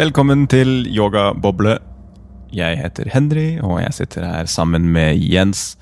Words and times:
Velkommen 0.00 0.46
til 0.48 0.86
Yogaboble. 0.88 1.74
Jeg 2.56 2.78
heter 2.80 3.10
Henry, 3.12 3.58
og 3.60 3.82
jeg 3.82 3.92
sitter 3.92 4.24
her 4.24 4.46
sammen 4.48 4.86
med 4.94 5.18
Jens. 5.20 5.74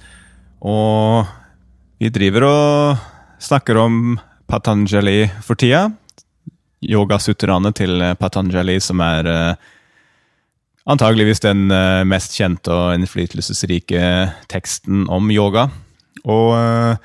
Og 0.59 1.29
vi 2.03 2.11
driver 2.11 2.49
og 2.49 3.05
snakker 3.39 3.79
om 3.79 4.19
Patanjali 4.51 5.29
for 5.47 5.55
tida. 5.55 5.85
Yogasutraene 6.83 7.71
til 7.79 8.03
Patanjali, 8.19 8.81
som 8.83 8.99
er 9.07 9.31
uh, 9.31 9.55
antageligvis 10.91 11.45
den 11.47 11.69
uh, 11.71 12.03
mest 12.03 12.35
kjente 12.35 12.75
og 12.75 12.99
innflytelsesrike 12.99 14.03
teksten 14.51 15.07
om 15.07 15.31
yoga. 15.31 15.69
Og 16.27 16.57
uh, 16.59 16.99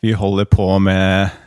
vi 0.00 0.16
holder 0.16 0.48
på 0.48 0.72
med 0.88 1.43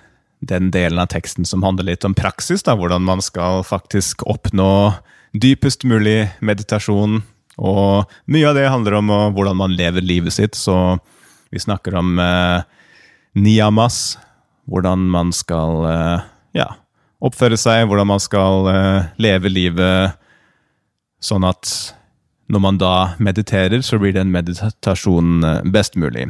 den 0.50 0.72
delen 0.74 1.00
av 1.02 1.12
teksten 1.12 1.46
som 1.46 1.66
handler 1.66 1.92
litt 1.92 2.08
om 2.08 2.16
praksis. 2.18 2.64
Da, 2.68 2.78
hvordan 2.80 3.06
man 3.08 3.24
skal 3.24 3.66
faktisk 3.68 4.24
oppnå 4.28 4.94
dypest 5.38 5.86
mulig 5.88 6.30
meditasjon. 6.40 7.22
Og 7.58 8.18
mye 8.30 8.50
av 8.50 8.58
det 8.58 8.70
handler 8.70 9.00
om 9.00 9.14
uh, 9.14 9.30
hvordan 9.36 9.58
man 9.60 9.76
lever 9.78 10.06
livet 10.06 10.36
sitt. 10.36 10.58
Så 10.58 10.98
vi 11.50 11.60
snakker 11.60 11.96
om 11.96 12.20
eh, 12.20 12.62
niyamas, 13.34 14.18
hvordan 14.68 15.08
man 15.12 15.32
skal 15.34 15.86
eh, 15.88 16.26
ja, 16.60 16.68
oppføre 17.24 17.60
seg, 17.60 17.86
hvordan 17.88 18.10
man 18.12 18.24
skal 18.24 18.68
eh, 18.72 19.08
leve 19.22 19.52
livet 19.52 20.18
sånn 21.24 21.48
at 21.48 21.72
når 22.52 22.64
man 22.64 22.80
da 22.80 22.96
mediterer, 23.20 23.82
så 23.84 24.00
blir 24.00 24.14
den 24.16 24.32
meditasjonen 24.32 25.72
best 25.72 25.98
mulig. 26.00 26.30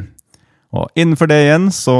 Og 0.74 0.88
innenfor 0.98 1.30
det 1.30 1.38
igjen 1.44 1.68
så 1.74 1.98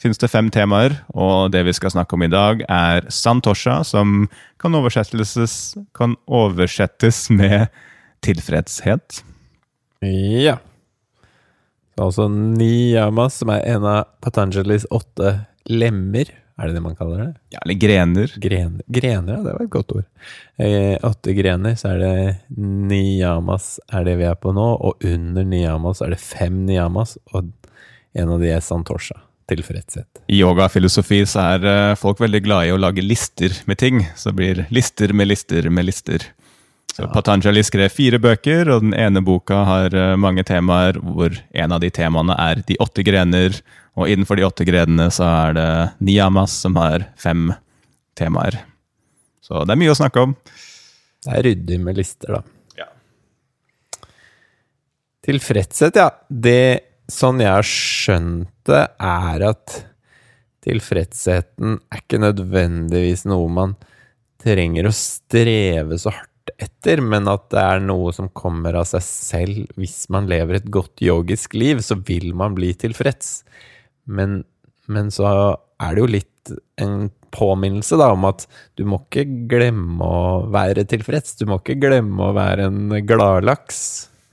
finnes 0.00 0.20
det 0.20 0.30
fem 0.30 0.50
temaer, 0.52 0.98
og 1.16 1.50
det 1.54 1.64
vi 1.66 1.74
skal 1.76 1.92
snakke 1.94 2.16
om 2.16 2.24
i 2.26 2.30
dag, 2.32 2.62
er 2.68 3.06
santosha, 3.12 3.80
som 3.86 4.26
kan 4.62 4.76
oversettes, 4.76 5.76
kan 5.96 6.16
oversettes 6.26 7.26
med 7.32 7.68
tilfredshet. 8.26 9.22
Ja. 10.04 10.58
Det 11.96 12.02
er 12.02 12.06
Altså 12.06 12.26
niyamas, 12.28 13.38
som 13.40 13.48
er 13.54 13.62
en 13.72 13.86
av 13.88 14.02
Patanjalis 14.20 14.84
åtte 14.92 15.30
lemmer. 15.64 16.28
Er 16.60 16.68
det 16.68 16.76
det 16.76 16.82
man 16.84 16.96
kaller 16.96 17.22
det? 17.22 17.28
Ja, 17.54 17.62
eller 17.64 17.78
grener. 17.80 18.34
Grener, 18.36 18.84
grener 18.84 19.32
ja, 19.32 19.40
det 19.44 19.54
var 19.54 19.64
et 19.64 19.72
godt 19.72 19.94
ord. 19.96 20.04
Eh, 20.60 20.96
åtte 21.04 21.32
grener, 21.36 21.76
så 21.80 21.94
er 21.94 22.02
det 22.02 22.12
niyamas 22.56 23.78
er 23.88 24.04
det 24.08 24.18
vi 24.20 24.28
er 24.28 24.36
på 24.40 24.52
nå, 24.56 24.66
og 24.76 25.08
under 25.08 25.48
niyamas 25.48 26.04
er 26.04 26.12
det 26.12 26.20
fem 26.20 26.66
niyamas, 26.68 27.16
og 27.32 27.48
en 28.16 28.34
av 28.36 28.44
de 28.44 28.52
er 28.52 28.64
santosha 28.64 29.25
tilfredshet. 29.48 30.08
I 30.26 30.40
yogafilosofi 30.40 31.22
så 31.28 31.44
er 31.54 31.66
uh, 31.66 31.98
folk 31.98 32.20
veldig 32.22 32.42
glade 32.44 32.70
i 32.70 32.74
å 32.74 32.80
lage 32.80 33.04
lister 33.04 33.54
med 33.70 33.78
ting. 33.82 34.02
Så 34.16 34.30
det 34.30 34.38
blir 34.40 34.64
lister 34.74 35.14
med 35.16 35.30
lister 35.30 35.70
med 35.70 35.88
lister. 35.88 36.24
Så 36.96 37.04
ja. 37.04 37.10
Patanjali 37.12 37.62
skrev 37.66 37.92
fire 37.92 38.20
bøker, 38.22 38.70
og 38.72 38.86
den 38.86 38.94
ene 38.96 39.22
boka 39.24 39.62
har 39.68 39.94
uh, 39.94 40.14
mange 40.20 40.44
temaer, 40.48 40.98
hvor 41.02 41.36
en 41.52 41.76
av 41.76 41.82
de 41.82 41.90
temaene 41.94 42.36
er 42.40 42.62
de 42.66 42.78
åtte 42.82 43.04
grener. 43.06 43.60
Og 43.96 44.10
innenfor 44.12 44.38
de 44.38 44.46
åtte 44.46 44.66
grenene 44.68 45.10
så 45.14 45.28
er 45.28 45.56
det 45.56 45.68
niyamas, 46.04 46.56
som 46.64 46.76
har 46.80 47.08
fem 47.20 47.50
temaer. 48.18 48.58
Så 49.44 49.62
det 49.64 49.76
er 49.76 49.80
mye 49.80 49.94
å 49.94 49.98
snakke 49.98 50.26
om. 50.26 50.34
Det 51.26 51.32
er 51.38 51.46
ryddig 51.46 51.78
med 51.82 51.98
lister, 51.98 52.38
da. 52.38 52.42
Ja. 52.82 54.08
Tilfredshet, 55.26 55.98
ja. 55.98 56.10
Det 56.28 56.60
sånn 57.12 57.42
jeg 57.42 57.52
har 57.52 57.66
skjønt 57.66 58.52
det, 58.66 58.84
er 58.98 59.44
at 59.46 59.76
tilfredsheten 60.66 61.76
er 61.92 62.00
ikke 62.02 62.22
nødvendigvis 62.22 63.26
noe 63.30 63.50
man 63.52 63.76
trenger 64.42 64.88
å 64.88 64.94
streve 64.94 65.98
så 66.00 66.12
hardt 66.14 66.52
etter, 66.62 67.02
men 67.02 67.28
at 67.30 67.48
det 67.52 67.62
er 67.62 67.82
noe 67.82 68.12
som 68.14 68.30
kommer 68.34 68.78
av 68.78 68.86
seg 68.90 69.04
selv. 69.04 69.62
Hvis 69.78 70.06
man 70.12 70.28
lever 70.30 70.60
et 70.60 70.70
godt 70.72 71.02
yogisk 71.02 71.56
liv, 71.58 71.82
så 71.82 71.98
vil 72.06 72.32
man 72.38 72.54
bli 72.58 72.72
tilfreds. 72.78 73.40
Men, 74.06 74.40
men 74.90 75.10
så 75.14 75.26
er 75.82 75.94
det 75.94 76.02
jo 76.02 76.10
litt 76.10 76.54
en 76.80 77.08
påminnelse 77.34 77.98
da, 77.98 78.12
om 78.14 78.24
at 78.28 78.46
du 78.78 78.84
må 78.88 79.00
ikke 79.02 79.26
glemme 79.50 80.06
å 80.06 80.46
være 80.54 80.86
tilfreds. 80.88 81.34
Du 81.40 81.46
må 81.50 81.58
ikke 81.60 81.78
glemme 81.82 82.30
å 82.30 82.36
være 82.36 82.70
en 82.70 82.94
gladlaks. 83.06 83.82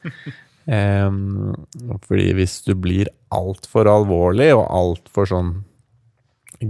Um, 0.63 1.53
fordi 2.07 2.29
hvis 2.37 2.61
du 2.63 2.73
blir 2.79 3.11
altfor 3.33 3.89
alvorlig, 3.91 4.53
og 4.55 4.67
altfor 4.67 5.27
sånn 5.29 5.55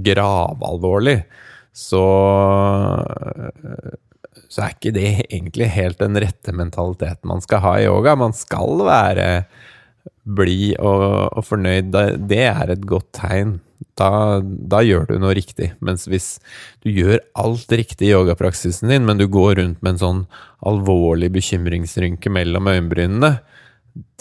gravalvorlig, 0.04 1.20
så 1.74 2.06
så 4.54 4.68
er 4.68 4.74
ikke 4.76 4.94
det 4.94 5.10
egentlig 5.24 5.68
helt 5.74 6.02
den 6.02 6.18
rette 6.22 6.54
mentaliteten 6.54 7.30
man 7.30 7.42
skal 7.42 7.64
ha 7.64 7.74
i 7.80 7.86
yoga. 7.88 8.14
Man 8.20 8.36
skal 8.38 8.84
være 8.86 9.28
blid 10.24 10.78
og, 10.78 11.06
og, 11.34 11.44
fornøyd. 11.48 11.94
Det 12.30 12.44
er 12.46 12.74
et 12.74 12.84
godt 12.88 13.10
tegn. 13.18 13.58
Da, 14.00 14.42
da, 14.42 14.80
gjør 14.86 15.10
du 15.10 15.16
noe 15.22 15.34
riktig. 15.38 15.72
Mens 15.84 16.06
hvis 16.10 16.38
du 16.86 16.92
gjør 16.94 17.20
alt 17.40 17.74
riktig 17.74 18.10
i 18.10 18.14
yogapraksisen 18.14 18.94
din, 18.94 19.08
men 19.10 19.22
du 19.22 19.26
går 19.32 19.58
rundt 19.60 19.82
med 19.82 19.96
en 19.96 20.04
sånn 20.04 20.22
alvorlig 20.66 21.32
bekymringsrynke 21.34 22.32
mellom 22.34 22.70
øyenbrynene, 22.72 23.36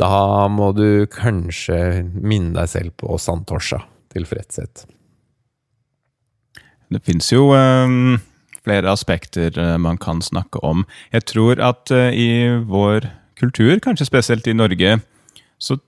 da 0.01 0.49
må 0.53 0.73
du 0.77 1.07
kanskje 1.13 2.03
minne 2.13 2.53
deg 2.57 2.69
selv 2.69 2.97
på 3.01 3.17
Santosha, 3.21 3.81
tilfredshet. 4.13 4.85
Det 6.93 7.01
fins 7.07 7.31
jo 7.33 7.49
um, 7.57 8.19
flere 8.65 8.93
aspekter 8.93 9.57
uh, 9.57 9.79
man 9.81 9.97
kan 10.01 10.21
snakke 10.25 10.61
om. 10.67 10.85
Jeg 11.15 11.25
tror 11.33 11.63
at 11.65 11.93
uh, 11.95 12.11
i 12.13 12.61
vår 12.69 13.09
kultur, 13.41 13.79
kanskje 13.83 14.11
spesielt 14.11 14.47
i 14.47 14.57
Norge, 14.57 14.99
så, 15.57 15.79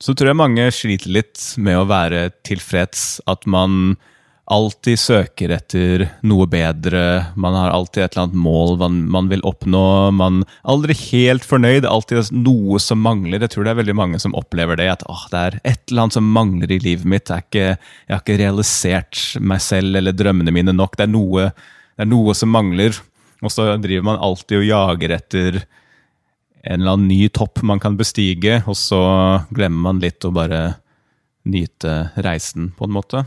så 0.00 0.14
tror 0.16 0.32
jeg 0.32 0.40
mange 0.40 0.70
sliter 0.72 1.12
litt 1.18 1.42
med 1.60 1.82
å 1.82 1.88
være 1.90 2.30
tilfreds. 2.48 3.20
At 3.28 3.44
man 3.44 3.98
alltid 4.46 4.98
søker 5.00 5.50
etter 5.56 6.04
noe 6.26 6.46
bedre. 6.50 7.00
Man 7.34 7.54
har 7.56 7.72
alltid 7.74 8.04
et 8.04 8.14
eller 8.14 8.28
annet 8.28 8.38
mål 8.44 8.76
man, 8.78 8.98
man 9.10 9.30
vil 9.30 9.42
oppnå. 9.46 9.82
Man 10.14 10.42
er 10.44 10.60
aldri 10.74 10.94
helt 11.00 11.46
fornøyd. 11.46 11.88
Alltid 11.88 12.30
noe 12.36 12.78
som 12.82 13.02
mangler. 13.02 13.42
Jeg 13.42 13.54
tror 13.54 13.66
det 13.66 13.74
er 13.74 13.80
veldig 13.80 13.96
mange 13.98 14.20
som 14.22 14.36
opplever 14.38 14.78
det. 14.78 14.88
At 14.94 15.04
åh, 15.10 15.26
det 15.32 15.42
er 15.42 15.58
et 15.64 15.82
eller 15.90 16.06
annet 16.06 16.18
som 16.18 16.30
mangler 16.38 16.72
i 16.72 16.80
livet 16.82 17.08
mitt. 17.10 17.32
Ikke, 17.32 17.74
jeg 17.74 18.14
har 18.14 18.22
ikke 18.22 18.38
realisert 18.42 19.24
meg 19.42 19.64
selv 19.64 19.98
eller 19.98 20.14
drømmene 20.14 20.54
mine 20.54 20.76
nok. 20.76 20.94
Det 20.98 21.08
er 21.08 21.14
noe, 21.14 21.50
det 21.96 22.06
er 22.06 22.12
noe 22.12 22.36
som 22.38 22.54
mangler. 22.54 22.94
Og 23.42 23.52
så 23.52 23.72
driver 23.82 24.06
man 24.12 24.22
alltid 24.22 24.62
og 24.62 24.68
jager 24.70 25.18
etter 25.18 25.60
en 26.66 26.80
eller 26.80 26.96
annen 26.96 27.10
ny 27.10 27.28
topp 27.30 27.60
man 27.66 27.78
kan 27.82 27.94
bestige, 27.98 28.58
og 28.66 28.74
så 28.78 28.98
glemmer 29.54 29.84
man 29.90 30.02
litt 30.02 30.24
å 30.26 30.32
bare 30.34 30.80
nyte 31.46 31.92
reisen, 32.26 32.72
på 32.74 32.88
en 32.88 32.94
måte. 32.96 33.22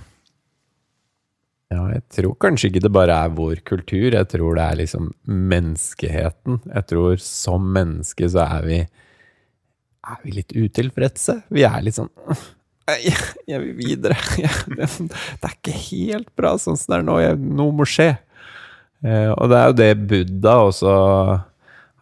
Ja, 1.70 1.84
jeg 1.94 2.02
tror 2.16 2.38
kanskje 2.42 2.72
ikke 2.72 2.82
det 2.82 2.94
bare 2.94 3.16
er 3.26 3.34
vår 3.38 3.60
kultur, 3.68 4.08
jeg 4.10 4.26
tror 4.32 4.58
det 4.58 4.64
er 4.66 4.80
liksom 4.80 5.12
menneskeheten. 5.30 6.64
Jeg 6.66 6.88
tror 6.90 7.20
som 7.22 7.68
menneske 7.76 8.30
så 8.34 8.48
er 8.48 8.66
vi 8.66 8.80
er 10.10 10.24
vi 10.24 10.34
litt 10.34 10.56
utilfredse. 10.56 11.44
Vi 11.54 11.66
er 11.68 11.84
litt 11.86 12.00
sånn 12.00 12.10
jeg, 12.90 13.20
jeg 13.46 13.62
vil 13.62 13.76
videre. 13.78 14.16
Jeg, 14.42 14.50
det, 15.12 15.46
er 15.46 15.54
ikke 15.54 15.76
helt 15.76 16.30
bra 16.38 16.56
sånn 16.58 16.78
som 16.80 16.94
det 16.94 16.98
er 16.98 17.06
nå. 17.06 17.20
Jeg, 17.22 17.38
noe 17.60 17.76
må 17.76 17.86
skje. 17.86 18.16
Eh, 19.06 19.30
og 19.36 19.52
det 19.52 19.60
er 19.60 19.68
jo 19.70 19.76
det 19.78 19.90
Buddha 20.10 20.56
også 20.66 20.94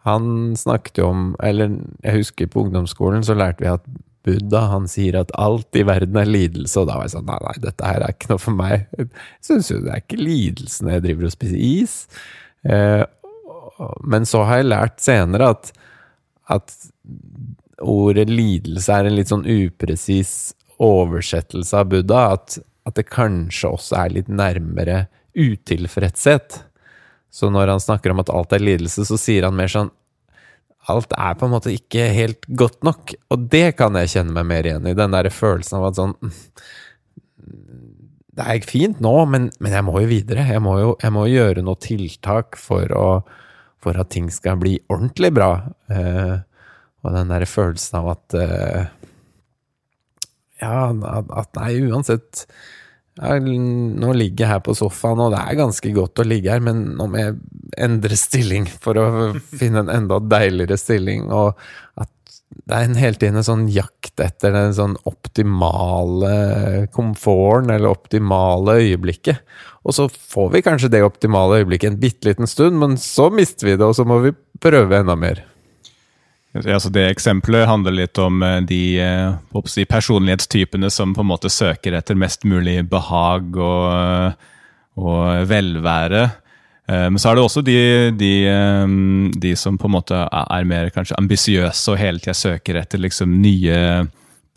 Han 0.08 0.56
snakket 0.58 0.98
jo 0.98 1.04
om 1.12 1.20
Eller 1.46 1.76
jeg 2.02 2.16
husker 2.16 2.48
på 2.50 2.64
ungdomsskolen 2.64 3.22
så 3.22 3.36
lærte 3.38 3.62
vi 3.62 3.68
at 3.70 3.84
Buddha 4.26 4.64
han 4.72 4.88
sier 4.90 5.20
at 5.20 5.30
alt 5.38 5.76
i 5.78 5.84
verden 5.86 6.18
er 6.20 6.28
lidelse, 6.28 6.80
og 6.80 6.88
da 6.88 6.98
var 6.98 7.06
jeg 7.06 7.14
sånn 7.16 7.28
nei, 7.28 7.38
nei, 7.44 7.54
dette 7.62 7.86
her 7.86 8.04
er 8.04 8.14
ikke 8.14 8.32
noe 8.32 8.42
for 8.42 8.58
meg. 8.58 8.88
Jeg 8.98 9.10
syns 9.46 9.70
jo 9.72 9.78
det 9.84 9.94
er 9.94 10.02
ikke 10.02 10.20
lidelse 10.20 10.84
når 10.84 10.96
jeg 10.96 11.04
driver 11.06 11.28
og 11.28 11.34
spiser 11.34 11.62
is. 11.64 11.96
Eh, 12.68 13.04
men 14.10 14.26
så 14.28 14.42
har 14.48 14.60
jeg 14.60 14.70
lært 14.72 15.02
senere 15.02 15.52
at, 15.54 15.72
at 16.50 16.74
ordet 17.78 18.26
lidelse 18.30 18.94
er 18.94 19.08
en 19.08 19.16
litt 19.16 19.30
sånn 19.30 19.46
upresis 19.46 20.32
oversettelse 20.82 21.78
av 21.78 21.92
Buddha. 21.92 22.24
At, 22.34 22.58
at 22.88 22.98
det 22.98 23.08
kanskje 23.10 23.70
også 23.76 24.00
er 24.02 24.16
litt 24.16 24.32
nærmere 24.32 25.06
utilfredshet. 25.38 26.62
Så 27.30 27.52
når 27.52 27.74
han 27.74 27.82
snakker 27.82 28.12
om 28.12 28.22
at 28.24 28.32
alt 28.34 28.54
er 28.56 28.64
lidelse, 28.64 29.04
så 29.06 29.18
sier 29.20 29.46
han 29.46 29.56
mer 29.56 29.70
sånn 29.70 29.92
alt 30.92 31.14
er 31.16 31.36
på 31.38 31.46
en 31.46 31.54
måte 31.54 31.72
ikke 31.74 32.08
helt 32.14 32.46
godt 32.48 32.82
nok. 32.86 33.14
Og 33.32 33.48
det 33.52 33.76
kan 33.78 33.96
jeg 34.00 34.12
kjenne 34.14 34.34
meg 34.36 34.48
mer 34.50 34.68
igjen 34.68 34.88
i. 34.88 34.96
Den 34.96 35.14
der 35.14 35.30
følelsen 35.32 35.78
av 35.80 35.88
at 35.90 35.98
sånn 36.00 36.14
Det 38.38 38.46
er 38.46 38.66
fint 38.66 39.00
nå, 39.02 39.14
men, 39.26 39.48
men 39.58 39.74
jeg 39.74 39.86
må 39.86 39.98
jo 40.02 40.10
videre. 40.10 40.46
Jeg 40.48 40.62
må 40.64 40.76
jo 40.80 40.94
jeg 41.02 41.14
må 41.14 41.26
gjøre 41.30 41.64
noe 41.66 41.80
tiltak 41.82 42.58
for, 42.60 42.86
å, 42.94 43.08
for 43.82 43.98
at 43.98 44.12
ting 44.14 44.30
skal 44.32 44.60
bli 44.60 44.76
ordentlig 44.88 45.32
bra. 45.36 45.52
Eh, 45.90 46.36
og 47.04 47.14
den 47.14 47.30
der 47.32 47.46
følelsen 47.48 48.00
av 48.00 48.12
at 48.16 48.38
eh, 48.38 48.94
Ja, 50.58 50.88
at, 50.90 51.28
at 51.30 51.54
nei, 51.54 51.76
uansett 51.86 52.46
nå 53.18 54.12
ligger 54.14 54.44
jeg 54.44 54.52
her 54.52 54.60
på 54.64 54.76
sofaen, 54.78 55.22
og 55.24 55.32
det 55.34 55.40
er 55.42 55.58
ganske 55.58 55.90
godt 55.96 56.22
å 56.22 56.26
ligge 56.26 56.52
her, 56.52 56.62
men 56.62 56.84
nå 56.98 57.08
må 57.10 57.18
jeg 57.18 57.34
endre 57.78 58.18
stilling 58.18 58.68
for 58.82 58.98
å 59.00 59.08
finne 59.38 59.84
en 59.84 59.92
enda 59.94 60.20
deiligere 60.22 60.78
stilling. 60.80 61.26
Og 61.34 61.58
at 61.98 62.12
det 62.68 62.76
er 62.76 62.86
en 62.86 62.98
hele 62.98 63.18
tiden 63.18 63.40
en 63.40 63.46
sånn 63.46 63.66
jakt 63.72 64.20
etter 64.22 64.54
den 64.54 64.72
sånn 64.76 64.96
optimale 65.08 66.86
komforten, 66.94 67.72
eller 67.74 67.90
optimale 67.92 68.78
øyeblikket. 68.84 69.42
Og 69.88 69.96
så 69.96 70.08
får 70.08 70.50
vi 70.54 70.64
kanskje 70.64 70.92
det 70.92 71.04
optimale 71.06 71.60
øyeblikket 71.60 71.92
en 71.92 72.00
bitte 72.00 72.30
liten 72.30 72.50
stund, 72.50 72.78
men 72.80 72.96
så 73.00 73.28
mister 73.34 73.70
vi 73.70 73.76
det, 73.76 73.84
og 73.84 73.96
så 73.98 74.06
må 74.08 74.20
vi 74.24 74.34
prøve 74.62 75.02
enda 75.02 75.16
mer. 75.18 75.44
Altså 76.64 76.90
det 76.92 77.04
eksempelet 77.10 77.68
handler 77.68 77.94
litt 77.94 78.18
om 78.22 78.42
eh, 78.42 78.58
de 78.66 78.82
eh, 79.02 79.62
si, 79.70 79.84
personlighetstypene 79.88 80.90
som 80.90 81.14
på 81.14 81.24
en 81.24 81.30
måte 81.30 81.50
søker 81.52 81.96
etter 81.98 82.18
mest 82.18 82.46
mulig 82.48 82.80
behag 82.90 83.56
og, 83.56 83.86
eh, 83.94 84.52
og 84.98 85.48
velvære. 85.48 86.28
Men 86.88 87.20
så 87.20 87.28
er 87.28 87.36
det 87.36 87.42
også 87.44 87.60
de, 87.60 87.80
de, 88.16 88.30
de, 89.36 89.50
som 89.60 89.74
på 89.76 89.90
en 89.90 89.92
måte 89.92 90.22
er 90.24 90.64
mer 90.64 90.86
kanskje 90.88 91.18
ambisiøse 91.20 91.92
og 91.92 91.98
hele 92.00 92.22
tida 92.24 92.32
søker 92.32 92.78
etter 92.80 93.02
liksom 93.02 93.34
nye 93.42 94.06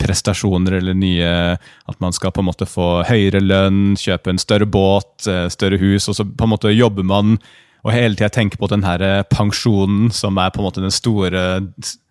prestasjoner 0.00 0.78
eller 0.78 0.96
nye 0.96 1.28
At 1.60 2.00
man 2.00 2.16
skal 2.16 2.32
på 2.32 2.40
en 2.40 2.48
måte 2.48 2.64
få 2.64 3.02
høyere 3.04 3.42
lønn, 3.44 3.98
kjøpe 4.00 4.32
en 4.32 4.40
større 4.40 4.64
båt, 4.64 5.28
større 5.52 5.76
hus, 5.76 6.08
og 6.08 6.16
så 6.16 6.24
på 6.24 6.48
en 6.48 6.54
måte 6.54 6.72
jobber 6.72 7.04
man 7.04 7.36
og 7.82 7.90
hele 7.90 8.14
tida 8.14 8.30
tenke 8.30 8.58
på 8.60 8.68
den 8.70 8.84
her 8.86 9.02
eh, 9.02 9.24
pensjonen 9.26 10.10
som 10.14 10.38
er 10.38 10.52
på 10.54 10.60
en 10.62 10.68
måte 10.68 10.82
den 10.84 10.94
store 10.94 11.62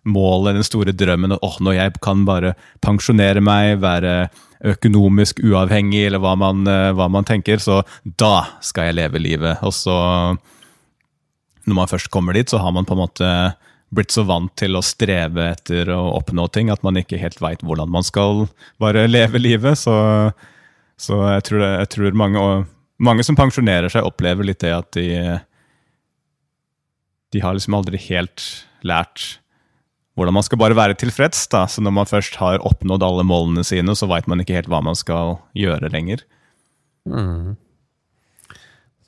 målet, 0.04 0.58
den 0.58 0.66
store 0.66 0.92
drømmen. 0.92 1.38
Åh, 1.40 1.58
når 1.64 1.76
jeg 1.78 1.94
kan 2.04 2.26
bare 2.28 2.52
pensjonere 2.84 3.40
meg, 3.44 3.78
være 3.80 4.28
økonomisk 4.68 5.40
uavhengig, 5.42 6.04
eller 6.06 6.20
hva 6.22 6.34
man, 6.38 6.66
eh, 6.68 6.90
hva 6.92 7.08
man 7.08 7.24
tenker, 7.24 7.62
så 7.62 7.80
da 8.04 8.60
skal 8.60 8.90
jeg 8.90 8.98
leve 9.00 9.22
livet. 9.22 9.62
Og 9.64 9.72
så, 9.74 9.96
når 11.64 11.78
man 11.78 11.88
først 11.90 12.10
kommer 12.12 12.36
dit, 12.36 12.52
så 12.52 12.60
har 12.60 12.74
man 12.76 12.84
på 12.84 12.92
en 12.92 13.04
måte 13.06 13.30
blitt 13.92 14.12
så 14.12 14.24
vant 14.28 14.52
til 14.56 14.76
å 14.76 14.84
streve 14.84 15.50
etter 15.52 15.90
å 15.92 16.00
oppnå 16.18 16.46
ting 16.52 16.70
at 16.72 16.84
man 16.84 16.96
ikke 17.00 17.20
helt 17.20 17.40
veit 17.44 17.64
hvordan 17.64 17.90
man 17.92 18.04
skal 18.04 18.46
bare 18.80 19.06
leve 19.08 19.40
livet. 19.40 19.80
Så, 19.80 19.94
så 21.00 21.18
jeg, 21.32 21.46
tror 21.48 21.64
det, 21.64 21.72
jeg 21.80 21.90
tror 21.96 22.20
mange, 22.20 22.44
mange 23.00 23.24
som 23.24 23.40
pensjonerer 23.40 23.92
seg, 23.92 24.04
opplever 24.04 24.48
litt 24.48 24.60
det 24.64 24.76
at 24.76 24.92
de 24.96 25.08
de 27.32 27.40
har 27.42 27.56
liksom 27.56 27.78
aldri 27.78 28.00
helt 28.10 28.44
lært 28.86 29.38
hvordan 30.18 30.36
man 30.36 30.44
skal 30.44 30.60
bare 30.60 30.76
være 30.76 30.96
tilfreds. 31.00 31.46
da, 31.48 31.64
Så 31.66 31.80
når 31.80 31.94
man 31.96 32.08
først 32.08 32.36
har 32.36 32.60
oppnådd 32.60 33.02
alle 33.02 33.24
målene 33.24 33.64
sine, 33.64 33.94
så 33.96 34.08
veit 34.10 34.28
man 34.28 34.42
ikke 34.42 34.58
helt 34.58 34.68
hva 34.68 34.82
man 34.84 34.98
skal 34.98 35.38
gjøre 35.56 35.88
lenger. 35.92 36.24
Mm. 37.08 37.56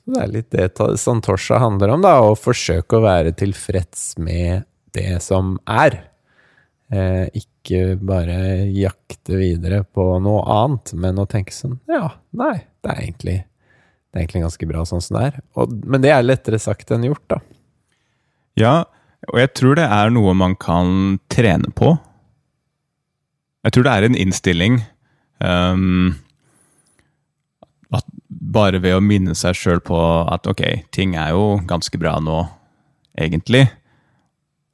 Så 0.05 0.13
det 0.13 0.21
er 0.21 0.33
litt 0.33 0.49
det 0.53 0.97
Santosha 1.01 1.59
handler 1.61 1.93
om, 1.95 2.03
da, 2.05 2.17
å 2.21 2.35
forsøke 2.37 2.97
å 2.97 3.05
være 3.05 3.35
tilfreds 3.37 4.15
med 4.21 4.65
det 4.97 5.21
som 5.23 5.55
er. 5.69 6.01
Eh, 6.93 7.25
ikke 7.33 7.95
bare 7.97 8.67
jakte 8.69 9.39
videre 9.39 9.81
på 9.85 10.03
noe 10.21 10.43
annet, 10.53 10.93
men 10.93 11.17
å 11.17 11.25
tenke 11.25 11.53
sånn 11.53 11.79
Ja, 11.89 12.11
nei, 12.37 12.59
det 12.85 12.91
er 12.91 12.99
egentlig, 13.01 13.37
det 13.41 14.19
er 14.19 14.21
egentlig 14.21 14.43
ganske 14.43 14.67
bra 14.69 14.83
sånn 14.85 15.01
som 15.01 15.17
det 15.17 15.23
er. 15.31 15.39
Og, 15.57 15.73
men 15.85 16.05
det 16.05 16.13
er 16.13 16.25
lettere 16.25 16.61
sagt 16.61 16.93
enn 16.93 17.07
gjort, 17.07 17.25
da. 17.33 17.41
Ja, 18.59 18.85
og 19.31 19.39
jeg 19.41 19.53
tror 19.57 19.79
det 19.79 19.87
er 19.91 20.11
noe 20.13 20.35
man 20.37 20.55
kan 20.59 21.17
trene 21.33 21.71
på. 21.75 21.95
Jeg 23.65 23.73
tror 23.75 23.87
det 23.87 23.93
er 23.95 24.05
en 24.05 24.19
innstilling 24.19 24.77
um, 25.41 26.13
at 27.95 28.05
bare 28.29 28.81
ved 28.83 28.97
å 28.97 29.03
minne 29.03 29.33
seg 29.37 29.57
sjøl 29.57 29.81
på 29.83 29.97
at 30.31 30.45
ok, 30.47 30.61
ting 30.93 31.15
er 31.17 31.33
jo 31.33 31.57
ganske 31.67 31.97
bra 31.99 32.19
nå, 32.21 32.43
egentlig. 33.17 33.65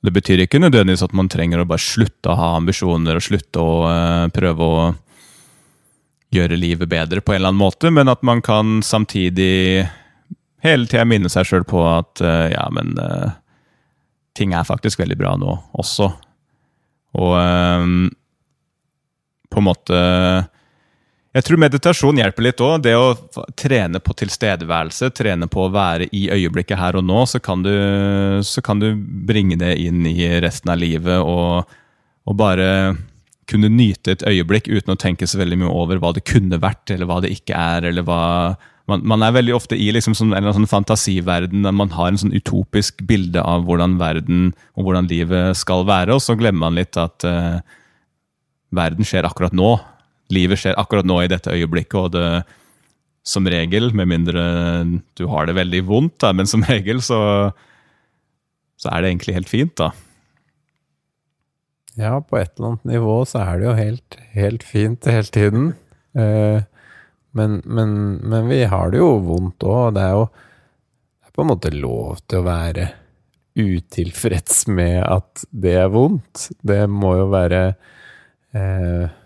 Det 0.01 0.13
betyr 0.13 0.43
ikke 0.43 0.59
nødvendigvis 0.59 1.05
at 1.05 1.15
man 1.15 1.29
trenger 1.31 1.61
å 1.61 1.69
bare 1.69 1.81
slutte 1.81 2.33
å 2.33 2.37
ha 2.37 2.51
ambisjoner 2.57 3.17
og 3.17 3.25
slutte 3.25 3.63
å 3.63 3.73
uh, 3.87 4.27
prøve 4.33 4.67
å 4.67 4.85
gjøre 6.31 6.59
livet 6.59 6.89
bedre 6.91 7.23
på 7.23 7.33
en 7.33 7.41
eller 7.41 7.51
annen 7.51 7.63
måte, 7.63 7.91
men 7.91 8.11
at 8.11 8.21
man 8.23 8.43
kan 8.43 8.79
samtidig 8.85 9.87
hele 10.63 10.87
tida 10.87 11.03
minne 11.07 11.31
seg 11.31 11.47
sjøl 11.47 11.65
på 11.67 11.81
at 11.87 12.21
uh, 12.23 12.47
ja, 12.51 12.67
men 12.75 12.95
uh, 12.99 13.31
ting 14.37 14.55
er 14.55 14.67
faktisk 14.67 15.01
veldig 15.01 15.17
bra 15.19 15.35
nå 15.39 15.55
også. 15.81 16.07
Og 17.19 17.35
um, 17.35 18.09
på 19.51 19.59
en 19.59 19.67
måte 19.67 19.97
Jeg 21.35 21.43
tror 21.47 21.59
meditasjon 21.59 22.19
hjelper 22.19 22.45
litt 22.45 22.63
òg. 22.63 22.85
Det 22.85 22.95
å 22.95 23.11
trene 23.59 23.99
på 24.03 24.15
tilstedeværelse, 24.19 25.11
trene 25.15 25.47
på 25.51 25.65
å 25.65 25.73
være 25.73 26.09
i 26.15 26.25
øyeblikket 26.31 26.79
her 26.79 26.99
og 26.99 27.05
nå, 27.07 27.23
så 27.27 27.39
kan 27.43 27.63
du, 27.63 27.71
så 28.43 28.63
kan 28.63 28.81
du 28.83 28.93
bringe 29.27 29.59
det 29.59 29.77
inn 29.79 30.03
i 30.07 30.27
resten 30.43 30.73
av 30.73 30.81
livet 30.81 31.23
og, 31.23 31.71
og 32.27 32.39
bare 32.39 32.67
kunne 33.51 33.71
nyte 33.71 34.15
et 34.15 34.25
øyeblikk 34.27 34.69
uten 34.71 34.93
å 34.93 34.99
tenke 34.99 35.27
så 35.27 35.39
veldig 35.41 35.63
mye 35.63 35.71
over 35.71 35.99
hva 35.99 36.13
det 36.15 36.23
kunne 36.27 36.59
vært, 36.61 36.91
eller 36.93 37.07
hva 37.09 37.19
det 37.23 37.33
ikke 37.35 37.55
er, 37.57 37.87
eller 37.89 38.05
hva 38.07 38.21
man, 38.89 39.03
man, 39.07 39.23
er 39.23 39.35
veldig 39.35 39.53
ofte 39.55 39.77
i 39.77 39.89
liksom 39.93 40.15
sånn, 40.17 40.33
en 40.37 40.49
sånn 40.55 40.69
fantasiverden 40.69 41.65
der 41.67 41.75
man 41.75 41.91
har 41.95 42.11
en 42.11 42.19
sånn 42.21 42.33
utopisk 42.35 43.03
bilde 43.07 43.43
av 43.43 43.67
hvordan 43.67 43.97
verden 44.01 44.51
og 44.75 44.87
hvordan 44.87 45.09
livet 45.11 45.59
skal 45.59 45.85
være, 45.89 46.15
og 46.15 46.23
så 46.23 46.37
glemmer 46.39 46.67
man 46.67 46.79
litt 46.79 46.97
at 46.99 47.25
uh, 47.27 47.61
verden 48.75 49.07
skjer 49.07 49.27
akkurat 49.29 49.55
nå. 49.55 49.75
Livet 50.33 50.61
skjer 50.61 50.79
akkurat 50.79 51.07
nå 51.07 51.21
i 51.21 51.29
dette 51.31 51.53
øyeblikket, 51.53 51.97
og 51.99 52.15
det 52.15 52.27
som 53.27 53.45
regel, 53.45 53.91
med 53.93 54.09
mindre 54.09 54.43
du 55.19 55.27
har 55.29 55.45
det 55.45 55.57
veldig 55.59 55.83
vondt, 55.85 56.17
da, 56.23 56.31
men 56.33 56.49
som 56.49 56.63
regel 56.65 57.03
så, 57.05 57.19
så 58.81 58.93
er 58.93 59.03
det 59.03 59.11
egentlig 59.13 59.37
helt 59.37 59.51
fint, 59.51 59.75
da. 59.77 59.91
Ja, 61.99 62.15
på 62.23 62.39
et 62.39 62.53
eller 62.55 62.71
annet 62.71 62.87
nivå 62.87 63.17
så 63.27 63.43
er 63.43 63.59
det 63.59 63.67
jo 63.67 63.77
helt, 63.77 64.17
helt 64.33 64.63
fint 64.65 65.07
hele 65.11 65.27
tiden. 65.27 65.71
Uh, 66.15 66.63
men, 67.31 67.61
men, 67.65 67.93
men, 68.23 68.47
vi 68.49 68.63
har 68.67 68.91
det 68.91 68.99
jo 68.99 69.13
vondt 69.23 69.63
òg. 69.63 69.93
Det 69.95 70.03
er 70.03 70.17
jo 70.17 70.25
det 70.31 71.29
er 71.29 71.35
på 71.37 71.45
en 71.45 71.51
måte 71.53 71.71
lov 71.71 72.19
til 72.27 72.41
å 72.41 72.47
være 72.47 72.89
utilfreds 73.61 74.65
med 74.71 74.99
at 75.05 75.45
det 75.51 75.77
er 75.79 75.91
vondt. 75.91 76.49
Det 76.63 76.83
må 76.91 77.15
jo 77.19 77.31
være 77.31 77.63
eh, 78.55 79.17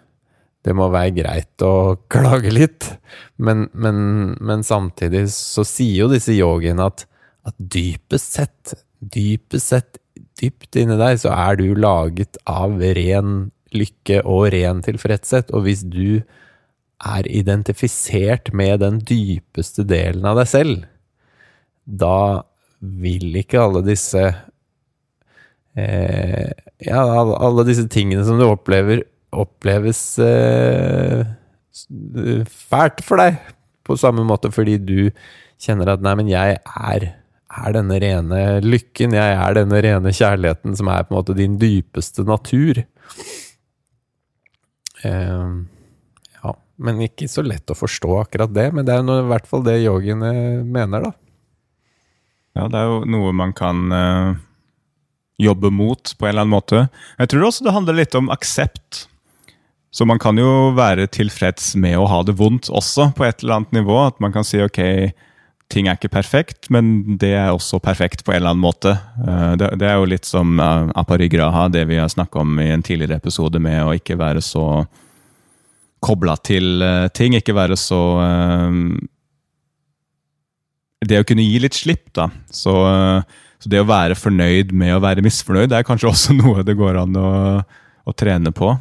Det 0.66 0.74
må 0.74 0.88
være 0.90 1.14
greit 1.18 1.66
å 1.66 1.74
klage 2.14 2.54
litt. 2.54 2.90
Men, 3.38 3.68
men, 3.74 3.98
men 4.42 4.66
samtidig 4.66 5.28
så 5.34 5.66
sier 5.68 6.06
jo 6.06 6.14
disse 6.14 6.34
yogiene 6.34 6.90
at, 6.90 7.06
at 7.46 7.58
dypest 7.58 8.40
sett, 8.40 8.74
dypest 9.00 9.74
sett, 9.74 10.02
dypt 10.40 10.78
inni 10.78 10.98
deg, 11.00 11.20
så 11.22 11.34
er 11.34 11.60
du 11.60 11.70
laget 11.78 12.38
av 12.50 12.80
ren 12.82 13.52
lykke 13.76 14.22
og 14.30 14.50
ren 14.54 14.82
tilfredshet. 14.86 15.54
Og 15.56 15.66
hvis 15.68 15.86
du 15.86 16.22
er 17.06 17.28
identifisert 17.30 18.52
med 18.54 18.82
den 18.84 19.00
dypeste 19.06 19.86
delen 19.88 20.26
av 20.28 20.40
deg 20.42 20.50
selv, 20.50 20.84
da 21.86 22.44
vil 22.80 23.36
ikke 23.40 23.62
alle 23.62 23.82
disse 23.86 24.24
eh, 25.78 26.52
Ja, 26.86 27.02
alle 27.02 27.66
disse 27.68 27.86
tingene 27.90 28.26
som 28.28 28.40
du 28.40 28.46
opplever, 28.48 29.06
oppleves 29.32 30.02
eh, 30.22 31.24
fælt 32.46 33.04
for 33.06 33.22
deg. 33.22 33.38
På 33.86 33.96
samme 34.00 34.26
måte 34.28 34.52
fordi 34.54 34.76
du 34.82 35.00
kjenner 35.62 35.94
at 35.94 36.04
'nei, 36.04 36.16
men 36.20 36.30
jeg 36.30 36.58
er, 36.60 37.06
er 37.48 37.76
denne 37.78 38.00
rene 38.02 38.42
lykken', 38.66 39.16
jeg 39.16 39.38
er 39.40 39.56
denne 39.56 39.82
rene 39.86 40.12
kjærligheten 40.12 40.76
som 40.76 40.90
er 40.92 41.06
på 41.06 41.14
en 41.14 41.20
måte 41.20 41.38
din 41.38 41.56
dypeste 41.62 42.26
natur. 42.28 42.84
Eh, 45.06 45.48
men 46.76 47.04
ikke 47.06 47.28
så 47.32 47.44
lett 47.46 47.72
å 47.72 47.78
forstå 47.78 48.18
akkurat 48.20 48.54
det. 48.56 48.70
Men 48.76 48.88
det 48.88 48.96
er 48.96 49.04
jo 49.04 49.20
i 49.22 49.30
hvert 49.30 49.48
fall 49.50 49.64
det 49.66 49.78
yogiene 49.84 50.32
mener, 50.64 51.10
da. 51.10 51.14
Ja, 52.56 52.70
det 52.72 52.80
er 52.80 52.88
jo 52.88 53.02
noe 53.12 53.34
man 53.36 53.52
kan 53.56 53.92
uh, 53.92 54.38
jobbe 55.42 55.72
mot 55.76 56.14
på 56.16 56.28
en 56.28 56.32
eller 56.32 56.46
annen 56.46 56.56
måte. 56.56 56.86
Jeg 57.20 57.32
tror 57.32 57.50
også 57.50 57.68
det 57.68 57.76
handler 57.76 58.00
litt 58.00 58.16
om 58.16 58.32
aksept. 58.32 59.06
Så 59.96 60.08
man 60.08 60.20
kan 60.20 60.40
jo 60.40 60.74
være 60.76 61.08
tilfreds 61.12 61.74
med 61.80 61.96
å 62.00 62.08
ha 62.12 62.22
det 62.28 62.36
vondt 62.40 62.68
også, 62.68 63.14
på 63.16 63.28
et 63.28 63.44
eller 63.44 63.62
annet 63.62 63.78
nivå. 63.78 64.00
At 64.08 64.20
man 64.24 64.36
kan 64.36 64.48
si 64.48 64.60
ok, 64.64 64.80
ting 65.72 65.88
er 65.88 66.00
ikke 66.00 66.12
perfekt, 66.16 66.70
men 66.72 67.18
det 67.20 67.32
er 67.36 67.54
også 67.54 67.80
perfekt 67.84 68.24
på 68.24 68.34
en 68.34 68.42
eller 68.42 68.56
annen 68.56 68.64
måte. 68.64 68.98
Uh, 69.20 69.56
det, 69.60 69.88
er 69.88 70.00
jo 70.00 70.12
litt 70.12 70.28
som 70.28 70.60
aparigraha, 70.60 71.70
det 71.72 71.88
vi 71.92 72.00
har 72.00 72.12
snakka 72.12 72.44
om 72.44 72.60
i 72.64 72.72
en 72.72 72.84
tidligere 72.84 73.20
episode, 73.20 73.60
med 73.64 73.84
å 73.84 73.96
ikke 73.96 74.20
være 74.20 74.44
så 74.44 74.86
kobla 76.06 76.38
til 76.46 76.84
uh, 76.84 77.08
ting. 77.16 77.38
Ikke 77.38 77.56
være 77.58 77.78
så 77.80 78.02
uh, 78.22 78.72
Det 81.06 81.22
å 81.22 81.28
kunne 81.28 81.46
gi 81.46 81.62
litt 81.64 81.78
slipp, 81.78 82.08
da. 82.18 82.30
Så, 82.54 82.74
uh, 82.86 83.22
så, 83.60 83.72
det 83.72 83.82
å 83.82 83.90
være 83.90 84.18
fornøyd 84.20 84.74
med 84.78 84.96
å 84.96 85.04
være 85.04 85.26
misfornøyd, 85.26 85.72
det 85.74 85.82
er 85.82 85.88
kanskje 85.88 86.12
også 86.14 86.38
noe 86.38 86.66
det 86.68 86.78
går 86.80 87.02
an 87.06 87.18
å, 87.20 87.32
å 88.06 88.18
trene 88.18 88.54
på. 88.56 88.76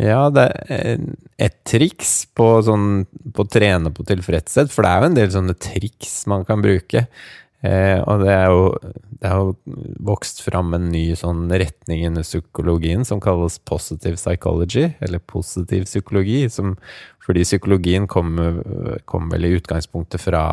Ja, 0.00 0.26
det 0.34 0.48
er 0.74 1.04
et 1.38 1.60
triks 1.66 2.24
på, 2.34 2.48
sånn, 2.66 3.04
på 3.34 3.44
å 3.44 3.50
trene 3.50 3.92
på 3.94 4.06
tilfredshet, 4.06 4.72
for 4.74 4.82
det 4.82 4.90
er 4.90 5.02
jo 5.02 5.10
en 5.10 5.18
del 5.18 5.30
sånne 5.34 5.54
triks 5.54 6.16
man 6.30 6.42
kan 6.48 6.62
bruke. 6.64 7.04
Eh, 7.64 8.00
og 8.04 8.20
det 8.20 8.32
er, 8.34 8.52
jo, 8.52 8.64
det 9.22 9.30
er 9.30 9.40
jo 9.40 9.78
vokst 10.04 10.42
fram 10.44 10.74
en 10.76 10.90
ny 10.92 11.06
sånn 11.16 11.46
retning 11.48 12.04
innen 12.04 12.26
psykologien 12.26 13.06
som 13.08 13.22
kalles 13.24 13.56
positive 13.64 14.18
psychology, 14.20 14.90
eller 15.04 15.22
positiv 15.24 15.88
psykologi, 15.88 16.42
som, 16.52 16.74
fordi 17.24 17.46
psykologien 17.46 18.08
kommer 18.10 18.60
kom 19.08 19.32
vel 19.32 19.48
i 19.48 19.54
utgangspunktet 19.56 20.20
fra, 20.20 20.44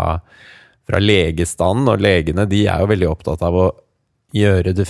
fra 0.88 1.04
legestanden, 1.04 1.92
og 1.92 2.04
legene 2.04 2.48
de 2.48 2.66
er 2.72 2.84
jo 2.84 2.92
veldig 2.94 3.12
opptatt 3.12 3.44
av 3.44 3.60
å 3.60 3.70
gjøre 4.32 4.72
det, 4.72 4.88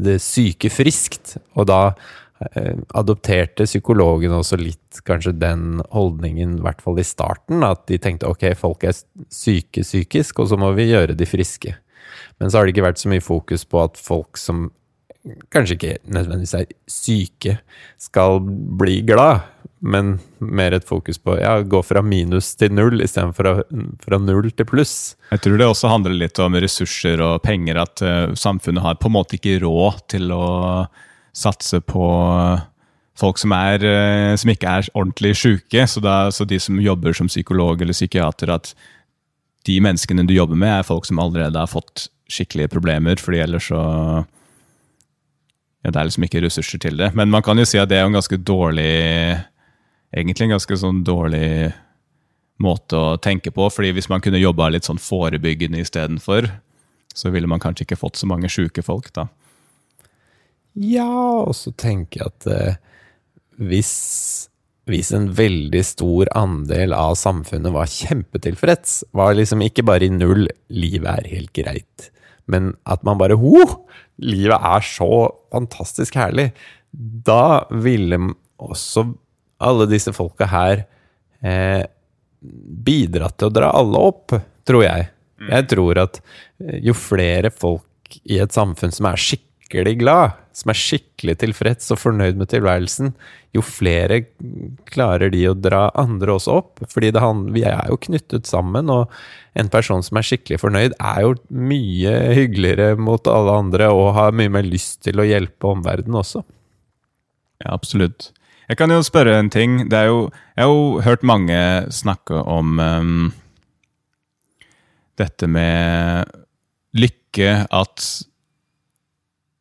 det 0.00 0.20
syke 0.24 0.72
friskt, 0.72 1.36
og 1.52 1.68
da 1.68 1.82
Eh, 1.92 2.23
adopterte 2.94 3.66
psykologene 3.68 4.38
også 4.40 4.58
litt 4.60 5.00
kanskje 5.08 5.34
den 5.38 5.82
holdningen, 5.94 6.58
i 6.58 6.64
hvert 6.64 6.82
fall 6.84 7.00
i 7.00 7.06
starten, 7.06 7.64
at 7.66 7.84
de 7.90 7.98
tenkte 8.02 8.30
ok, 8.30 8.50
folk 8.58 8.86
er 8.88 8.96
syke 9.32 9.84
psykisk, 9.84 10.42
og 10.42 10.52
så 10.52 10.60
må 10.60 10.72
vi 10.76 10.90
gjøre 10.92 11.16
de 11.18 11.28
friske. 11.28 11.74
Men 12.38 12.50
så 12.50 12.58
har 12.58 12.66
det 12.66 12.74
ikke 12.74 12.88
vært 12.88 13.02
så 13.02 13.10
mye 13.12 13.24
fokus 13.24 13.66
på 13.68 13.82
at 13.84 14.00
folk 14.00 14.40
som 14.40 14.68
kanskje 15.54 15.76
ikke 15.78 15.96
nødvendigvis 16.12 16.54
er 16.58 16.72
syke, 16.90 17.58
skal 18.00 18.42
bli 18.44 18.98
glad, 19.08 19.46
men 19.84 20.18
mer 20.40 20.76
et 20.76 20.86
fokus 20.88 21.18
på 21.20 21.36
ja, 21.40 21.58
gå 21.60 21.80
fra 21.84 22.02
minus 22.04 22.52
til 22.60 22.72
null 22.76 23.04
istedenfor 23.04 23.64
fra 24.04 24.20
null 24.20 24.50
til 24.52 24.68
pluss. 24.68 25.14
Jeg 25.32 25.44
tror 25.44 25.60
det 25.60 25.68
også 25.68 25.92
handler 25.92 26.16
litt 26.16 26.40
om 26.40 26.56
ressurser 26.60 27.20
og 27.24 27.42
penger, 27.44 27.80
at 27.84 28.04
uh, 28.04 28.36
samfunnet 28.36 28.84
har 28.84 29.00
på 29.00 29.10
en 29.10 29.16
måte 29.16 29.38
ikke 29.38 29.60
råd 29.64 30.04
til 30.14 30.32
å 30.34 30.44
satse 31.34 31.80
på 31.84 32.06
folk 33.18 33.38
som, 33.38 33.54
er, 33.54 33.84
eh, 33.84 34.34
som 34.40 34.50
ikke 34.50 34.78
er 34.78 34.90
ordentlig 34.94 35.34
sjuke. 35.38 35.86
Så, 35.90 36.02
så 36.34 36.46
de 36.48 36.58
som 36.62 36.80
jobber 36.82 37.16
som 37.16 37.30
psykolog 37.30 37.82
eller 37.82 37.96
psykiater, 37.96 38.52
at 38.54 38.74
de 39.64 39.78
menneskene 39.80 40.26
du 40.28 40.34
jobber 40.34 40.58
med, 40.58 40.72
er 40.78 40.86
folk 40.86 41.06
som 41.08 41.20
allerede 41.22 41.58
har 41.58 41.70
fått 41.70 42.08
skikkelige 42.30 42.72
problemer, 42.72 43.20
fordi 43.20 43.42
ellers 43.44 43.68
så 43.68 43.80
ja, 45.84 45.90
Det 45.90 46.00
er 46.00 46.06
liksom 46.08 46.24
ikke 46.24 46.40
ressurser 46.40 46.80
til 46.80 46.96
det. 46.96 47.10
Men 47.14 47.28
man 47.30 47.42
kan 47.44 47.58
jo 47.60 47.66
si 47.68 47.78
at 47.78 47.90
det 47.90 47.98
er 47.98 48.06
en 48.08 48.16
ganske 48.16 48.38
dårlig 48.40 49.36
Egentlig 50.14 50.46
en 50.46 50.54
ganske 50.54 50.76
sånn 50.78 51.02
dårlig 51.04 51.74
måte 52.62 52.96
å 52.96 53.16
tenke 53.18 53.50
på. 53.50 53.66
fordi 53.68 53.90
hvis 53.92 54.08
man 54.08 54.22
kunne 54.22 54.38
jobba 54.38 54.68
litt 54.70 54.86
sånn 54.86 55.00
forebyggende 55.02 55.80
istedenfor, 55.82 56.46
så 57.14 57.30
ville 57.34 57.50
man 57.50 57.58
kanskje 57.58 57.82
ikke 57.82 57.98
fått 57.98 58.16
så 58.16 58.28
mange 58.30 58.48
sjuke 58.48 58.82
folk, 58.82 59.10
da. 59.12 59.26
Ja, 60.74 61.06
og 61.44 61.54
så 61.56 61.70
tenker 61.78 62.24
jeg 62.24 62.32
at 62.32 62.48
eh, 62.50 62.78
hvis, 63.62 63.92
hvis 64.90 65.12
en 65.14 65.30
veldig 65.36 65.84
stor 65.86 66.30
andel 66.34 66.96
av 66.96 67.14
samfunnet 67.20 67.74
var 67.74 67.90
kjempetilfreds, 67.90 69.02
var 69.14 69.36
liksom 69.38 69.62
ikke 69.62 69.86
bare 69.86 70.08
i 70.08 70.14
null 70.14 70.48
'livet 70.68 71.10
er 71.10 71.30
helt 71.36 71.54
greit', 71.54 72.10
men 72.50 72.74
at 72.84 73.04
man 73.06 73.18
bare 73.18 73.38
'ho, 73.38 73.84
Livet 74.22 74.62
er 74.62 74.84
så 74.86 75.10
fantastisk 75.50 76.14
herlig. 76.14 76.52
Da 76.92 77.66
ville 77.70 78.18
også 78.62 79.08
alle 79.64 79.88
disse 79.90 80.12
folka 80.14 80.46
her 80.46 80.84
eh, 81.42 81.82
bidratt 82.86 83.38
til 83.40 83.50
å 83.50 83.54
dra 83.54 83.72
alle 83.74 83.98
opp, 84.10 84.36
tror 84.68 84.84
jeg. 84.86 85.08
Mm. 85.40 85.48
Jeg 85.50 85.68
tror 85.72 86.02
at 86.04 86.20
eh, 86.20 86.78
jo 86.86 86.94
flere 86.94 87.50
folk 87.50 88.20
i 88.22 88.38
et 88.38 88.54
samfunn 88.54 88.94
som 88.94 89.10
er 89.10 89.18
skikkelig 89.18 89.53
skikkelig 89.74 89.98
glad, 89.98 90.36
som 90.54 90.70
er 90.70 90.78
skikkelig 90.78 91.34
tilfreds 91.40 91.90
og 91.90 91.98
fornøyd 91.98 92.38
med 92.38 92.48
tilværelsen, 92.52 93.14
jo 93.54 93.62
flere 93.62 94.20
klarer 94.86 95.30
de 95.30 95.42
å 95.50 95.54
dra 95.54 95.88
andre 95.98 96.36
også 96.36 96.54
opp. 96.60 96.84
Fordi 96.90 97.10
det, 97.14 97.22
vi 97.54 97.64
er 97.66 97.90
jo 97.90 97.98
knyttet 97.98 98.46
sammen, 98.46 98.90
og 98.90 99.10
en 99.58 99.70
person 99.70 100.02
som 100.02 100.18
er 100.18 100.26
skikkelig 100.26 100.60
fornøyd, 100.62 100.94
er 100.98 101.20
jo 101.24 101.34
mye 101.50 102.14
hyggeligere 102.34 102.94
mot 102.96 103.26
alle 103.30 103.58
andre 103.64 103.90
og 103.90 104.14
har 104.14 104.34
mye 104.34 104.52
mer 104.52 104.66
lyst 104.66 105.02
til 105.06 105.18
å 105.18 105.26
hjelpe 105.26 105.70
omverdenen 105.70 106.20
også. 106.22 106.44
Ja, 107.62 107.74
absolutt. 107.74 108.32
Jeg 108.68 108.78
kan 108.80 108.90
jo 108.90 109.02
spørre 109.04 109.36
en 109.38 109.50
ting. 109.52 109.82
Jo, 109.90 110.28
jeg 110.56 110.64
har 110.64 110.70
jo 110.70 111.00
hørt 111.04 111.26
mange 111.26 111.58
snakke 111.92 112.38
om 112.48 112.78
um, 112.80 113.32
dette 115.20 115.46
med 115.50 116.30
lykke, 116.94 117.66
at 117.74 118.06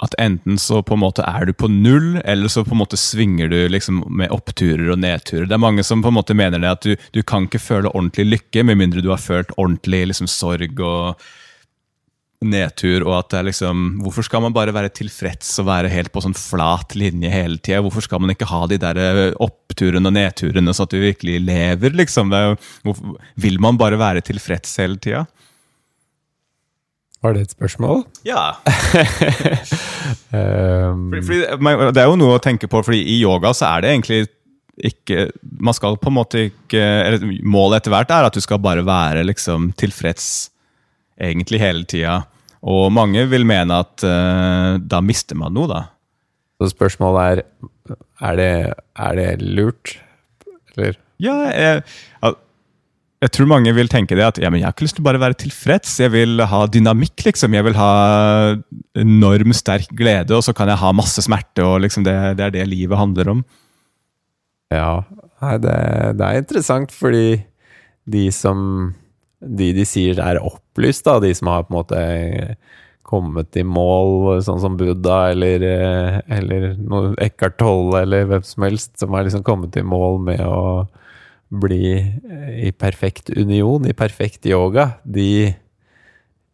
at 0.04 0.16
enten 0.22 0.60
så 0.62 0.82
på 0.86 0.98
en 0.98 1.04
måte 1.04 1.26
er 1.28 1.48
du 1.48 1.54
på 1.56 1.70
null, 1.72 2.18
eller 2.24 2.52
så 2.52 2.66
på 2.66 2.76
en 2.76 2.82
måte 2.84 3.00
svinger 3.00 3.52
du 3.52 3.60
liksom 3.72 4.04
med 4.10 4.34
oppturer 4.36 4.92
og 4.94 5.00
nedturer. 5.04 5.48
Det 5.48 5.58
er 5.58 5.64
mange 5.64 5.86
som 5.88 6.04
på 6.04 6.12
en 6.12 6.20
måte 6.20 6.38
mener 6.38 6.62
det 6.62 6.74
at 6.74 6.88
du, 6.88 7.08
du 7.16 7.22
kan 7.24 7.48
ikke 7.48 7.62
føle 7.64 7.92
ordentlig 7.94 8.28
lykke 8.38 8.66
med 8.68 8.82
mindre 8.82 9.04
du 9.04 9.12
har 9.14 9.22
følt 9.22 9.56
ordentlig 9.58 10.06
liksom 10.12 10.30
sorg 10.32 10.84
og 10.84 11.24
nedtur, 12.44 13.06
og 13.08 13.16
at 13.18 13.30
det 13.32 13.38
er 13.40 13.46
liksom 13.50 13.84
Hvorfor 14.04 14.26
skal 14.28 14.44
man 14.44 14.56
bare 14.56 14.74
være 14.76 14.92
tilfreds 14.96 15.52
og 15.62 15.68
være 15.70 15.92
helt 15.94 16.12
på 16.14 16.24
sånn 16.24 16.36
flat 16.38 16.96
linje 17.00 17.32
hele 17.32 17.60
tida? 17.60 17.82
Hvorfor 17.86 18.06
skal 18.06 18.20
man 18.24 18.34
ikke 18.34 18.50
ha 18.50 18.66
de 18.70 18.80
der 18.82 19.00
eh, 19.00 19.22
oppturene 19.44 20.12
og 20.12 20.18
nedturene, 20.18 20.76
sånn 20.76 20.90
at 20.90 20.96
du 20.96 21.00
virkelig 21.04 21.40
lever, 21.46 21.96
liksom? 22.02 22.34
Er, 22.36 22.58
hvorfor, 22.84 23.16
vil 23.40 23.60
man 23.64 23.80
bare 23.80 24.00
være 24.02 24.26
tilfreds 24.26 24.76
hele 24.84 25.00
tida? 25.02 25.24
Var 27.24 27.36
det 27.36 27.46
et 27.46 27.54
spørsmål? 27.56 28.04
Ja. 28.28 28.58
um, 30.34 31.10
fordi, 31.14 31.22
fordi, 31.24 31.92
det 31.96 32.02
er 32.04 32.10
jo 32.10 32.18
noe 32.20 32.38
å 32.38 32.44
tenke 32.44 32.68
på, 32.68 32.82
fordi 32.84 33.00
i 33.16 33.20
yoga 33.22 33.54
så 33.56 33.70
er 33.74 33.86
det 33.86 33.94
egentlig 33.94 34.24
ikke 34.74 35.28
Man 35.62 35.76
skal 35.78 36.00
på 36.02 36.10
en 36.10 36.16
måte 36.16 36.40
ikke 36.48 36.82
eller 36.82 37.22
Målet 37.46 37.84
etter 37.84 37.94
hvert 37.94 38.10
er 38.10 38.26
at 38.26 38.34
du 38.34 38.42
skal 38.42 38.58
bare 38.58 38.82
være 38.82 39.22
liksom 39.28 39.70
tilfreds 39.78 40.50
egentlig 41.22 41.60
hele 41.62 41.86
tida. 41.86 42.24
Og 42.66 42.88
mange 42.92 43.28
vil 43.30 43.46
mene 43.46 43.84
at 43.86 44.02
uh, 44.02 44.82
da 44.82 45.02
mister 45.06 45.38
man 45.38 45.54
noe, 45.54 45.70
da. 45.70 45.84
Så 46.58 46.72
spørsmålet 46.74 47.22
er 47.22 47.44
er 48.24 48.36
det, 48.40 48.74
er 48.96 49.16
det 49.20 49.30
lurt, 49.42 49.98
eller? 50.74 50.98
Ja, 51.22 51.36
jeg, 51.52 51.84
jeg 53.24 53.32
tror 53.32 53.48
mange 53.48 53.72
vil 53.76 53.88
tenke 53.92 54.18
det 54.20 54.26
at 54.26 54.40
ja, 54.42 54.50
men 54.52 54.60
jeg 54.60 54.68
har 54.68 54.76
ikke 54.76 54.84
lyst 54.84 54.98
til 54.98 55.04
å 55.04 55.08
bare 55.08 55.22
være 55.22 55.38
tilfreds. 55.40 55.96
Jeg 56.02 56.12
vil 56.12 56.44
ha 56.50 56.64
dynamikk, 56.68 57.24
liksom. 57.30 57.56
Jeg 57.56 57.64
vil 57.70 57.78
ha 57.78 57.92
enorm 59.00 59.54
sterk 59.56 59.94
glede, 59.96 60.36
og 60.36 60.44
så 60.44 60.52
kan 60.56 60.72
jeg 60.72 60.82
ha 60.82 60.92
masse 60.96 61.24
smerte. 61.24 61.64
og 61.64 61.80
liksom 61.86 62.04
det, 62.04 62.16
det, 62.40 62.50
er 62.50 62.56
det 62.58 62.66
livet 62.68 63.00
handler 63.00 63.32
om. 63.38 63.44
Ja, 64.74 65.06
det, 65.62 65.78
det, 66.20 66.28
er 66.28 66.42
interessant, 66.42 66.92
fordi 66.92 67.44
de 68.10 68.28
som 68.36 68.94
De 69.44 69.74
de 69.76 69.84
sier 69.84 70.20
er 70.24 70.40
opplyst, 70.40 71.04
da, 71.04 71.18
de 71.20 71.34
som 71.36 71.50
har 71.52 71.66
på 71.68 71.74
en 71.74 71.80
måte 71.82 72.04
kommet 73.04 73.58
i 73.60 73.64
mål, 73.68 74.40
sånn 74.42 74.62
som 74.64 74.78
Buddha 74.80 75.34
eller, 75.34 75.66
eller 76.32 76.70
Eckhart 77.22 77.58
Tolle 77.60 78.06
eller 78.06 78.24
hvem 78.30 78.46
som 78.48 78.64
helst, 78.64 78.94
som 79.00 79.12
har 79.14 79.28
liksom 79.28 79.44
kommet 79.44 79.76
i 79.76 79.84
mål 79.84 80.22
med 80.24 80.40
å 80.48 80.88
bli 81.54 81.98
eh, 81.98 82.68
i 82.68 82.72
perfekt 82.72 83.30
union, 83.30 83.86
i 83.86 83.94
perfekt 83.94 84.46
yoga, 84.46 84.90
de, 85.04 85.54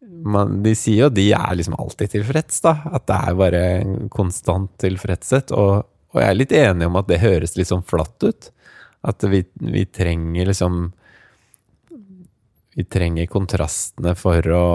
man, 0.02 0.60
de 0.64 0.76
sier 0.76 1.06
jo 1.06 1.10
de 1.14 1.30
er 1.36 1.58
liksom 1.58 1.78
alltid 1.80 2.16
tilfreds, 2.16 2.62
da. 2.66 2.76
At 2.92 3.08
det 3.10 3.18
er 3.18 3.40
bare 3.40 3.64
konstant 4.14 4.72
tilfredshet. 4.82 5.54
Og, 5.56 5.84
og, 6.12 6.22
jeg 6.22 6.30
er 6.30 6.40
litt 6.40 6.56
enig 6.56 6.90
om 6.90 7.00
at 7.00 7.10
det 7.12 7.22
høres 7.24 7.56
litt 7.58 7.72
sånn 7.72 7.86
flatt 7.88 8.28
ut. 8.28 8.50
At 9.08 9.24
vi, 9.32 9.46
vi 9.64 9.86
trenger 9.88 10.50
liksom 10.50 10.90
Vi 12.76 12.84
trenger 12.86 13.28
kontrastene 13.28 14.12
for 14.16 14.46
å 14.56 14.66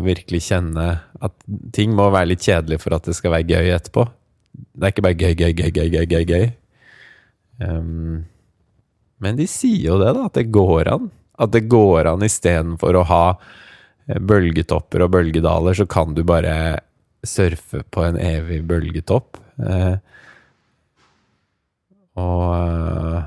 virkelig 0.00 0.38
kjenne 0.46 0.84
at 1.20 1.34
ting 1.74 1.92
må 1.92 2.06
være 2.08 2.30
litt 2.30 2.44
kjedelig 2.46 2.78
for 2.80 2.94
at 2.96 3.08
det 3.08 3.16
skal 3.18 3.34
være 3.34 3.48
gøy 3.50 3.72
etterpå. 3.74 4.04
Det 4.72 4.86
er 4.86 4.94
ikke 4.94 5.04
bare 5.04 5.18
gøy, 5.18 5.34
gøy, 5.34 5.52
gøy, 5.58 5.70
gøy, 5.74 5.88
gøy, 5.90 6.06
gøy. 6.06 6.24
gøy. 6.30 6.46
Um, 7.60 8.29
men 9.20 9.38
de 9.38 9.46
sier 9.50 9.90
jo 9.92 9.98
det, 10.00 10.12
da, 10.16 10.26
at 10.28 10.38
det 10.38 10.48
går 10.52 10.90
an. 10.92 11.10
At 11.40 11.54
det 11.54 11.66
går 11.72 12.08
an 12.10 12.24
istedenfor 12.26 13.00
å 13.00 13.06
ha 13.08 13.24
eh, 13.32 14.20
bølgetopper 14.20 15.06
og 15.06 15.12
bølgedaler, 15.16 15.76
så 15.76 15.88
kan 15.88 16.16
du 16.16 16.24
bare 16.26 16.54
surfe 17.26 17.84
på 17.92 18.04
en 18.06 18.16
evig 18.20 18.62
bølgetopp. 18.68 19.40
Eh, 19.60 19.96
og 22.20 22.48
eh, 22.56 23.20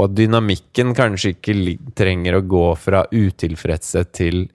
og 0.00 0.14
dynamikken 0.16 0.94
kanskje 0.96 1.34
ikke 1.34 1.54
trenger 1.98 2.38
å 2.38 2.46
gå 2.48 2.64
fra 2.80 3.04
utilfredshet 3.12 4.12
til, 4.16 4.46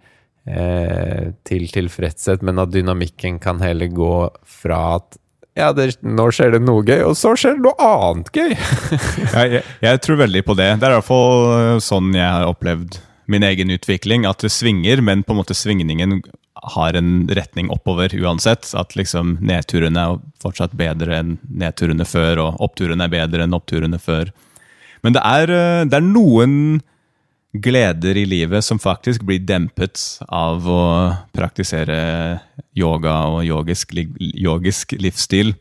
eh, 0.45 1.33
til 1.45 1.67
tilfredshet, 1.69 2.41
men 2.41 2.57
at 2.57 2.73
dynamikken 2.73 3.37
kan 3.39 3.61
heller 3.61 3.87
gå 3.87 4.29
fra 4.43 4.95
at 4.95 5.17
ja, 5.57 5.71
det, 5.73 5.89
nå 6.05 6.29
skjer 6.33 6.53
det 6.53 6.61
noe 6.61 6.85
gøy, 6.85 7.01
og 7.09 7.17
så 7.17 7.33
skjer 7.39 7.57
det 7.57 7.65
noe 7.65 7.89
annet 7.89 8.31
gøy. 8.35 8.53
jeg, 9.35 9.53
jeg, 9.57 9.63
jeg, 9.81 10.01
tror 10.05 10.21
veldig 10.21 10.43
på 10.45 10.55
det. 10.59 10.71
Det 10.77 10.87
er 10.87 10.93
i 10.93 10.99
hvert 10.99 11.07
fall 11.07 11.83
sånn 11.83 12.11
jeg 12.15 12.27
har 12.27 12.45
opplevd 12.51 12.99
min 13.27 13.43
egen 13.43 13.73
utvikling. 13.73 14.27
At 14.29 14.45
det 14.45 14.53
svinger, 14.53 15.01
men 15.03 15.25
på 15.25 15.33
en 15.33 15.41
måte 15.41 15.57
svingningen 15.57 16.21
har 16.77 16.97
en 16.97 17.27
retning 17.33 17.71
oppover 17.73 18.13
uansett. 18.21 18.69
At 18.77 18.95
liksom 18.99 19.37
nedturene 19.45 20.03
er 20.03 20.21
fortsatt 20.43 20.75
bedre 20.77 21.21
enn 21.21 21.37
nedturene 21.49 22.07
før, 22.07 22.43
og 22.45 22.61
oppturene 22.69 23.07
er 23.07 23.15
bedre 23.17 23.47
enn 23.47 23.57
oppturene 23.57 23.99
før. 24.01 24.31
Men 25.05 25.17
det 25.17 25.23
er, 25.25 25.53
eh, 25.53 25.85
det 25.89 25.99
er 25.99 26.05
noen 26.05 26.53
gleder 27.63 28.17
i 28.17 28.25
livet 28.29 28.65
som 28.65 28.79
faktisk 28.79 29.23
blir 29.27 29.39
dempet 29.45 30.01
av 30.27 30.67
å 30.69 30.81
praktisere 31.35 31.97
yoga 32.77 33.15
og 33.31 33.45
yogisk, 33.47 33.93
yogisk 34.19 34.97
livsstil. 35.01 35.55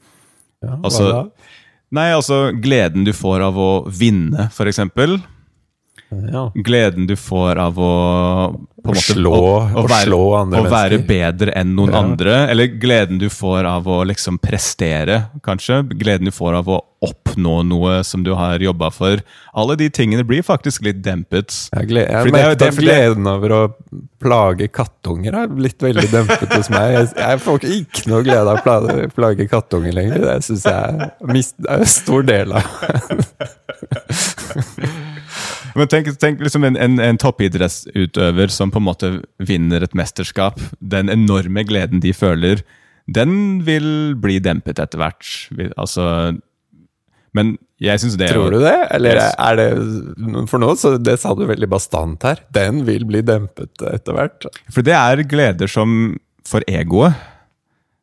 Ja, 0.65 0.79
Altså, 0.83 1.05
hva 1.05 1.13
da? 1.13 1.53
Nei, 1.97 2.09
altså 2.17 2.51
gleden 2.59 3.05
du 3.07 3.13
får 3.15 3.45
av 3.47 3.59
å 3.63 3.71
vinne, 3.87 4.49
f.eks. 4.51 4.81
Ja. 6.11 6.51
Gleden 6.55 7.07
du 7.11 7.17
får 7.19 7.59
av 7.59 7.79
å 7.83 7.91
på 8.87 8.93
måte, 8.95 9.03
slå- 9.03 9.67
å 9.75 9.83
være, 9.89 10.05
slå 10.07 10.21
andre 10.39 10.61
å 10.63 10.69
være 10.71 10.99
bedre 11.03 11.51
enn 11.59 11.73
noen 11.75 11.91
Ja. 11.93 11.99
andre. 12.05 12.35
Eller 12.53 12.67
gleden 12.79 13.19
du 13.19 13.27
får 13.29 13.65
av 13.67 13.85
å 13.91 14.05
liksom 14.07 14.39
prestere, 14.39 15.25
kanskje. 15.43 15.81
Gleden 15.99 16.27
du 16.27 16.31
får 16.31 16.55
av 16.61 16.69
å 16.69 16.79
oppnå 17.03 17.65
noe 17.67 18.05
som 18.07 18.23
du 18.23 18.31
har 18.39 18.59
jobba 18.63 18.91
for. 18.95 19.19
Alle 19.55 19.75
de 19.77 19.89
tingene 19.91 20.23
blir 20.25 20.43
faktisk 20.47 20.83
litt 20.87 21.03
dempet. 21.03 21.51
Jeg, 21.75 21.89
gled, 21.91 22.07
jeg 22.09 22.15
er 22.15 22.31
merket 22.33 22.63
at 22.63 22.75
gleden 22.79 23.27
over 23.27 23.51
å 23.51 23.75
plage 24.23 24.69
kattunger 24.73 25.33
har 25.35 25.49
blitt 25.49 25.79
veldig 25.83 26.07
dempet 26.11 26.55
hos 26.55 26.71
meg. 26.71 26.93
Jeg, 26.95 27.09
jeg 27.19 27.39
får 27.41 27.59
ikke, 27.67 28.07
noe 28.07 28.23
glede 28.23 28.47
av 28.47 28.59
å 28.59 28.63
plage, 28.63 29.11
plage 29.19 29.49
kattunger 29.51 29.93
lenger. 29.99 30.19
Det 30.23 30.39
syns 30.47 30.63
jeg 30.71 31.11
mist, 31.35 31.55
er 31.69 31.79
en 31.83 31.87
stor 31.99 32.23
del 32.23 32.53
av 32.53 32.63
Men 35.77 35.91
tenk, 35.93 36.09
tenk 36.23 36.41
liksom 36.41 36.65
en, 36.65 36.79
en, 36.81 36.99
en 37.03 37.21
toppidrettsutøver 37.21 38.53
som 38.53 38.73
på 38.73 38.81
en 38.81 38.87
måte 38.89 39.13
vinner 39.37 39.85
et 39.85 39.97
mesterskap. 39.99 40.61
Den 40.81 41.13
enorme 41.13 41.67
gleden 41.69 42.01
de 42.05 42.15
føler, 42.17 42.65
den 43.07 43.63
vil 43.67 44.17
bli 44.19 44.39
dempet 44.43 44.81
etter 44.83 45.01
hvert. 45.01 45.29
Altså, 45.77 46.07
men 47.37 47.55
jeg 47.83 48.01
syns 48.01 48.17
det 48.17 48.31
Tror 48.33 48.55
du 48.55 48.61
det? 48.65 48.77
Eller 48.97 49.21
er 49.21 49.59
det 49.59 49.69
For 50.49 50.63
nå, 50.63 50.73
så 50.81 50.95
det 50.97 51.19
sa 51.21 51.35
du 51.37 51.45
veldig 51.49 51.69
bastant 51.71 52.25
her. 52.25 52.41
Den 52.57 52.85
vil 52.89 53.05
bli 53.09 53.21
dempet 53.27 53.85
etter 53.85 54.17
hvert. 54.17 54.49
For 54.73 54.87
det 54.87 54.97
er 54.97 55.27
gleder 55.29 55.71
som 55.71 56.17
for 56.47 56.65
egoet. 56.71 57.17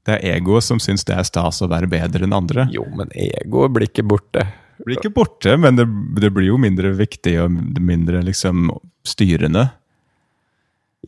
Det 0.03 0.17
er 0.17 0.35
egoet 0.37 0.65
som 0.65 0.81
syns 0.83 1.05
det 1.07 1.15
er 1.15 1.25
stas 1.25 1.61
å 1.63 1.69
være 1.71 1.87
bedre 1.89 2.27
enn 2.27 2.35
andre. 2.35 2.67
Jo, 2.73 2.83
men 2.91 3.11
egoet 3.15 3.73
blir 3.73 3.87
ikke 3.87 4.05
borte. 4.05 4.43
Det 4.77 4.87
blir 4.87 4.99
ikke 4.99 5.13
borte, 5.13 5.55
men 5.61 5.77
det, 5.77 5.85
det 6.19 6.31
blir 6.33 6.49
jo 6.49 6.59
mindre 6.61 6.93
viktig 6.97 7.37
og 7.43 7.53
mindre 7.79 8.23
liksom 8.25 8.71
styrende. 9.07 9.67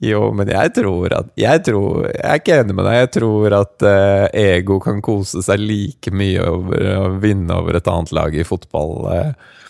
Jo, 0.04 0.28
men 0.36 0.50
jeg 0.52 0.74
tror 0.76 1.14
at 1.16 1.30
Jeg, 1.40 1.62
tror, 1.64 2.10
jeg 2.10 2.24
er 2.28 2.42
ikke 2.42 2.58
enig 2.60 2.76
med 2.76 2.88
deg. 2.88 2.98
Jeg 3.00 3.12
tror 3.16 3.56
at 3.62 3.86
uh, 3.88 4.26
ego 4.36 4.80
kan 4.84 5.00
kose 5.04 5.44
seg 5.46 5.62
like 5.64 6.12
mye 6.12 6.44
over 6.44 6.88
å 6.98 7.06
vinne 7.24 7.56
over 7.56 7.80
et 7.80 7.88
annet 7.92 8.12
lag 8.16 8.36
i 8.36 8.44
fotball, 8.48 8.96
uh, 9.08 9.62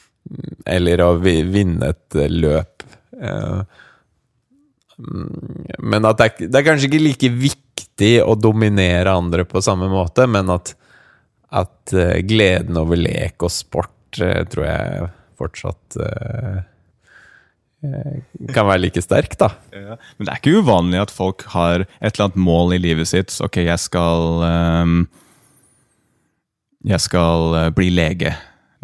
eller 0.66 1.04
å 1.06 1.12
vi, 1.22 1.38
vinne 1.46 1.92
et 1.94 2.18
eh, 2.18 2.32
løp. 2.34 2.82
Mm, 4.98 5.68
men 5.86 6.08
at 6.10 6.18
det 6.18 6.26
er, 6.26 6.48
det 6.50 6.58
er 6.58 6.66
kanskje 6.66 6.90
ikke 6.90 7.04
like 7.04 7.30
viktig 7.44 8.16
å 8.26 8.34
dominere 8.34 9.14
andre 9.14 9.46
på 9.46 9.62
samme 9.62 9.92
måte, 9.92 10.26
men 10.26 10.50
at, 10.50 10.74
at 11.56 11.96
uh, 11.96 12.16
gleden 12.28 12.80
over 12.80 13.00
lek 13.00 13.44
og 13.46 13.54
sport 13.54 14.22
uh, 14.22 14.42
tror 14.52 14.66
jeg 14.68 15.12
fortsatt 15.40 16.00
uh, 16.00 16.64
kan 17.86 18.66
være 18.66 18.82
like 18.82 19.02
sterk, 19.04 19.36
da. 19.38 19.52
Men 19.70 20.26
det 20.26 20.32
er 20.32 20.40
ikke 20.40 20.64
uvanlig 20.64 21.04
at 21.04 21.12
folk 21.14 21.44
har 21.54 21.84
et 21.86 22.08
eller 22.08 22.24
annet 22.32 22.40
mål 22.42 22.74
i 22.74 22.80
livet 22.82 23.12
sitt. 23.12 23.36
Ok, 23.46 23.60
jeg 23.62 23.78
skal 23.84 24.42
um, 24.42 24.96
Jeg 26.82 27.04
skal 27.04 27.70
bli 27.78 27.92
lege, 27.94 28.34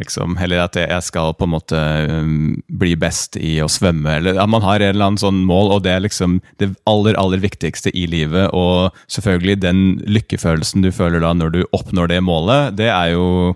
liksom. 0.01 0.35
Eller 0.41 0.65
at 0.65 0.77
jeg 0.79 1.05
skal 1.05 1.35
på 1.37 1.47
en 1.47 1.53
måte 1.53 1.79
ehm, 1.79 2.59
bli 2.81 2.95
best 2.99 3.37
i 3.39 3.55
å 3.63 3.69
svømme. 3.71 4.17
Eller 4.19 4.41
at 4.41 4.51
man 4.51 4.65
har 4.65 4.81
en 4.81 4.95
eller 4.95 5.11
annen 5.11 5.21
sånn 5.21 5.43
mål, 5.47 5.77
og 5.77 5.83
det 5.85 5.95
er 5.95 6.05
liksom 6.05 6.39
det 6.61 6.73
aller, 6.89 7.17
aller 7.21 7.41
viktigste 7.43 7.93
i 7.95 8.07
livet. 8.11 8.49
Og 8.57 8.91
selvfølgelig 9.11 9.59
den 9.63 9.83
lykkefølelsen 10.09 10.85
du 10.85 10.91
føler 10.95 11.23
da 11.23 11.33
når 11.37 11.55
du 11.55 11.61
oppnår 11.71 12.11
det 12.11 12.23
målet, 12.25 12.73
det 12.79 12.89
er 12.91 13.13
jo 13.15 13.53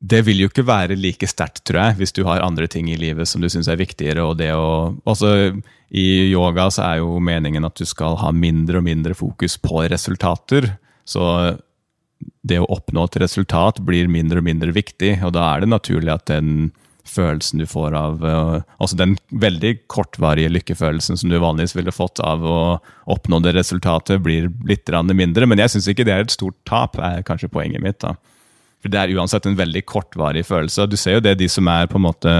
det 0.00 0.22
vil 0.24 0.38
jo 0.40 0.48
ikke 0.48 0.64
være 0.64 0.96
like 0.96 1.28
sterkt, 1.28 1.60
tror 1.68 1.82
jeg, 1.82 1.98
hvis 1.98 2.14
du 2.16 2.22
har 2.24 2.40
andre 2.40 2.64
ting 2.72 2.88
i 2.88 2.96
livet 2.96 3.28
som 3.28 3.42
du 3.42 3.50
syns 3.52 3.68
er 3.68 3.76
viktigere. 3.76 4.24
og 4.24 4.38
det 4.40 4.48
å, 4.56 4.96
også 5.04 5.52
I 5.92 6.06
yoga 6.32 6.70
så 6.72 6.86
er 6.86 7.02
jo 7.02 7.18
meningen 7.20 7.66
at 7.68 7.76
du 7.76 7.84
skal 7.84 8.16
ha 8.22 8.32
mindre 8.32 8.80
og 8.80 8.86
mindre 8.86 9.16
fokus 9.18 9.58
på 9.60 9.84
resultater. 9.92 10.72
Så 11.04 11.20
det 12.46 12.60
å 12.60 12.68
oppnå 12.72 13.04
et 13.04 13.18
resultat 13.20 13.80
blir 13.84 14.08
mindre 14.08 14.40
og 14.40 14.46
mindre 14.46 14.72
viktig, 14.72 15.18
og 15.26 15.34
da 15.36 15.46
er 15.52 15.64
det 15.64 15.72
naturlig 15.74 16.14
at 16.14 16.28
den 16.30 16.70
følelsen 17.10 17.60
du 17.60 17.66
får 17.68 17.94
av 17.96 18.24
eh, 18.24 18.62
Altså 18.78 18.96
den 18.96 19.16
veldig 19.42 19.72
kortvarige 19.90 20.52
lykkefølelsen 20.52 21.18
som 21.20 21.30
du 21.32 21.38
vanligvis 21.40 21.74
ville 21.76 21.94
fått 21.94 22.20
av 22.24 22.44
å 22.46 22.60
oppnå 23.10 23.40
det 23.44 23.54
resultatet, 23.56 24.22
blir 24.22 24.50
litt 24.68 24.88
mindre. 24.88 25.46
Men 25.46 25.58
jeg 25.58 25.74
syns 25.74 25.88
ikke 25.88 26.06
det 26.06 26.14
er 26.14 26.24
et 26.24 26.34
stort 26.34 26.56
tap, 26.64 26.98
er 26.98 27.24
kanskje 27.26 27.50
poenget 27.52 27.82
mitt. 27.82 28.00
da. 28.00 28.14
For 28.80 28.88
Det 28.88 28.98
er 28.98 29.16
uansett 29.16 29.46
en 29.46 29.58
veldig 29.58 29.84
kortvarig 29.84 30.46
følelse. 30.46 30.88
Du 30.88 30.96
ser 30.96 31.18
jo 31.18 31.24
det, 31.24 31.38
de 31.38 31.48
som 31.48 31.66
er 31.68 31.86
på 31.86 31.98
en 31.98 32.06
måte 32.08 32.34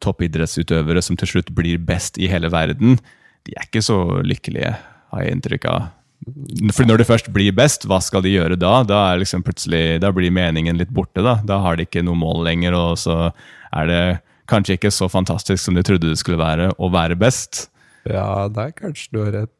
toppidrettsutøvere 0.00 1.02
som 1.02 1.16
til 1.16 1.28
slutt 1.28 1.52
blir 1.54 1.78
best 1.78 2.18
i 2.18 2.26
hele 2.30 2.50
verden, 2.50 2.98
de 3.44 3.54
er 3.56 3.68
ikke 3.68 3.82
så 3.84 4.22
lykkelige, 4.24 4.74
har 5.12 5.22
jeg 5.22 5.36
inntrykk 5.36 5.66
av. 5.70 5.88
For 6.76 6.84
når 6.84 7.00
det 7.00 7.08
først 7.08 7.30
blir 7.32 7.54
best, 7.56 7.86
hva 7.88 8.00
skal 8.04 8.24
de 8.24 8.34
gjøre 8.34 8.58
da? 8.60 8.80
Da, 8.84 9.00
liksom 9.16 9.44
da 9.44 10.10
blir 10.12 10.30
meningen 10.30 10.76
litt 10.76 10.92
borte. 10.92 11.22
Da 11.24 11.40
Da 11.44 11.60
har 11.64 11.76
de 11.76 11.86
ikke 11.88 12.04
noe 12.04 12.18
mål 12.18 12.44
lenger, 12.44 12.76
og 12.76 12.98
så 12.98 13.32
er 13.72 13.86
det 13.86 14.02
kanskje 14.50 14.76
ikke 14.76 14.90
så 14.92 15.08
fantastisk 15.08 15.62
som 15.62 15.74
de 15.78 15.82
trodde 15.86 16.10
det 16.10 16.18
skulle 16.18 16.40
være 16.40 16.72
å 16.76 16.90
være 16.92 17.16
best. 17.16 17.68
Ja, 18.08 18.48
der 18.48 18.72
kanskje 18.76 19.08
du 19.12 19.24
har 19.24 19.32
rett. 19.32 19.56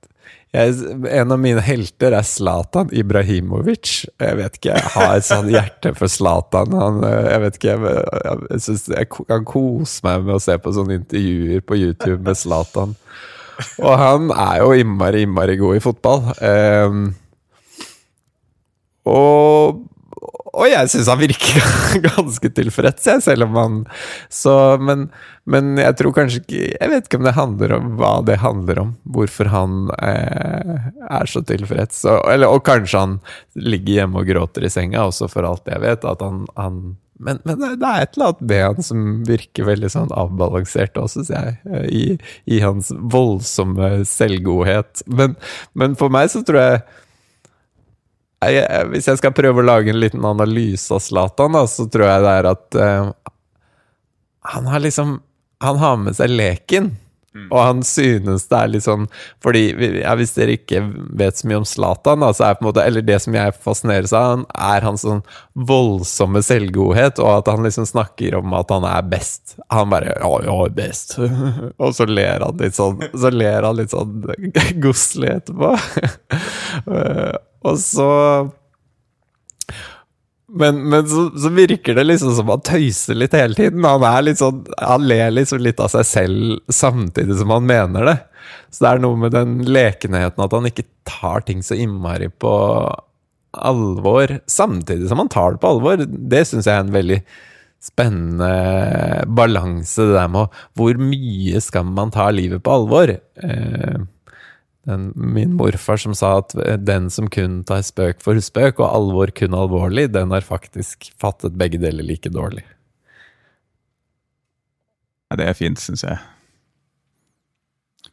Jeg, 0.50 0.74
en 1.06 1.30
av 1.30 1.38
mine 1.38 1.62
helter 1.62 2.14
er 2.18 2.26
Zlatan 2.26 2.90
Ibrahimovic. 2.90 3.92
Jeg 4.18 4.38
vet 4.40 4.56
ikke, 4.58 4.72
jeg 4.74 4.92
har 4.96 5.12
et 5.14 5.26
sånt 5.28 5.52
hjerte 5.52 5.92
for 5.94 6.10
Zlatan. 6.10 6.74
Han, 6.74 6.98
eh, 7.06 7.28
jeg 7.30 7.42
vet 7.44 7.58
ikke, 7.58 7.76
jeg, 7.76 7.92
jeg, 8.24 8.62
jeg, 8.66 8.80
jeg 8.96 9.10
kan 9.14 9.46
kose 9.46 10.02
meg 10.06 10.26
med 10.26 10.34
å 10.40 10.42
se 10.42 10.56
på 10.58 10.72
sånne 10.74 10.98
intervjuer 10.98 11.62
på 11.62 11.78
YouTube 11.78 12.18
med 12.26 12.40
Zlatan. 12.40 12.96
Og 13.82 13.94
han 14.00 14.32
er 14.34 14.60
jo 14.62 14.72
innmari, 14.76 15.24
innmari 15.26 15.56
god 15.60 15.78
i 15.78 15.84
fotball. 15.84 16.26
Um, 16.40 17.02
og, 19.08 19.80
og 20.50 20.66
jeg 20.68 20.90
syns 20.92 21.08
han 21.10 21.20
virker 21.20 21.66
ganske 22.10 22.50
tilfreds, 22.56 23.06
jeg, 23.08 23.24
selv 23.24 23.46
om 23.48 23.58
han 23.58 23.76
så, 24.32 24.54
men, 24.82 25.08
men 25.48 25.72
jeg 25.80 25.96
tror 25.98 26.14
kanskje 26.14 26.42
ikke 26.42 26.60
Jeg 26.66 26.90
vet 26.92 27.08
ikke 27.08 27.20
om 27.20 27.26
det 27.26 27.36
handler 27.38 27.76
om 27.78 27.92
hva 28.00 28.12
det 28.26 28.40
handler 28.42 28.82
om. 28.84 28.96
Hvorfor 29.04 29.50
han 29.52 29.92
eh, 30.00 30.90
er 31.10 31.30
så 31.30 31.42
tilfreds. 31.46 32.04
Og, 32.06 32.24
eller, 32.30 32.52
og 32.52 32.64
kanskje 32.66 33.04
han 33.04 33.20
ligger 33.56 34.02
hjemme 34.02 34.22
og 34.22 34.30
gråter 34.30 34.66
i 34.66 34.72
senga, 34.72 35.06
også 35.08 35.30
for 35.32 35.48
alt 35.48 35.70
jeg 35.70 35.82
vet. 35.82 36.06
At 36.06 36.24
han, 36.24 36.44
han 36.60 36.82
men, 37.20 37.40
men 37.44 37.60
det 37.60 37.86
er 37.86 38.04
et 38.04 38.16
eller 38.16 38.30
annet 38.30 38.46
med 38.48 38.62
han 38.64 38.86
som 38.86 39.04
virker 39.28 39.68
veldig 39.68 39.90
sånn 39.92 40.14
avbalansert 40.16 40.96
òg, 41.00 41.10
syns 41.12 41.30
jeg. 41.32 41.58
eh, 41.68 41.86
I, 41.92 42.04
I 42.48 42.62
hans 42.64 42.90
voldsomme 42.96 44.00
selvgodhet. 44.08 45.04
Men, 45.06 45.36
men 45.76 45.96
for 46.00 46.12
meg 46.12 46.32
så 46.32 46.42
tror 46.46 46.62
jeg 46.62 46.82
jeg, 48.40 48.84
hvis 48.88 49.04
jeg 49.04 49.20
skal 49.20 49.34
prøve 49.36 49.60
å 49.60 49.66
lage 49.68 49.92
en 49.92 50.00
liten 50.00 50.24
analyse 50.24 50.88
av 50.96 51.02
Zlatan, 51.04 51.58
så 51.68 51.84
tror 51.92 52.06
jeg 52.08 52.22
det 52.24 52.30
er 52.38 52.46
at 52.48 52.78
uh, 52.80 53.10
han 54.54 54.70
har 54.72 54.80
liksom 54.80 55.18
Han 55.60 55.76
har 55.76 55.96
med 56.00 56.16
seg 56.16 56.30
leken. 56.32 56.86
Og 57.30 57.58
han 57.62 57.82
synes 57.86 58.48
det 58.50 58.58
er 58.58 58.70
litt 58.72 58.82
sånn 58.82 59.04
Fordi 59.44 59.62
ja, 60.00 60.16
Hvis 60.18 60.32
dere 60.34 60.56
ikke 60.58 60.80
vet 61.20 61.38
så 61.38 61.46
mye 61.46 61.60
om 61.60 61.66
Zlatan, 61.68 62.24
altså 62.26 62.48
måte 62.64 62.82
Eller 62.82 63.04
det 63.06 63.20
som 63.22 63.36
jeg 63.36 63.54
fascineres 63.62 64.14
av, 64.16 64.32
han 64.32 64.44
er 64.50 64.86
hans 64.86 65.04
sånn 65.06 65.22
voldsomme 65.54 66.42
selvgodhet, 66.44 67.20
og 67.22 67.30
at 67.32 67.48
han 67.50 67.64
liksom 67.64 67.86
snakker 67.88 68.36
om 68.38 68.52
at 68.56 68.70
han 68.72 68.84
er 68.88 69.02
best. 69.10 69.56
Han 69.72 69.90
bare 69.92 70.14
'Ja, 70.14 70.30
er 70.64 70.72
best'. 70.74 71.16
og 71.82 71.94
så 71.94 72.06
ler 72.08 72.44
han 72.44 72.56
litt 72.60 72.78
sånn 72.78 73.02
Så 73.14 73.30
ler 73.30 73.66
han 73.66 73.76
litt 73.76 73.92
sånn 73.94 74.24
godslig 74.84 75.34
etterpå. 75.36 75.74
Eh, 76.90 77.34
og 77.66 77.76
så 77.82 78.10
men, 80.50 80.80
men 80.90 81.06
så, 81.08 81.28
så 81.38 81.50
virker 81.54 81.94
det 81.94 82.04
liksom 82.06 82.34
som 82.34 82.50
han 82.50 82.62
tøyser 82.66 83.18
litt 83.18 83.34
hele 83.36 83.54
tiden. 83.54 83.84
Han 83.86 84.06
er 84.06 84.24
litt 84.26 84.40
sånn 84.40 84.64
Han 84.78 85.06
ler 85.06 85.30
liksom 85.34 85.62
litt 85.62 85.80
av 85.82 85.92
seg 85.92 86.08
selv 86.08 86.72
samtidig 86.72 87.38
som 87.38 87.52
han 87.54 87.68
mener 87.68 88.08
det. 88.08 88.16
Så 88.70 88.84
det 88.84 88.90
er 88.90 89.04
noe 89.04 89.18
med 89.18 89.34
den 89.34 89.60
lekenheten 89.66 90.42
at 90.42 90.56
han 90.56 90.66
ikke 90.68 90.88
tar 91.08 91.46
ting 91.46 91.62
så 91.66 91.78
innmari 91.78 92.30
på 92.30 92.52
alvor, 93.50 94.36
samtidig 94.46 95.08
som 95.10 95.22
han 95.22 95.30
tar 95.30 95.54
det 95.54 95.62
på 95.62 95.72
alvor. 95.74 96.02
Det 96.06 96.44
syns 96.46 96.68
jeg 96.68 96.76
er 96.76 96.84
en 96.84 96.94
veldig 96.94 97.20
spennende 97.80 99.24
balanse, 99.32 100.04
det 100.04 100.18
der 100.18 100.28
med 100.28 100.56
Hvor 100.76 100.98
mye 101.00 101.60
skal 101.64 101.86
man 101.88 102.12
ta 102.14 102.28
livet 102.34 102.62
på 102.62 102.74
alvor? 102.74 103.14
Eh, 103.16 104.00
den, 104.88 105.10
min 105.14 105.54
morfar 105.58 106.00
som 106.00 106.14
sa 106.16 106.38
at 106.40 106.54
den 106.80 107.10
som 107.12 107.28
kun 107.32 107.60
tar 107.68 107.82
spøk 107.84 108.22
for 108.24 108.40
spøk 108.40 108.80
og 108.80 108.88
alvor 108.88 109.32
kun 109.36 109.56
alvorlig, 109.56 110.08
den 110.14 110.32
har 110.32 110.46
faktisk 110.46 111.10
fattet 111.20 111.58
begge 111.60 111.80
deler 111.82 112.06
like 112.06 112.32
dårlig. 112.32 112.64
Ja, 115.30 115.38
det 115.38 115.46
er 115.46 115.58
fint, 115.58 115.78
syns 115.78 116.02
jeg. 116.06 116.18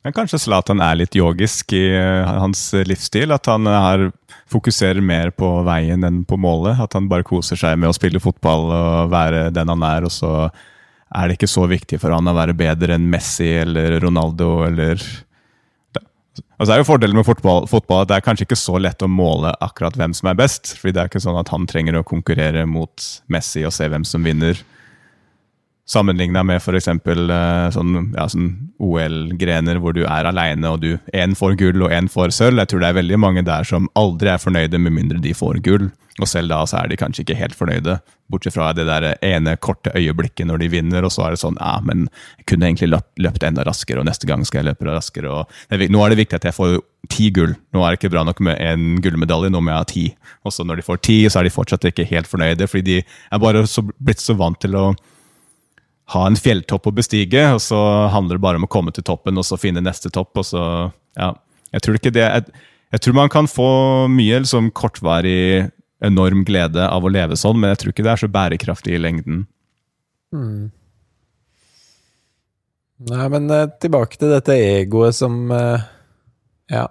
Men 0.05 0.13
kanskje 0.15 0.39
Zlatan 0.39 0.79
er 0.83 0.99
litt 0.99 1.15
yogisk 1.17 1.73
i 1.75 1.89
uh, 1.97 2.27
hans 2.43 2.69
livsstil? 2.87 3.33
At 3.35 3.49
han 3.49 3.67
er, 3.67 4.05
fokuserer 4.51 5.01
mer 5.03 5.33
på 5.35 5.49
veien 5.67 6.05
enn 6.07 6.21
på 6.27 6.37
målet? 6.39 6.79
At 6.83 6.95
han 6.95 7.09
bare 7.11 7.25
koser 7.27 7.59
seg 7.59 7.79
med 7.79 7.89
å 7.89 7.95
spille 7.97 8.21
fotball 8.23 8.69
og 8.69 9.11
være 9.11 9.47
den 9.55 9.73
han 9.73 9.83
er, 9.87 10.07
og 10.07 10.13
så 10.13 10.31
er 10.47 11.27
det 11.27 11.37
ikke 11.37 11.49
så 11.49 11.65
viktig 11.67 11.99
for 12.03 12.13
han 12.13 12.29
å 12.29 12.35
være 12.35 12.55
bedre 12.57 12.95
enn 12.95 13.09
Messi 13.09 13.49
eller 13.63 13.97
Ronaldo 14.03 14.61
eller 14.67 15.01
Altså 16.57 16.73
er 16.73 16.81
jo 16.81 16.87
Fordelen 16.87 17.17
med 17.17 17.27
fotball, 17.27 17.67
fotball 17.69 18.03
at 18.03 18.11
det 18.11 18.17
er 18.17 18.25
kanskje 18.25 18.47
ikke 18.47 18.59
så 18.59 18.79
lett 18.81 19.03
å 19.05 19.09
måle 19.11 19.53
akkurat 19.63 19.97
hvem 19.97 20.15
som 20.17 20.31
er 20.31 20.39
best. 20.39 20.75
fordi 20.79 20.95
det 20.95 21.03
er 21.03 21.11
ikke 21.11 21.23
sånn 21.23 21.39
at 21.39 21.51
han 21.53 21.67
trenger 21.69 21.99
å 21.99 22.07
konkurrere 22.07 22.65
mot 22.69 23.07
Messi 23.33 23.65
og 23.67 23.75
se 23.75 23.89
hvem 23.89 24.05
som 24.07 24.25
vinner. 24.25 24.59
Sammenligna 25.87 26.43
med 26.43 26.59
f.eks. 26.59 26.89
Uh, 26.91 27.69
sånn, 27.71 27.93
ja, 28.11 28.25
sånn 28.27 28.49
OL-grener 28.83 29.79
hvor 29.79 29.95
du 29.95 30.03
er 30.03 30.27
aleine 30.27 30.73
og 30.73 30.81
du 30.83 30.97
én 31.15 31.35
får 31.37 31.55
gull 31.61 31.85
og 31.85 31.93
én 31.95 32.09
får 32.11 32.35
sølv. 32.35 32.59
Jeg 32.59 32.73
tror 32.73 32.83
det 32.83 32.89
er 32.91 32.99
veldig 32.99 33.21
mange 33.23 33.45
der 33.47 33.67
som 33.67 33.87
aldri 33.99 34.33
er 34.33 34.43
fornøyde 34.43 34.81
med 34.83 34.97
mindre 34.97 35.23
de 35.23 35.31
får 35.37 35.61
gull. 35.63 35.87
Og 36.17 36.25
selv 36.29 36.49
da 36.49 36.63
så 36.65 36.79
er 36.79 36.89
de 36.89 36.97
kanskje 36.97 37.23
ikke 37.23 37.37
helt 37.37 37.55
fornøyde, 37.57 37.99
bortsett 38.31 38.55
fra 38.55 38.71
det 38.75 38.87
der 38.89 39.11
ene 39.25 39.53
korte 39.61 39.91
øyeblikket 39.95 40.49
når 40.49 40.63
de 40.63 40.69
vinner, 40.73 41.05
og 41.05 41.13
så 41.13 41.27
er 41.27 41.35
det 41.35 41.41
sånn 41.43 41.59
ja, 41.59 41.75
men 41.85 42.07
jeg 42.39 42.47
kunne 42.49 42.69
egentlig 42.71 42.89
løpt, 42.89 43.11
løpt 43.21 43.45
enda 43.45 43.65
raskere, 43.67 44.01
og 44.01 44.07
neste 44.09 44.29
gang 44.29 44.45
skal 44.47 44.63
jeg 44.63 44.71
løpe 44.71 44.87
raskere. 44.89 45.29
og 45.29 45.77
Nå 45.93 46.01
er 46.03 46.13
det 46.13 46.21
viktig 46.23 46.39
at 46.39 46.47
jeg 46.49 46.57
får 46.57 46.79
ti 47.13 47.29
gull. 47.35 47.53
Nå 47.75 47.83
er 47.83 47.93
det 47.93 48.01
ikke 48.01 48.13
bra 48.15 48.25
nok 48.27 48.41
med 48.43 48.57
en 48.63 48.97
gullmedalje, 49.03 49.53
nå 49.53 49.61
må 49.61 49.71
jeg 49.71 49.83
ha 49.83 49.91
ti. 49.91 50.07
Og 50.43 50.55
så 50.55 50.65
når 50.65 50.81
de 50.81 50.87
får 50.89 51.03
ti, 51.05 51.19
så 51.29 51.39
er 51.39 51.47
de 51.47 51.53
fortsatt 51.53 51.85
ikke 51.91 52.07
helt 52.09 52.29
fornøyde, 52.29 52.67
fordi 52.67 52.87
de 52.89 52.97
er 53.05 53.43
bare 53.43 53.67
så, 53.69 53.85
blitt 53.85 54.23
så 54.23 54.35
vant 54.39 54.59
til 54.63 54.75
å 54.75 54.87
ha 56.13 56.23
en 56.27 56.37
fjelltopp 56.39 56.87
å 56.87 56.95
bestige, 56.95 57.43
og 57.51 57.59
så 57.63 57.79
handler 58.13 58.37
det 58.37 58.45
bare 58.45 58.61
om 58.61 58.67
å 58.67 58.71
komme 58.71 58.93
til 58.95 59.03
toppen 59.07 59.39
og 59.39 59.45
så 59.47 59.59
finne 59.59 59.83
neste 59.83 60.11
topp. 60.13 60.39
og 60.39 60.47
så, 60.47 60.63
ja, 61.19 61.33
Jeg 61.75 61.83
tror 61.83 61.99
ikke 61.99 62.13
det, 62.15 62.23
jeg, 62.23 62.63
jeg 62.95 63.03
tror 63.03 63.17
man 63.17 63.33
kan 63.33 63.49
få 63.51 64.07
mye 64.11 64.39
liksom, 64.45 64.71
kortvarig 64.71 65.67
enorm 65.99 66.45
glede 66.47 66.85
av 66.87 67.03
å 67.03 67.11
leve 67.11 67.35
sånn, 67.35 67.59
men 67.59 67.73
jeg 67.73 67.81
tror 67.81 67.93
ikke 67.93 68.05
det 68.05 68.13
er 68.13 68.21
så 68.21 68.31
bærekraftig 68.31 68.95
i 68.95 69.01
lengden. 69.01 69.45
Mm. 70.35 70.69
Nei, 73.07 73.27
men 73.33 73.51
uh, 73.51 73.67
tilbake 73.81 74.17
til 74.17 74.31
dette 74.33 74.55
egoet 74.57 75.15
som 75.15 75.51
uh, 75.53 75.83
Ja, 76.71 76.87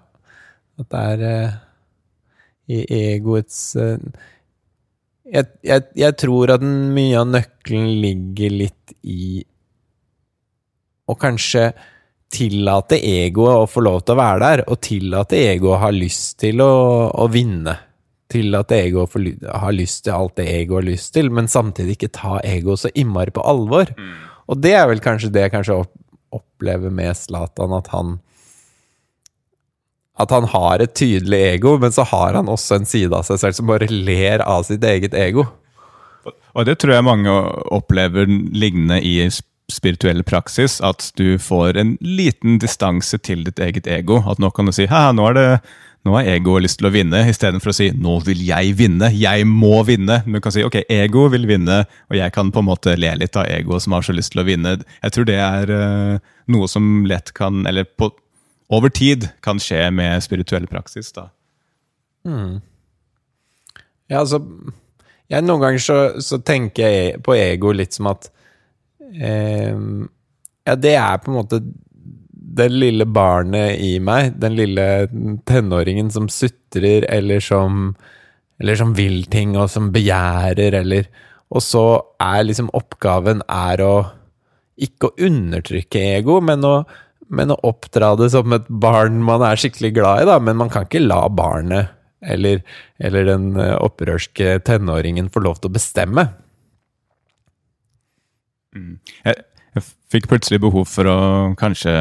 at 0.79 0.93
det 0.93 1.03
er 1.15 1.25
uh, 1.27 1.57
i 2.71 2.83
egoets 3.15 3.77
jeg, 5.33 5.51
jeg, 5.67 5.85
jeg, 5.99 6.17
tror 6.21 6.55
at 6.55 6.65
mye 6.65 7.19
av 7.21 7.29
nøkkelen 7.31 7.91
ligger 8.03 8.57
litt 8.63 8.97
i 9.03 9.43
å 11.07 11.15
kanskje 11.19 11.71
tillate 12.33 12.99
egoet 12.99 13.63
å 13.63 13.67
få 13.71 13.83
lov 13.87 14.01
til 14.03 14.17
å 14.17 14.21
være 14.21 14.41
der, 14.43 14.63
og 14.67 14.81
tillate 14.83 15.39
egoet 15.53 15.77
å 15.77 15.83
ha 15.85 15.91
lyst 15.95 16.39
til 16.43 16.63
å, 16.65 16.71
å 17.15 17.27
vinne. 17.31 17.77
Tillate 18.31 18.81
egoet 18.83 19.15
å 19.47 19.61
ha 19.63 19.71
lyst 19.75 20.05
til 20.07 20.17
alt 20.17 20.35
det 20.41 20.49
egoet 20.51 20.83
har 20.83 20.89
lyst 20.89 21.13
til, 21.15 21.31
men 21.31 21.51
samtidig 21.51 21.97
ikke 21.97 22.15
ta 22.19 22.41
egoet 22.43 22.83
så 22.83 22.93
innmari 22.99 23.35
på 23.35 23.45
alvor. 23.47 23.93
Mm. 23.95 24.15
Og 24.51 24.63
det 24.63 24.75
er 24.79 24.89
vel 24.91 25.03
kanskje 25.03 25.31
det 25.35 25.47
jeg 25.47 25.55
kanskje 25.55 25.79
opplever 26.35 26.93
med 26.93 27.15
Zlatan, 27.19 27.75
at 27.79 27.91
han 27.95 28.19
at 30.17 30.33
han 30.33 30.49
har 30.53 30.81
et 30.81 30.95
tydelig 30.97 31.41
ego, 31.53 31.77
men 31.81 31.93
så 31.93 32.07
har 32.09 32.39
han 32.39 32.49
også 32.49 32.81
en 32.81 32.89
side 32.89 33.13
av 33.13 33.27
seg 33.29 33.41
selv 33.43 33.59
som 33.59 33.69
bare 33.69 33.89
ler 33.91 34.45
av 34.45 34.65
sitt 34.69 34.85
eget 34.85 35.15
ego. 35.17 35.47
Og 36.57 36.65
det 36.65 36.79
tror 36.81 36.97
jeg 36.97 37.07
mange 37.07 37.33
opplever 37.75 38.29
lignende 38.29 39.03
i 39.05 39.19
spirituell 39.73 40.23
praksis. 40.25 40.79
At 40.81 41.11
du 41.21 41.37
får 41.43 41.77
en 41.77 41.97
liten 42.01 42.57
distanse 42.63 43.19
til 43.21 43.45
ditt 43.45 43.61
eget 43.61 43.87
ego. 43.91 44.23
At 44.25 44.41
nå 44.43 44.51
kan 44.57 44.71
du 44.71 44.75
si 44.75 44.89
Hæ, 44.89 45.11
nå 45.17 45.29
nå 46.07 46.15
har 46.15 46.29
egoet 46.37 46.63
lyst 46.63 46.79
til 46.79 46.87
å 46.87 46.93
vinne, 46.95 47.25
istedenfor 47.27 47.73
å 47.73 47.75
si 47.75 47.89
'nå 47.91 48.21
vil 48.23 48.45
jeg 48.47 48.77
vinne', 48.79 49.11
'jeg 49.11 49.47
må 49.47 49.83
vinne'. 49.83 50.23
Men 50.25 50.35
Du 50.35 50.41
kan 50.41 50.53
si 50.53 50.63
'ok, 50.63 50.85
ego 50.89 51.29
vil 51.29 51.47
vinne', 51.47 51.85
og 52.11 52.17
jeg 52.17 52.33
kan 52.33 52.53
på 52.53 52.61
en 52.61 52.71
måte 52.71 52.97
le 52.97 53.15
litt 53.17 53.37
av 53.37 53.47
egoet 53.47 53.83
som 53.83 53.93
har 53.93 54.03
så 54.03 54.15
lyst 54.15 54.31
til 54.33 54.43
å 54.43 54.47
vinne. 54.47 54.85
Jeg 55.03 55.13
tror 55.13 55.25
det 55.25 55.35
er 55.35 55.67
uh, 55.71 56.19
noe 56.47 56.69
som 56.69 57.05
lett 57.07 57.35
kan, 57.35 57.67
eller 57.67 57.85
på 57.85 58.13
over 58.69 58.91
tid 58.91 59.29
kan 59.45 59.61
skje 59.63 59.91
med 59.95 60.23
spirituell 60.25 60.67
praksis. 60.67 61.13
da. 61.15 61.29
Mm. 62.27 62.61
Ja, 64.11 64.21
altså 64.23 64.41
jeg, 65.27 65.43
Noen 65.43 65.63
ganger 65.63 65.83
så, 65.83 65.99
så, 66.23 66.39
tenker 66.43 66.87
jeg 66.87 67.23
på 67.27 67.35
ego 67.35 67.73
litt 67.75 67.97
som 67.97 68.11
at 68.13 68.29
eh, 69.19 69.75
Ja, 70.67 70.75
det 70.79 70.95
er 70.99 71.19
på 71.23 71.33
en 71.33 71.39
måte 71.41 71.61
det 72.57 72.71
lille 72.73 73.05
barnet 73.11 73.77
i 73.83 73.97
meg, 74.01 74.33
den 74.41 74.55
lille 74.57 74.85
tenåringen 75.49 76.09
som 76.15 76.29
sutrer, 76.33 77.05
eller 77.13 77.43
som, 77.45 77.91
eller 78.63 78.79
som 78.81 78.95
vil 78.97 79.27
ting, 79.29 79.53
og 79.61 79.69
som 79.71 79.91
begjærer, 79.93 80.79
eller 80.81 81.11
Og 81.53 81.63
så 81.63 81.85
er 82.19 82.47
liksom 82.47 82.71
oppgaven 82.75 83.43
er 83.47 83.83
å 83.85 83.97
ikke 84.77 85.09
å 85.09 85.27
undertrykke 85.29 86.01
ego, 86.17 86.41
men 86.45 86.65
å 86.67 86.81
men 87.29 87.53
å 87.53 87.59
oppdra 87.67 88.15
det 88.19 88.31
som 88.35 88.55
et 88.55 88.67
barn 88.69 89.19
man 89.25 89.43
er 89.47 89.59
skikkelig 89.59 89.93
glad 89.97 90.23
i, 90.23 90.29
da. 90.29 90.39
Men 90.43 90.59
man 90.61 90.71
kan 90.73 90.87
ikke 90.87 91.05
la 91.05 91.25
barnet 91.33 91.93
eller, 92.27 92.63
eller 93.03 93.29
den 93.29 93.51
eh, 93.61 93.75
opprørske 93.83 94.59
tenåringen 94.67 95.31
få 95.33 95.43
lov 95.45 95.61
til 95.61 95.71
å 95.71 95.77
bestemme. 95.77 96.27
Mm. 98.77 98.97
Jeg, 99.25 99.45
jeg, 99.77 99.87
fikk 100.13 100.29
plutselig 100.31 100.61
behov 100.63 100.87
for 100.91 101.09
å 101.09 101.19
kanskje 101.57 101.93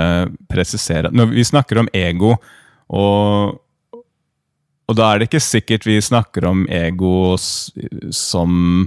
presisere 0.52 1.08
Når 1.16 1.30
vi 1.32 1.46
snakker 1.48 1.80
om 1.82 1.88
ego, 1.96 2.36
og, 2.94 3.56
og 4.86 4.98
da 5.00 5.08
er 5.10 5.22
det 5.22 5.30
ikke 5.30 5.42
sikkert 5.42 5.88
vi 5.88 5.96
snakker 6.04 6.46
om 6.52 6.66
ego 6.70 7.34
som 7.40 8.86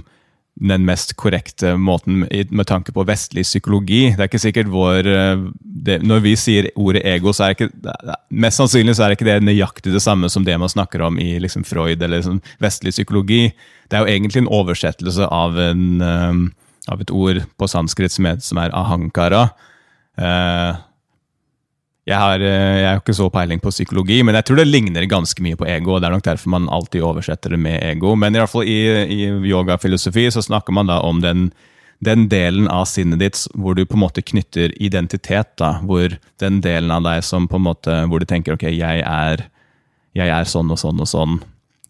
den 0.59 0.83
mest 0.85 1.13
korrekte 1.15 1.75
måten 1.79 2.25
med 2.27 2.67
tanke 2.67 2.91
på 2.91 3.05
vestlig 3.07 3.45
psykologi. 3.47 4.09
Det 4.11 4.23
er 4.23 4.29
ikke 4.29 4.41
sikkert 4.43 4.71
vår 4.71 5.07
eh, 5.07 5.45
det, 5.61 5.99
Når 6.03 6.23
vi 6.25 6.33
sier 6.39 6.69
ordet 6.75 7.05
ego, 7.07 7.31
så 7.33 7.45
er 7.45 7.53
det 7.53 7.69
ikke 7.69 8.05
Mest 8.29 8.59
sannsynlig 8.59 8.97
så 8.97 9.05
er 9.05 9.11
det 9.11 9.19
ikke 9.19 9.29
det 9.29 9.37
nøyaktig 9.47 9.93
det 9.93 10.03
samme 10.03 10.29
som 10.29 10.43
det 10.45 10.57
man 10.59 10.71
snakker 10.71 11.01
om 11.05 11.19
i 11.19 11.37
liksom 11.39 11.63
Freud 11.67 12.01
eller 12.01 12.19
liksom 12.19 12.41
vestlig 12.59 12.93
psykologi. 12.93 13.53
Det 13.89 13.97
er 13.97 14.03
jo 14.03 14.11
egentlig 14.11 14.43
en 14.43 14.51
oversettelse 14.59 15.29
av, 15.31 15.57
en, 15.59 16.01
um, 16.01 16.43
av 16.91 17.01
et 17.01 17.11
ord 17.11 17.41
på 17.57 17.71
sanskrit 17.71 18.13
som, 18.13 18.27
er 18.27 18.75
ahankara. 18.75 19.47
Jeg, 22.09 22.17
har, 22.17 22.41
eh, 22.41 22.79
jeg 22.81 22.87
har 22.87 23.01
ikke 23.03 23.13
så 23.13 23.27
peiling 23.29 23.59
på 23.61 23.69
psykologi, 23.69 24.23
men 24.25 24.33
jeg 24.39 24.47
tror 24.47 24.57
det 24.57 24.69
ligner 24.69 25.05
ganske 25.09 25.43
mye 25.45 25.57
på 25.59 25.67
ego. 25.69 25.93
og 25.93 26.01
Det 26.01 26.07
er 26.09 26.15
nok 26.15 26.25
derfor 26.25 26.53
man 26.55 26.69
alltid 26.73 27.05
oversetter 27.05 27.53
det 27.53 27.59
med 27.61 27.83
ego. 27.85 28.15
Men 28.17 28.33
i, 28.33 28.41
hvert 28.41 28.49
fall 28.49 28.65
i, 28.65 28.79
i 29.13 29.27
yogafilosofi 29.51 30.25
så 30.33 30.41
snakker 30.41 30.73
man 30.73 30.89
da 30.89 31.03
om 31.05 31.21
den, 31.21 31.51
den, 32.01 32.25
delen 32.31 32.65
av 32.73 32.87
sinnet 32.89 33.21
ditt 33.21 33.43
hvor 33.53 33.77
du 33.77 33.85
på 33.85 33.99
en 33.99 34.05
måte 34.07 34.25
knytter 34.25 34.73
identitet. 34.81 35.53
da, 35.61 35.75
Hvor 35.85 36.17
den 36.41 36.61
delen 36.65 36.89
av 36.97 37.05
deg 37.05 37.21
som 37.23 37.47
på 37.47 37.61
en 37.61 37.67
måte, 37.69 38.01
hvor 38.09 38.19
du 38.19 38.25
tenker 38.25 38.57
ok, 38.57 38.65
jeg 38.73 39.05
er, 39.05 39.45
jeg 40.17 40.33
er 40.33 40.49
sånn 40.49 40.73
og 40.73 40.81
sånn 40.81 41.05
og 41.05 41.13
sånn. 41.13 41.39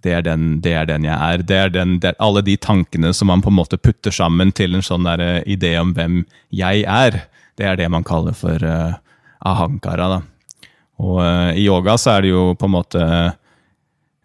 Det 0.03 0.19
er 0.19 0.23
den, 0.27 0.59
det 0.63 0.75
er 0.75 0.87
den 0.87 1.07
jeg 1.07 1.15
er. 1.15 1.47
Det 1.47 1.63
er, 1.63 1.71
den, 1.71 1.99
det 2.03 2.11
er, 2.11 2.23
alle 2.23 2.43
de 2.43 2.59
tankene 2.59 3.15
som 3.15 3.31
man 3.31 3.43
på 3.43 3.51
en 3.51 3.61
måte 3.63 3.79
putter 3.79 4.11
sammen 4.11 4.51
til 4.51 4.75
en 4.75 4.83
sånn 4.83 5.07
der 5.07 5.23
eh, 5.23 5.43
idé 5.47 5.77
om 5.79 5.95
hvem 5.95 6.25
jeg 6.51 6.83
er. 6.83 7.23
Det 7.59 7.67
er 7.67 7.79
det 7.79 7.87
man 7.91 8.07
kaller 8.07 8.35
for 8.35 8.63
uh, 8.63 8.99
ahankara. 9.45 10.09
Da. 10.15 10.19
Og 10.99 11.19
uh, 11.21 11.51
i 11.55 11.65
yoga 11.67 11.97
så 11.99 12.17
er 12.17 12.25
det 12.25 12.33
jo 12.33 12.43
på 12.59 12.67
en 12.67 12.75
måte 12.75 13.03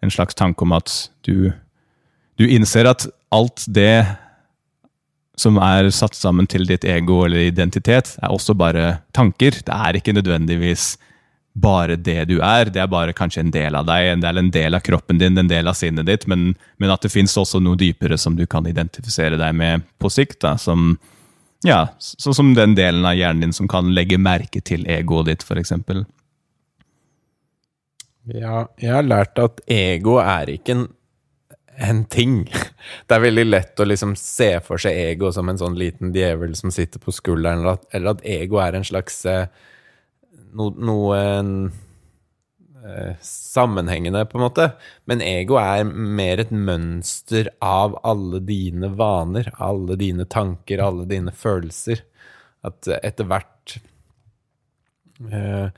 en 0.03 0.13
slags 0.13 0.37
tanke 0.37 0.65
om 0.65 0.75
at 0.75 0.91
du, 1.25 1.51
du 2.37 2.45
innser 2.45 2.89
at 2.89 3.07
alt 3.33 3.65
det 3.67 4.05
som 5.39 5.57
er 5.59 5.89
satt 5.91 6.15
sammen 6.15 6.47
til 6.47 6.63
ditt 6.67 6.85
ego 6.87 7.25
eller 7.25 7.49
identitet, 7.49 8.13
er 8.23 8.31
også 8.31 8.55
bare 8.55 8.99
tanker. 9.15 9.57
Det 9.67 9.73
er 9.73 9.97
ikke 9.99 10.15
nødvendigvis 10.15 10.93
bare 11.55 11.95
det 11.95 12.25
du 12.29 12.37
er. 12.43 12.69
Det 12.71 12.81
er 12.83 12.91
bare 12.91 13.15
kanskje 13.15 13.45
en 13.45 13.51
del 13.51 13.75
av 13.75 13.87
deg, 13.87 14.13
det 14.21 14.29
er 14.29 14.39
en 14.39 14.51
del 14.51 14.77
av 14.77 14.83
kroppen 14.83 15.19
din, 15.19 15.37
en 15.39 15.51
del 15.51 15.67
av 15.67 15.77
sinnet 15.79 16.07
ditt, 16.07 16.27
men, 16.31 16.53
men 16.79 16.91
at 16.93 17.03
det 17.03 17.13
fins 17.13 17.35
også 17.39 17.61
noe 17.63 17.79
dypere 17.79 18.19
som 18.19 18.35
du 18.35 18.45
kan 18.47 18.67
identifisere 18.67 19.39
deg 19.39 19.55
med 19.55 19.85
på 19.99 20.11
sikt. 20.11 20.41
Da, 20.43 20.55
som, 20.61 20.95
ja, 21.63 21.79
sånn 21.97 22.35
som 22.35 22.51
den 22.57 22.75
delen 22.77 23.05
av 23.07 23.15
hjernen 23.15 23.47
din 23.47 23.55
som 23.55 23.69
kan 23.71 23.93
legge 23.95 24.19
merke 24.21 24.61
til 24.65 24.85
egoet 24.91 25.31
ditt, 25.31 25.45
f.eks. 25.45 25.71
Ja, 28.33 28.65
jeg 28.81 28.91
har 28.91 29.05
lært 29.05 29.39
at 29.41 29.61
ego 29.69 30.17
er 30.21 30.49
ikke 30.55 30.75
en, 30.75 30.85
en, 31.77 32.03
ting. 32.09 32.43
Det 33.07 33.17
er 33.17 33.23
veldig 33.23 33.45
lett 33.47 33.79
å 33.79 33.87
liksom 33.87 34.15
se 34.19 34.55
for 34.65 34.81
seg 34.81 34.97
ego 35.11 35.31
som 35.33 35.49
en 35.49 35.61
sånn 35.61 35.77
liten 35.77 36.13
djevel 36.15 36.57
som 36.57 36.73
sitter 36.73 37.01
på 37.01 37.13
skulderen, 37.13 37.61
eller 37.61 37.79
at, 37.79 37.87
eller 37.93 38.15
at 38.15 38.25
ego 38.35 38.61
er 38.61 38.77
en 38.77 38.87
slags 38.87 39.21
eh, 39.29 39.47
no, 40.57 40.71
noe 40.73 41.21
sammenhengende, 43.21 44.25
på 44.29 44.37
en 44.37 44.45
måte. 44.45 44.69
Men 45.09 45.23
ego 45.25 45.57
er 45.61 45.85
mer 45.85 46.41
et 46.43 46.51
mønster 46.53 47.49
av 47.63 47.97
alle 48.05 48.41
dine 48.45 48.91
vaner, 48.99 49.49
alle 49.63 49.97
dine 49.99 50.27
tanker, 50.29 50.83
alle 50.83 51.07
dine 51.09 51.33
følelser. 51.35 52.03
At 52.65 52.89
etter 53.01 53.29
hvert 53.29 53.77
eh, 55.31 55.69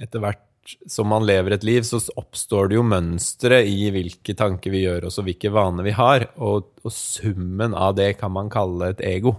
Etter 0.00 0.22
hvert 0.22 0.46
som 0.88 1.10
man 1.10 1.26
lever 1.26 1.52
et 1.52 1.64
liv, 1.66 1.82
så 1.84 1.98
oppstår 2.20 2.70
det 2.70 2.76
jo 2.78 2.84
mønstre 2.86 3.58
i 3.68 3.90
hvilke 3.92 4.32
tanker 4.38 4.72
vi 4.72 4.84
gjør 4.84 5.08
oss, 5.08 5.18
og 5.20 5.26
hvilke 5.26 5.50
vaner 5.52 5.84
vi 5.84 5.92
har. 5.96 6.24
Og, 6.40 6.70
og 6.80 6.94
summen 6.94 7.74
av 7.76 7.96
det 7.98 8.14
kan 8.20 8.32
man 8.32 8.48
kalle 8.52 8.92
et 8.94 9.02
ego. 9.04 9.34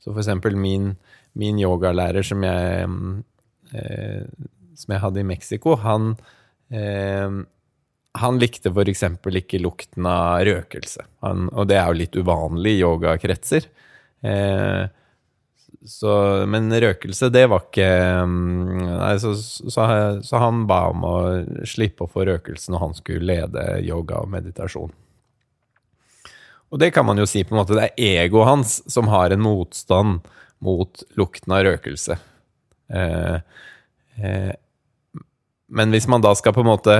Så 0.00 0.14
for 0.14 0.22
eksempel 0.22 0.56
min, 0.56 0.94
min 1.36 1.60
yogalærer 1.60 2.24
som 2.24 2.46
jeg 2.46 2.88
eh, 3.76 4.24
som 4.78 4.94
jeg 4.94 5.02
hadde 5.02 5.22
i 5.22 5.26
Mexico, 5.26 5.74
han, 5.82 6.12
eh, 6.74 7.38
han 8.18 8.38
likte 8.40 8.72
f.eks. 8.72 9.04
ikke 9.40 9.60
lukten 9.62 10.06
av 10.08 10.44
røkelse. 10.48 11.04
Han, 11.24 11.48
og 11.52 11.68
det 11.70 11.78
er 11.78 11.90
jo 11.90 12.00
litt 12.00 12.16
uvanlig 12.18 12.78
i 12.78 12.80
yogakretser. 12.82 13.68
Eh, 14.26 14.86
men 16.48 16.72
røkelse, 16.74 17.28
det 17.30 17.44
var 17.48 17.62
ikke 17.68 17.88
Nei, 18.26 19.12
så, 19.22 19.34
så, 19.38 19.84
så, 20.26 20.40
han 20.42 20.64
ba 20.68 20.80
om 20.90 21.04
å 21.06 21.16
slippe 21.68 22.04
å 22.04 22.10
få 22.10 22.26
røkelse 22.26 22.72
når 22.74 22.82
han 22.82 22.96
skulle 22.98 23.28
lede 23.28 23.66
yoga 23.86 24.18
og 24.24 24.32
meditasjon. 24.32 24.90
Og 26.68 26.82
det 26.82 26.90
kan 26.92 27.06
man 27.08 27.20
jo 27.20 27.28
si 27.28 27.44
på 27.46 27.54
en 27.54 27.62
måte, 27.62 27.78
det 27.78 27.92
er 27.94 28.24
egoet 28.26 28.50
hans 28.50 28.74
som 28.90 29.08
har 29.08 29.32
en 29.32 29.44
motstand 29.44 30.26
mot 30.64 31.04
lukten 31.16 31.54
av 31.54 31.62
røkelse. 31.64 32.18
Eh, 32.92 33.38
eh, 34.18 34.52
men 35.68 35.92
hvis 35.92 36.08
man 36.08 36.24
da 36.24 36.34
skal 36.36 36.54
på 36.56 36.64
en 36.64 36.70
måte 36.72 36.98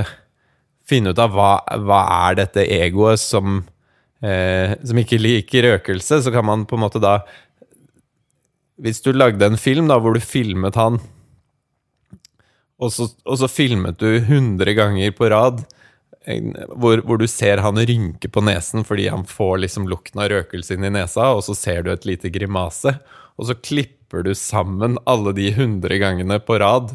finne 0.88 1.12
ut 1.12 1.20
av 1.20 1.34
hva, 1.36 1.52
hva 1.84 2.00
er 2.28 2.38
dette 2.42 2.64
egoet 2.64 3.20
som, 3.20 3.62
eh, 4.24 4.76
som 4.84 5.00
ikke 5.00 5.20
liker 5.20 5.66
røkelse, 5.66 6.22
så 6.24 6.32
kan 6.32 6.46
man 6.48 6.66
på 6.68 6.78
en 6.78 6.86
måte 6.86 7.02
da 7.02 7.20
Hvis 8.78 9.00
du 9.02 9.10
lagde 9.10 9.42
en 9.42 9.58
film 9.58 9.88
da, 9.90 9.96
hvor 9.98 10.14
du 10.14 10.20
filmet 10.22 10.76
han, 10.78 11.00
og 12.78 12.92
så, 12.94 13.08
og 13.26 13.40
så 13.40 13.48
filmet 13.50 13.98
du 13.98 14.06
100 14.20 14.70
ganger 14.78 15.10
på 15.18 15.26
rad 15.32 15.64
hvor, 16.76 17.00
hvor, 17.02 17.18
du 17.18 17.26
ser 17.26 17.62
han 17.64 17.80
rynke 17.88 18.28
på 18.30 18.42
nesen 18.44 18.84
fordi 18.86 19.08
han 19.08 19.24
får 19.26 19.62
liksom 19.64 19.88
lukten 19.90 20.20
av 20.20 20.28
røkelse 20.30 20.76
inn 20.76 20.84
i 20.84 20.92
nesa, 20.92 21.32
og 21.32 21.42
så 21.46 21.56
ser 21.56 21.82
du 21.82 21.92
et 21.92 22.06
lite 22.06 22.30
grimase, 22.30 22.98
og 23.38 23.48
så 23.48 23.56
klipper 23.56 24.26
du 24.26 24.34
sammen 24.36 24.98
alle 25.08 25.32
de 25.36 25.48
100 25.54 25.98
gangene 26.02 26.38
på 26.38 26.58
rad 26.60 26.94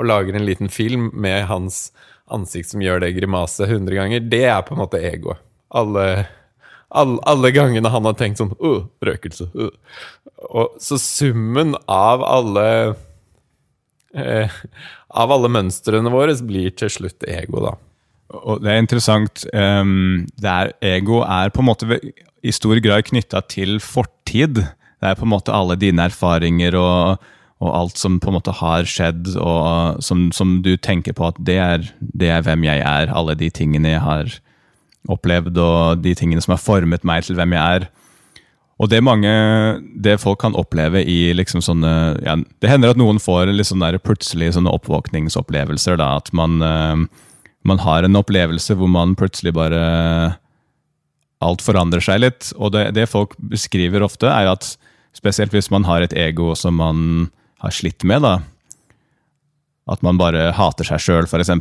og 0.00 0.08
lager 0.08 0.36
en 0.36 0.46
liten 0.48 0.72
film 0.72 1.10
med 1.12 1.44
hans 1.50 1.90
ansikt 2.32 2.72
som 2.72 2.82
gjør 2.82 3.02
det 3.04 3.14
grimaset 3.18 3.68
100 3.68 3.96
ganger, 3.98 4.28
det 4.32 4.44
er 4.48 4.62
på 4.64 4.76
en 4.76 4.80
måte 4.80 5.00
egoet. 5.02 5.42
Alle, 5.70 6.06
alle, 6.88 7.18
alle, 7.28 7.52
gangene 7.54 7.92
han 7.92 8.08
har 8.08 8.16
tenkt 8.18 8.40
sånn 8.40 8.54
uh, 8.62 8.86
røkelse. 9.04 9.50
Uh. 9.54 9.70
Og, 10.48 10.80
så 10.82 10.96
summen 10.98 11.76
av 11.84 12.22
alle 12.24 12.66
eh, 14.16 14.54
Av 15.10 15.30
alle 15.34 15.50
mønstrene 15.52 16.10
våre 16.10 16.32
blir 16.46 16.72
til 16.78 16.90
slutt 16.90 17.26
ego, 17.28 17.60
da. 17.66 17.74
Og 18.46 18.62
det 18.62 18.72
er 18.72 18.80
interessant. 18.80 19.42
Um, 19.52 20.24
det 20.38 20.50
er, 20.50 20.72
ego 20.96 21.20
er 21.26 21.50
på 21.52 21.60
en 21.60 21.68
måte 21.68 21.98
i 22.40 22.54
stor 22.54 22.78
grad 22.80 23.08
knytta 23.10 23.42
til 23.50 23.76
fortid. 23.82 24.62
Det 24.62 25.10
er 25.10 25.18
på 25.18 25.26
en 25.26 25.32
måte 25.34 25.54
alle 25.54 25.76
dine 25.78 26.06
erfaringer 26.08 26.78
og 26.78 27.26
og 27.60 27.72
alt 27.76 28.00
som 28.00 28.16
på 28.20 28.30
en 28.30 28.38
måte 28.38 28.54
har 28.56 28.86
skjedd, 28.88 29.34
og 29.36 30.00
som, 30.04 30.30
som 30.32 30.60
du 30.64 30.74
tenker 30.80 31.12
på 31.16 31.26
at 31.28 31.40
det 31.44 31.58
er, 31.60 31.88
det 32.00 32.30
er, 32.32 32.44
hvem 32.46 32.64
jeg 32.64 32.80
er. 32.80 33.12
Alle 33.12 33.36
de 33.36 33.50
tingene 33.52 33.92
jeg 33.92 34.00
har 34.04 34.36
opplevd, 35.12 35.58
og 35.60 36.00
de 36.04 36.14
tingene 36.16 36.40
som 36.40 36.54
har 36.56 36.62
formet 36.62 37.04
meg 37.04 37.26
til 37.26 37.36
hvem 37.36 37.52
jeg 37.56 37.80
er. 37.80 37.88
Og 38.80 38.88
det 38.88 39.02
mange, 39.04 39.30
det 39.92 40.16
folk 40.22 40.40
kan 40.40 40.56
oppleve 40.56 41.02
i 41.04 41.34
liksom 41.36 41.60
sånne 41.60 41.90
ja, 42.24 42.38
Det 42.64 42.70
hender 42.70 42.94
at 42.94 43.00
noen 43.00 43.18
får 43.20 43.52
liksom 43.52 43.82
der 43.84 43.98
plutselig 44.00 44.54
sånne 44.56 44.72
oppvåkningsopplevelser. 44.78 45.98
da, 46.00 46.14
At 46.16 46.32
man, 46.32 46.62
uh, 46.64 47.04
man 47.68 47.82
har 47.84 48.08
en 48.08 48.16
opplevelse 48.16 48.78
hvor 48.80 48.88
man 48.88 49.12
plutselig 49.20 49.52
bare 49.52 50.38
Alt 51.44 51.60
forandrer 51.64 52.00
seg 52.04 52.22
litt. 52.24 52.54
Og 52.56 52.72
det, 52.72 52.90
det 52.96 53.08
folk 53.08 53.36
beskriver 53.36 54.04
ofte, 54.04 54.28
er 54.28 54.48
at 54.48 54.74
spesielt 55.16 55.52
hvis 55.52 55.70
man 55.72 55.84
har 55.88 56.04
et 56.04 56.16
ego 56.16 56.54
som 56.56 56.76
man 56.80 57.28
har 57.60 57.74
slitt 57.74 58.04
med. 58.08 58.22
da. 58.24 58.40
At 59.90 60.02
man 60.06 60.20
bare 60.20 60.50
hater 60.56 60.86
seg 60.86 61.02
sjøl, 61.02 61.28
f.eks. 61.28 61.52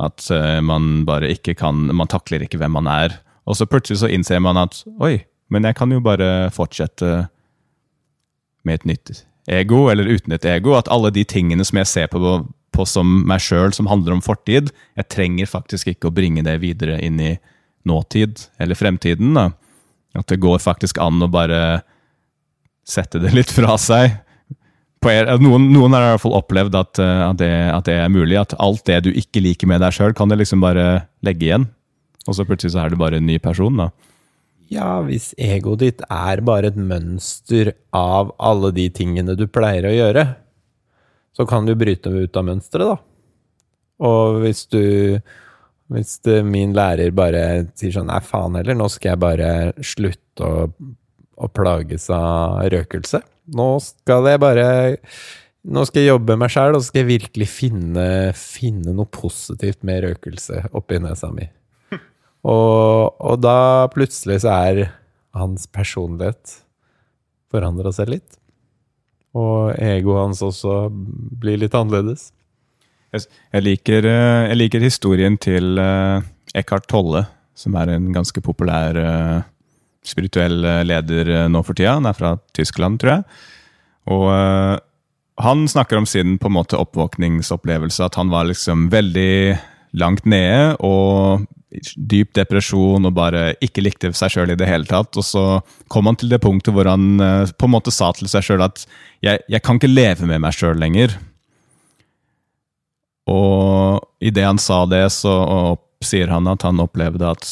At 0.00 0.28
uh, 0.32 0.60
man 0.64 1.02
bare 1.04 1.28
ikke 1.34 1.56
kan 1.58 1.90
Man 1.92 2.08
takler 2.08 2.44
ikke 2.44 2.60
hvem 2.60 2.72
man 2.78 2.88
er. 2.88 3.18
Og 3.44 3.58
så 3.58 3.66
plutselig 3.68 4.00
så 4.00 4.10
innser 4.12 4.40
man 4.40 4.60
at 4.60 4.82
oi, 5.02 5.24
men 5.50 5.66
jeg 5.66 5.76
kan 5.76 5.90
jo 5.90 6.00
bare 6.04 6.50
fortsette 6.54 7.26
med 8.64 8.78
et 8.78 8.86
nytt 8.86 9.12
ego, 9.50 9.88
eller 9.90 10.06
uten 10.06 10.36
et 10.36 10.46
ego. 10.46 10.76
At 10.78 10.90
alle 10.92 11.10
de 11.14 11.24
tingene 11.26 11.64
som 11.66 11.80
jeg 11.80 11.90
ser 11.90 12.10
på, 12.12 12.20
på 12.70 12.86
som 12.86 13.24
meg 13.26 13.42
sjøl, 13.42 13.74
som 13.74 13.90
handler 13.90 14.14
om 14.14 14.22
fortid, 14.24 14.70
jeg 14.96 15.10
trenger 15.10 15.50
faktisk 15.50 15.90
ikke 15.90 16.10
å 16.10 16.14
bringe 16.14 16.44
det 16.46 16.60
videre 16.62 17.00
inn 17.02 17.18
i 17.20 17.34
nåtid 17.88 18.46
eller 18.60 18.78
fremtiden. 18.78 19.34
da. 19.34 19.50
At 20.14 20.30
det 20.30 20.40
går 20.42 20.60
faktisk 20.62 21.00
an 21.02 21.22
å 21.24 21.30
bare 21.32 21.82
sette 22.86 23.20
det 23.22 23.32
litt 23.34 23.50
fra 23.54 23.76
seg 23.80 24.20
noen, 25.00 25.70
noen, 25.72 25.94
har 25.96 26.04
i 26.04 26.12
hvert 26.12 26.22
fall 26.24 26.36
opplevd 26.36 26.76
at, 26.76 27.00
eh, 27.00 27.22
at, 27.24 27.38
det, 27.40 27.50
at, 27.72 27.84
det, 27.88 27.96
er 28.02 28.12
mulig. 28.12 28.36
At 28.36 28.54
alt 28.60 28.84
det 28.86 29.00
du 29.06 29.10
ikke 29.10 29.40
liker 29.40 29.70
med 29.70 29.80
deg 29.80 29.94
sjøl, 29.96 30.14
kan 30.16 30.28
du 30.28 30.36
liksom 30.36 30.60
bare 30.60 31.06
legge 31.24 31.48
igjen. 31.48 31.66
Og 32.28 32.36
så 32.36 32.44
plutselig 32.44 32.74
så 32.74 32.84
er 32.84 32.92
du 32.92 33.00
bare 33.00 33.20
en 33.20 33.26
ny 33.26 33.38
person, 33.40 33.76
da. 33.80 33.90
Ja, 34.70 35.00
hvis 35.02 35.32
egoet 35.40 35.80
ditt 35.82 36.02
er 36.06 36.42
bare 36.46 36.70
et 36.70 36.78
mønster 36.78 37.72
av 37.96 38.34
alle 38.38 38.70
de 38.76 38.86
tingene 38.94 39.34
du 39.34 39.48
pleier 39.50 39.88
å 39.88 39.96
gjøre, 39.96 40.26
så 41.34 41.46
kan 41.48 41.66
du 41.66 41.74
bryte 41.78 42.12
ut 42.12 42.36
av 42.36 42.46
mønsteret, 42.46 42.92
da. 42.92 43.00
Og 44.00 44.42
hvis 44.44 44.66
du 44.72 45.20
Hvis 45.90 46.20
det, 46.22 46.44
min 46.46 46.70
lærer 46.70 47.10
bare 47.10 47.66
sier 47.74 47.90
sånn 47.90 48.06
Nei, 48.06 48.20
faen 48.22 48.54
heller, 48.54 48.76
nå 48.78 48.86
skal 48.88 49.10
jeg 49.10 49.20
bare 49.24 49.48
slutte 49.82 50.46
å, 50.46 50.68
å 51.34 51.48
plages 51.50 52.04
av 52.14 52.60
røkelse 52.70 53.18
nå 53.56 53.68
skal 53.84 54.28
jeg 54.30 54.42
bare 54.42 54.66
Nå 55.60 55.82
skal 55.84 56.00
jeg 56.00 56.14
jobbe 56.14 56.38
meg 56.40 56.48
sjæl, 56.48 56.72
og 56.72 56.80
så 56.80 56.88
skal 56.88 57.02
jeg 57.02 57.10
virkelig 57.10 57.46
finne, 57.52 58.04
finne 58.32 58.94
noe 58.96 59.04
positivt 59.12 59.82
med 59.84 60.06
røkelse 60.06 60.62
oppi 60.72 60.96
nesa 61.04 61.28
mi. 61.34 61.50
Og, 62.48 63.12
og, 63.20 63.34
da 63.44 63.84
plutselig 63.92 64.38
så 64.40 64.54
er 64.70 64.86
hans 65.36 65.66
personlighet 65.68 66.54
forandra 67.52 67.92
seg 67.92 68.14
litt. 68.14 68.38
Og 69.36 69.76
egoet 69.76 70.24
hans 70.24 70.40
også 70.42 70.86
blir 70.90 71.60
litt 71.60 71.76
annerledes. 71.76 72.30
Jeg 73.12 73.66
liker, 73.66 74.06
eh, 74.06 74.48
jeg 74.48 74.58
liker 74.58 74.86
historien 74.86 75.36
til 75.42 75.78
eh, 75.82 76.24
Eckhart 76.56 76.88
Tolle, 76.90 77.24
som 77.58 77.74
er 77.78 77.92
en 77.96 78.08
ganske 78.14 78.40
populær 78.42 78.96
eh, 78.96 79.40
spirituell 80.06 80.64
eh, 80.64 80.82
leder 80.86 81.28
eh, 81.28 81.48
nå 81.52 81.62
for 81.66 81.76
tida. 81.76 81.98
Han 81.98 82.08
er 82.08 82.16
fra 82.16 82.34
Tyskland, 82.56 83.00
tror 83.02 83.18
jeg. 83.18 83.26
Og 84.10 84.26
uh, 84.32 84.76
han 85.40 85.66
snakker 85.70 86.00
om 86.00 86.06
sin 86.08 86.38
på 86.40 86.48
en 86.48 86.56
måte 86.56 86.78
oppvåkningsopplevelse. 86.80 88.08
At 88.08 88.18
han 88.18 88.32
var 88.32 88.48
liksom 88.48 88.88
veldig 88.92 89.56
langt 90.00 90.26
nede 90.28 90.76
og 90.86 91.46
dyp 91.94 92.32
depresjon 92.34 93.06
og 93.06 93.14
bare 93.14 93.52
ikke 93.62 93.84
likte 93.84 94.10
seg 94.16 94.32
sjøl 94.34 94.54
i 94.54 94.58
det 94.58 94.66
hele 94.66 94.88
tatt. 94.88 95.14
Og 95.20 95.26
så 95.26 95.44
kom 95.92 96.08
han 96.10 96.18
til 96.18 96.32
det 96.32 96.40
punktet 96.42 96.74
hvor 96.74 96.88
han 96.90 97.20
på 97.54 97.68
en 97.68 97.74
måte 97.76 97.94
sa 97.94 98.10
til 98.16 98.30
seg 98.30 98.46
sjøl 98.46 98.64
at 98.66 98.82
jeg, 99.22 99.42
jeg, 99.46 99.62
kan 99.62 99.78
ikke 99.78 99.92
leve 99.92 100.26
med 100.26 100.42
meg 100.42 100.56
sjøl 100.56 100.80
lenger. 100.80 101.14
Og 103.30 104.00
idet 104.24 104.48
han 104.48 104.58
sa 104.58 104.82
det, 104.90 105.04
så 105.14 105.36
sier 106.02 106.32
han 106.32 106.48
at 106.50 106.64
han 106.66 106.82
opplevde 106.82 107.30
at 107.30 107.46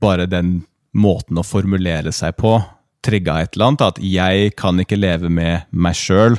bare 0.00 0.30
den 0.30 0.62
måten 0.94 1.38
å 1.38 1.46
formulere 1.46 2.12
seg 2.14 2.36
på 2.38 2.56
trigga 3.04 3.40
et 3.42 3.54
eller 3.54 3.72
annet. 3.72 3.86
At 3.92 4.00
jeg 4.02 4.54
kan 4.60 4.80
ikke 4.80 5.00
leve 5.00 5.30
med 5.32 5.68
meg 5.70 5.98
sjøl. 5.98 6.38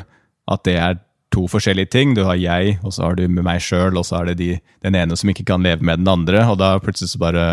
At 0.51 0.65
det 0.67 0.77
er 0.81 0.99
to 1.35 1.45
forskjellige 1.51 1.91
ting. 1.93 2.15
Du 2.15 2.23
har 2.27 2.39
jeg, 2.39 2.77
og 2.83 2.95
så 2.95 3.09
har 3.09 3.19
du 3.19 3.25
med 3.27 3.45
meg 3.45 3.63
sjøl, 3.63 3.97
og 3.99 4.07
så 4.07 4.21
er 4.21 4.31
det 4.31 4.37
de, 4.41 4.51
den 4.85 4.97
ene 4.97 5.17
som 5.19 5.31
ikke 5.31 5.47
kan 5.47 5.65
leve 5.65 5.85
med 5.85 6.03
den 6.03 6.11
andre. 6.11 6.45
Og 6.51 6.59
da 6.61 6.75
plutselig 6.83 7.13
så 7.13 7.21
bare 7.21 7.45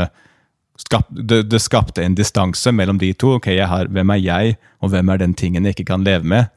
skap, 0.80 1.10
det, 1.10 1.44
det, 1.50 1.60
skapte 1.62 2.04
en 2.04 2.16
distanse 2.18 2.72
mellom 2.74 3.00
de 3.02 3.12
to. 3.14 3.36
Ok, 3.40 3.50
har, 3.58 3.90
Hvem 3.92 4.14
er 4.16 4.22
jeg, 4.22 4.58
og 4.80 4.94
hvem 4.94 5.12
er 5.12 5.22
den 5.22 5.36
tingen 5.38 5.66
jeg 5.66 5.78
ikke 5.78 5.90
kan 5.92 6.06
leve 6.06 6.28
med? 6.28 6.52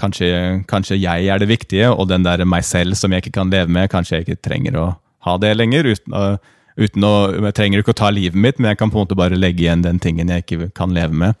Kanskje, 0.00 0.64
kanskje 0.70 0.96
jeg 0.96 1.28
er 1.28 1.38
det 1.38 1.50
viktige, 1.50 1.92
og 1.92 2.08
den 2.10 2.24
der 2.24 2.42
meg 2.48 2.64
selv 2.64 2.96
som 2.98 3.12
jeg 3.12 3.22
ikke 3.22 3.36
kan 3.42 3.52
leve 3.52 3.70
med, 3.70 3.90
kanskje 3.92 4.18
jeg 4.18 4.26
ikke 4.26 4.42
trenger 4.48 4.78
å 4.80 4.86
ha 5.26 5.36
det 5.38 5.52
lenger. 5.58 5.86
uten 5.92 6.16
å 6.16 6.24
uten 6.76 7.04
å, 7.04 7.14
Jeg 7.48 7.56
trenger 7.58 7.82
ikke 7.82 7.94
å 7.94 8.00
ta 8.02 8.10
livet 8.10 8.38
mitt, 8.38 8.58
men 8.58 8.72
jeg 8.72 8.80
kan 8.80 8.90
på 8.92 8.98
en 8.98 9.06
måte 9.06 9.18
bare 9.18 9.38
legge 9.38 9.66
igjen 9.66 9.84
den 9.84 10.00
tingen 10.02 10.32
jeg 10.32 10.44
ikke 10.44 10.70
kan 10.76 10.94
leve 10.94 11.12
med. 11.12 11.38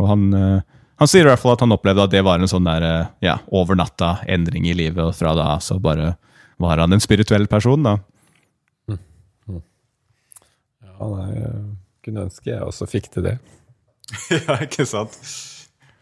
Og 0.00 0.08
han, 0.08 0.26
eh, 0.34 0.80
han 1.00 1.10
sier 1.10 1.26
i 1.26 1.30
hvert 1.30 1.42
fall 1.42 1.56
at 1.56 1.64
han 1.64 1.76
opplevde 1.76 2.04
at 2.04 2.12
det 2.12 2.24
var 2.26 2.40
en 2.40 2.50
sånn 2.50 2.68
der, 2.68 2.86
eh, 2.86 3.10
ja, 3.24 3.38
over 3.48 3.78
natta 3.78 4.18
endring 4.28 4.68
i 4.68 4.76
livet, 4.76 5.02
og 5.04 5.16
fra 5.16 5.34
da 5.36 5.58
så 5.64 5.78
bare 5.80 6.14
var 6.60 6.82
han 6.82 6.92
en 6.92 7.00
spirituell 7.00 7.46
person, 7.48 7.82
da. 7.82 7.98
Ja, 11.00 11.06
nei, 11.08 11.30
jeg 11.32 11.60
kunne 12.04 12.26
ønske 12.26 12.50
jeg 12.50 12.60
også 12.60 12.88
fikk 12.90 13.08
til 13.14 13.24
det. 13.24 13.38
ja, 14.34 14.58
ikke 14.66 14.84
sant? 14.88 15.16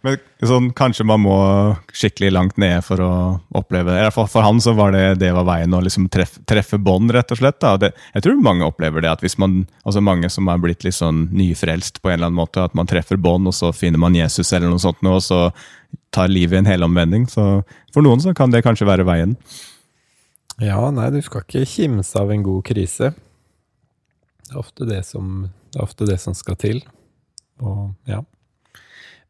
Men 0.07 0.15
sånn, 0.47 0.69
kanskje 0.79 1.03
man 1.09 1.25
må 1.25 1.37
skikkelig 1.91 2.29
langt 2.31 2.59
nede 2.61 2.79
for 2.87 3.03
å 3.03 3.13
oppleve 3.59 3.97
det. 3.97 4.13
For, 4.15 4.31
For 4.31 4.47
han 4.47 4.61
så 4.63 4.77
var 4.79 4.93
det 4.95 5.17
det 5.19 5.33
var 5.35 5.47
veien 5.49 5.75
å 5.75 5.81
liksom 5.83 6.07
treffe, 6.15 6.43
treffe 6.47 6.79
bånd, 6.79 7.11
rett 7.15 7.35
og 7.35 7.41
slett. 7.41 7.59
Det, 7.83 7.91
jeg 8.15 8.25
tror 8.25 8.39
mange 8.45 8.69
opplever 8.69 9.03
det. 9.03 9.11
at 9.11 9.25
hvis 9.27 9.39
man, 9.43 9.65
altså 9.83 10.05
Mange 10.05 10.31
som 10.31 10.47
er 10.49 10.63
blitt 10.63 10.87
litt 10.87 10.95
sånn 10.95 11.27
nyfrelst 11.35 11.99
på 11.99 12.13
en 12.13 12.21
eller 12.21 12.31
annen 12.31 12.39
måte. 12.39 12.63
At 12.63 12.79
man 12.79 12.87
treffer 12.87 13.19
bånd, 13.19 13.51
og 13.51 13.57
så 13.59 13.73
finner 13.75 13.99
man 13.99 14.15
Jesus 14.15 14.53
eller 14.53 14.71
noe 14.71 14.83
sånt, 14.83 15.03
og 15.03 15.19
så 15.25 15.49
tar 16.15 16.31
livet 16.31 16.63
en 16.63 16.71
helomvending. 16.71 17.27
Så 17.27 17.49
for 17.95 18.07
noen 18.07 18.23
så 18.23 18.37
kan 18.39 18.55
det 18.55 18.63
kanskje 18.67 18.87
være 18.89 19.09
veien. 19.09 19.35
Ja, 20.63 20.79
nei, 20.95 21.11
du 21.15 21.19
skal 21.23 21.43
ikke 21.43 21.67
kimse 21.67 22.19
av 22.19 22.31
en 22.35 22.47
god 22.47 22.65
krise. 22.71 23.13
Det 24.47 24.55
er 24.55 24.63
ofte 24.63 24.87
det 24.89 25.03
som, 25.11 25.49
det 25.75 25.83
ofte 25.83 26.07
det 26.07 26.23
som 26.23 26.35
skal 26.39 26.57
til. 26.59 26.85
Og 27.59 27.91
ja. 28.07 28.23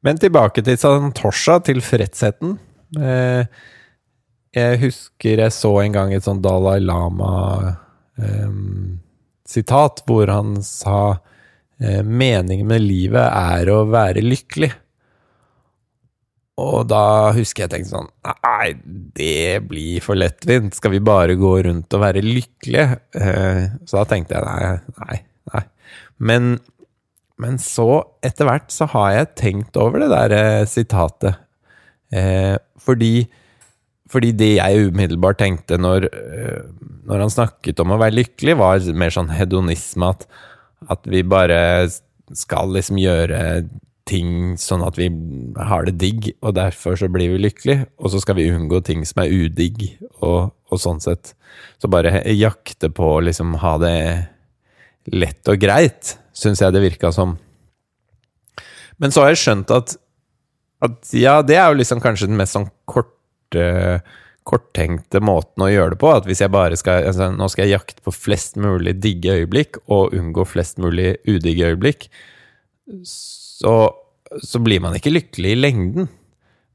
Men 0.07 0.19
tilbake 0.23 0.63
til 0.63 0.79
Santosha, 0.79 1.59
tilfredsheten. 1.67 2.59
fredsheten. 2.95 3.49
jeg 4.55 4.79
husker 4.81 5.39
jeg 5.43 5.53
så 5.53 5.81
en 5.83 5.93
gang 5.93 6.13
et 6.15 6.25
sånn 6.25 6.43
Dalai 6.43 6.81
Lama-sitat, 6.81 7.77
eh, 10.01 10.05
hvor 10.07 10.27
han 10.33 10.63
sa 10.63 11.19
eh, 11.81 12.03
meningen 12.03 12.67
med 12.67 12.81
livet 12.83 13.27
er 13.29 13.69
å 13.75 13.85
være 13.91 14.21
lykkelig. 14.25 14.73
Og 16.59 16.89
da 16.91 17.31
husker 17.37 17.65
jeg 17.65 17.71
tenkte 17.71 17.93
sånn 17.93 18.09
Nei, 18.27 18.73
det 19.15 19.61
blir 19.69 20.03
for 20.03 20.19
lettvint. 20.19 20.75
Skal 20.75 20.97
vi 20.97 21.03
bare 21.05 21.39
gå 21.39 21.53
rundt 21.69 21.95
og 21.95 22.03
være 22.03 22.25
lykkelige? 22.25 22.99
Eh, 23.15 23.63
så 23.87 24.01
da 24.01 24.05
tenkte 24.11 24.39
jeg 24.39 24.45
nei, 24.49 24.79
nei, 25.05 25.19
nei. 25.53 25.63
Men 26.19 26.57
men 27.43 27.59
så, 27.63 28.03
etter 28.25 28.49
hvert, 28.49 28.71
så 28.75 28.89
har 28.95 29.13
jeg 29.15 29.35
tenkt 29.39 29.79
over 29.79 30.03
det 30.03 30.11
der 30.11 30.35
eh, 30.35 30.65
sitatet. 30.67 31.39
Eh, 32.11 32.57
fordi, 32.83 33.29
fordi 34.11 34.33
det 34.35 34.53
jeg 34.57 34.89
umiddelbart 34.89 35.39
tenkte 35.43 35.79
når, 35.79 36.09
eh, 36.11 36.65
når, 37.07 37.25
han 37.27 37.35
snakket 37.35 37.83
om 37.85 37.95
å 37.95 38.01
være 38.03 38.19
lykkelig, 38.19 38.59
var 38.59 38.91
mer 38.99 39.15
sånn 39.15 39.31
hedonisme. 39.31 40.11
At, 40.11 40.27
at 40.91 41.07
vi 41.07 41.23
bare 41.23 41.61
skal 42.35 42.75
liksom 42.75 42.99
gjøre 43.01 43.69
ting 44.09 44.57
sånn 44.59 44.83
at 44.87 44.97
vi 44.99 45.07
har 45.69 45.87
det 45.87 45.99
digg, 46.01 46.31
og 46.41 46.57
derfor 46.59 46.97
så 46.99 47.11
blir 47.13 47.37
vi 47.37 47.43
lykkelige. 47.45 47.87
Og 48.03 48.11
så 48.15 48.23
skal 48.25 48.41
vi 48.41 48.51
unngå 48.51 48.83
ting 48.83 49.07
som 49.07 49.23
er 49.23 49.35
udigg, 49.47 49.85
og, 50.19 50.57
og 50.73 50.83
sånn 50.83 50.99
sett. 51.05 51.37
Så 51.79 51.91
bare 51.93 52.25
jakte 52.35 52.91
på 52.91 53.15
å 53.15 53.23
liksom 53.23 53.61
ha 53.63 53.77
det 53.79 53.99
lett 55.15 55.47
og 55.49 55.61
greit 55.63 56.17
syns 56.39 56.63
jeg 56.63 56.75
det 56.75 56.85
virka 56.85 57.11
som. 57.15 57.37
Men 58.99 59.15
så 59.15 59.25
har 59.25 59.35
jeg 59.35 59.43
skjønt 59.43 59.75
at, 59.75 59.97
at 60.85 61.13
ja, 61.15 61.41
det 61.47 61.59
er 61.59 61.71
jo 61.71 61.81
liksom 61.81 62.03
kanskje 62.03 62.31
den 62.31 62.39
mest 62.39 62.57
sånn 62.57 62.71
korte 62.89 64.01
korttenkte 64.49 65.21
måten 65.25 65.65
å 65.65 65.71
gjøre 65.71 65.95
det 65.95 66.01
på. 66.01 66.11
At 66.13 66.29
hvis 66.29 66.43
jeg 66.43 66.53
bare 66.55 66.77
skal 66.81 67.09
altså, 67.11 67.31
Nå 67.35 67.49
skal 67.53 67.67
jeg 67.67 67.77
jakte 67.77 68.05
på 68.05 68.15
flest 68.15 68.59
mulig 68.61 68.97
digge 69.03 69.37
øyeblikk 69.43 69.81
og 69.87 70.15
unngå 70.17 70.47
flest 70.49 70.81
mulig 70.83 71.17
udigge 71.29 71.73
øyeblikk. 71.73 72.09
Så, 73.05 73.75
så, 74.41 74.63
blir 74.65 74.81
man 74.85 74.97
ikke 74.97 75.13
lykkelig 75.13 75.53
i 75.53 75.59
lengden. 75.59 76.09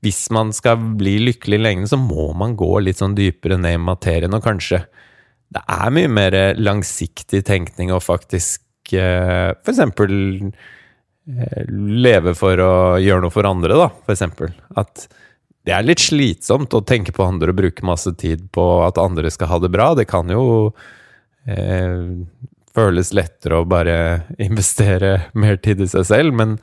Hvis 0.04 0.28
man 0.36 0.52
skal 0.54 0.82
bli 1.00 1.16
lykkelig 1.24 1.58
i 1.58 1.64
lengden, 1.64 1.90
så 1.90 1.98
må 1.98 2.30
man 2.38 2.58
gå 2.60 2.72
litt 2.84 3.00
sånn 3.02 3.16
dypere 3.18 3.58
ned 3.58 3.78
i 3.78 3.82
materien, 3.82 4.36
og 4.36 4.46
kanskje 4.46 4.86
Det 5.54 5.62
er 5.70 5.92
mye 5.94 6.10
mer 6.10 6.36
langsiktig 6.58 7.44
tenkning 7.46 7.92
å 7.94 8.00
faktisk 8.02 8.64
ikke 8.84 9.08
eksempel 9.72 10.14
eh, 10.52 11.66
leve 11.72 12.36
for 12.38 12.60
å 12.60 12.74
gjøre 13.02 13.26
noe 13.26 13.34
for 13.34 13.48
andre, 13.50 13.78
da, 13.80 13.90
eksempel. 14.12 14.54
At 14.80 15.08
det 15.64 15.72
er 15.72 15.86
litt 15.88 16.04
slitsomt 16.04 16.76
å 16.76 16.84
tenke 16.84 17.16
på 17.16 17.24
andre 17.24 17.54
og 17.54 17.60
bruke 17.62 17.88
masse 17.88 18.12
tid 18.20 18.50
på 18.56 18.66
at 18.84 19.00
andre 19.00 19.32
skal 19.32 19.52
ha 19.54 19.62
det 19.64 19.72
bra. 19.72 19.94
Det 19.96 20.06
kan 20.12 20.32
jo 20.32 20.44
eh, 21.48 22.04
føles 22.76 23.14
lettere 23.16 23.62
å 23.62 23.68
bare 23.70 23.98
investere 24.50 25.30
mer 25.40 25.62
tid 25.64 25.84
i 25.86 25.90
seg 25.90 26.08
selv, 26.10 26.36
men, 26.36 26.58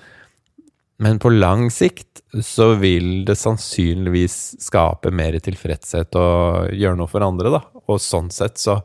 men 1.00 1.20
på 1.22 1.32
lang 1.32 1.68
sikt 1.72 2.22
så 2.44 2.74
vil 2.78 3.24
det 3.26 3.38
sannsynligvis 3.40 4.60
skape 4.62 5.10
mer 5.14 5.38
tilfredshet 5.42 6.14
å 6.18 6.28
gjøre 6.68 7.00
noe 7.00 7.10
for 7.10 7.24
andre, 7.26 7.56
da. 7.56 7.64
Og 7.88 8.02
sånn 8.02 8.28
sett 8.34 8.60
så 8.60 8.78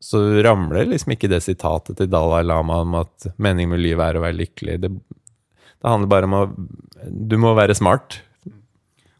så 0.00 0.20
ramler 0.42 0.88
liksom 0.88 1.14
ikke 1.14 1.28
det 1.28 1.42
sitatet 1.44 1.98
til 1.98 2.08
Dalai 2.10 2.42
Lama 2.46 2.80
om 2.84 2.96
at 3.02 3.28
meningen 3.36 3.74
med 3.74 3.82
livet 3.84 4.06
er 4.06 4.18
å 4.18 4.24
være 4.24 4.38
lykkelig. 4.38 4.78
Det, 4.80 4.90
det 4.90 5.92
handler 5.92 6.12
bare 6.12 6.28
om 6.30 6.36
å 6.38 6.42
Du 7.04 7.36
må 7.40 7.52
være 7.56 7.76
smart. 7.76 8.20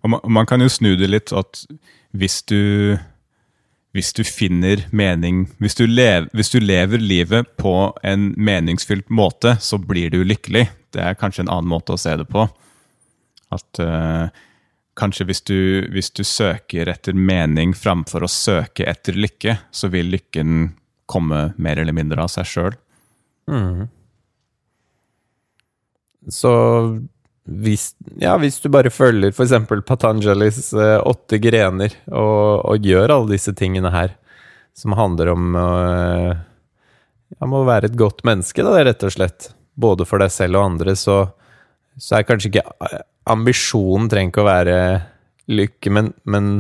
Og 0.01 0.13
man, 0.13 0.25
man, 0.25 0.49
kan 0.49 0.61
jo 0.61 0.69
snu 0.73 0.95
det 0.97 1.11
litt 1.11 1.33
at 1.37 1.65
hvis 2.17 2.41
du 2.49 2.97
hvis 3.91 4.13
du 4.15 4.23
finner 4.23 4.85
mening 4.95 5.49
hvis 5.59 5.75
du, 5.75 5.83
lever, 5.87 6.29
hvis 6.37 6.53
du, 6.53 6.61
lever, 6.63 7.03
livet 7.03 7.49
på 7.59 7.91
en 8.07 8.31
meningsfylt 8.39 9.09
måte, 9.11 9.57
så 9.61 9.81
blir 9.83 10.13
du 10.15 10.23
lykkelig. 10.23 10.69
Det 10.95 11.03
er 11.03 11.19
kanskje 11.19 11.45
en 11.45 11.51
annen 11.51 11.73
måte 11.73 11.97
å 11.97 12.01
se 12.01 12.15
det 12.17 12.29
på. 12.31 12.47
At 13.51 13.83
uh, 13.83 14.31
kanskje 14.99 15.27
hvis 15.29 15.43
du, 15.47 15.59
hvis 15.93 16.11
du, 16.17 16.25
søker 16.27 16.91
etter 16.91 17.17
mening 17.17 17.75
framfor 17.77 18.27
å 18.27 18.31
søke 18.31 18.87
etter 18.91 19.17
lykke, 19.17 19.57
så 19.71 19.91
vil 19.93 20.11
lykken 20.15 20.75
komme 21.11 21.51
mer 21.59 21.81
eller 21.81 21.97
mindre 21.97 22.23
av 22.23 22.31
seg 22.33 22.49
sjøl. 22.49 22.77
Mm. 23.51 23.89
Så 26.31 26.53
hvis, 27.51 27.91
ja, 28.21 28.37
hvis 28.39 28.61
du 28.63 28.69
bare 28.71 28.93
følger 28.93 29.33
f.eks. 29.33 29.55
Patanjalis 29.89 30.73
eh, 30.77 30.99
åtte 31.01 31.41
grener 31.43 31.97
og, 32.07 32.61
og, 32.69 32.85
gjør 32.85 33.17
alle 33.17 33.35
disse 33.35 33.55
tingene 33.57 33.91
her, 33.95 34.15
som 34.77 34.95
handler 34.95 35.33
om 35.33 35.57
eh, 35.59 36.35
å 37.41 37.65
være 37.67 37.91
et 37.91 37.99
godt 37.99 38.23
menneske, 38.29 38.63
da, 38.67 38.77
rett 38.85 39.03
og 39.07 39.17
slett, 39.17 39.51
både 39.81 40.07
for 40.07 40.23
deg 40.23 40.31
selv 40.35 40.61
og 40.61 40.69
andre, 40.75 40.95
så, 40.99 41.25
så 41.99 42.21
er 42.21 42.29
kanskje 42.29 42.53
ikke 42.53 43.01
ambisjonen 43.29 44.09
trenger 44.11 44.33
ikke 44.33 44.45
å 44.45 44.49
være 44.49 44.77
lykke, 45.51 45.93
men, 45.93 46.13
men 46.25 46.51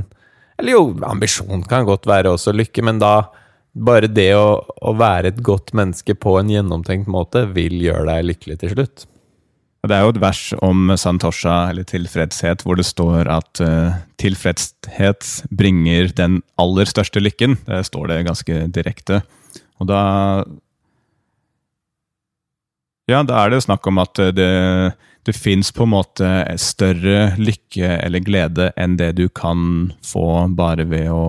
Eller 0.61 0.77
jo, 0.77 0.83
ambisjon 1.07 1.63
kan 1.65 1.87
godt 1.89 2.09
være 2.09 2.35
også 2.35 2.53
lykke, 2.53 2.83
men 2.85 2.99
da 3.01 3.31
bare 3.73 4.11
det 4.11 4.33
å, 4.35 4.59
å, 4.61 4.93
være 4.99 5.31
et 5.31 5.39
godt 5.47 5.73
menneske 5.79 6.17
på 6.19 6.35
en 6.41 6.51
gjennomtenkt 6.51 7.09
måte 7.09 7.47
vil 7.55 7.79
gjøre 7.81 8.09
deg 8.09 8.27
lykkelig 8.33 8.59
til 8.61 8.75
slutt. 8.75 9.07
Det 9.87 9.97
er 9.97 10.05
jo 10.05 10.13
et 10.13 10.21
vers 10.21 10.41
om 10.61 10.91
santosha, 11.01 11.71
eller 11.71 11.87
tilfredshet, 11.89 12.67
hvor 12.67 12.77
det 12.77 12.85
står 12.85 13.31
at 13.33 13.63
uh, 13.65 13.97
tilfredshet 14.21 15.29
bringer 15.57 16.11
den 16.19 16.43
aller 16.61 16.91
største 16.91 17.23
lykken. 17.23 17.57
Det 17.65 17.87
står 17.89 18.11
det 18.11 18.19
ganske 18.29 18.59
direkte. 18.75 19.23
Og 19.81 19.89
da 19.89 20.03
Ja, 23.09 23.25
da 23.27 23.41
er 23.41 23.51
det 23.51 23.65
snakk 23.65 23.87
om 23.89 23.99
at 23.99 24.21
det 24.37 24.51
det 25.23 25.37
fins 25.37 25.73
på 25.73 25.85
en 25.85 25.95
måte 25.95 26.29
større 26.61 27.33
lykke 27.41 27.97
eller 28.01 28.25
glede 28.25 28.71
enn 28.81 28.97
det 29.01 29.13
du 29.19 29.27
kan 29.29 29.91
få 30.07 30.47
bare 30.57 30.89
ved 30.91 31.11
å 31.15 31.27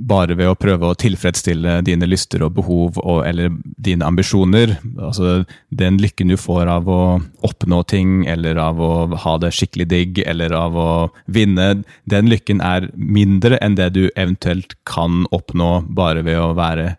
Bare 0.00 0.32
ved 0.38 0.48
å 0.48 0.54
prøve 0.56 0.86
å 0.86 0.96
tilfredsstille 0.96 1.74
dine 1.84 2.06
lyster 2.08 2.40
og 2.46 2.54
behov 2.56 2.96
og, 3.02 3.18
eller 3.26 3.50
dine 3.84 4.06
ambisjoner. 4.06 4.70
Altså 4.96 5.42
den 5.76 5.98
lykken 6.00 6.30
du 6.32 6.38
får 6.40 6.70
av 6.72 6.88
å 6.88 7.00
oppnå 7.44 7.82
ting, 7.90 8.22
eller 8.24 8.56
av 8.62 8.80
å 8.80 8.92
ha 9.26 9.34
det 9.42 9.50
skikkelig 9.52 9.88
digg, 9.90 10.22
eller 10.24 10.54
av 10.56 10.78
å 10.78 10.88
vinne, 11.26 11.82
den 12.08 12.32
lykken 12.32 12.62
er 12.64 12.88
mindre 12.94 13.58
enn 13.60 13.76
det 13.76 13.90
du 13.98 14.06
eventuelt 14.14 14.78
kan 14.88 15.26
oppnå 15.36 15.82
bare 15.90 16.24
ved 16.24 16.38
å 16.38 16.54
være 16.56 16.94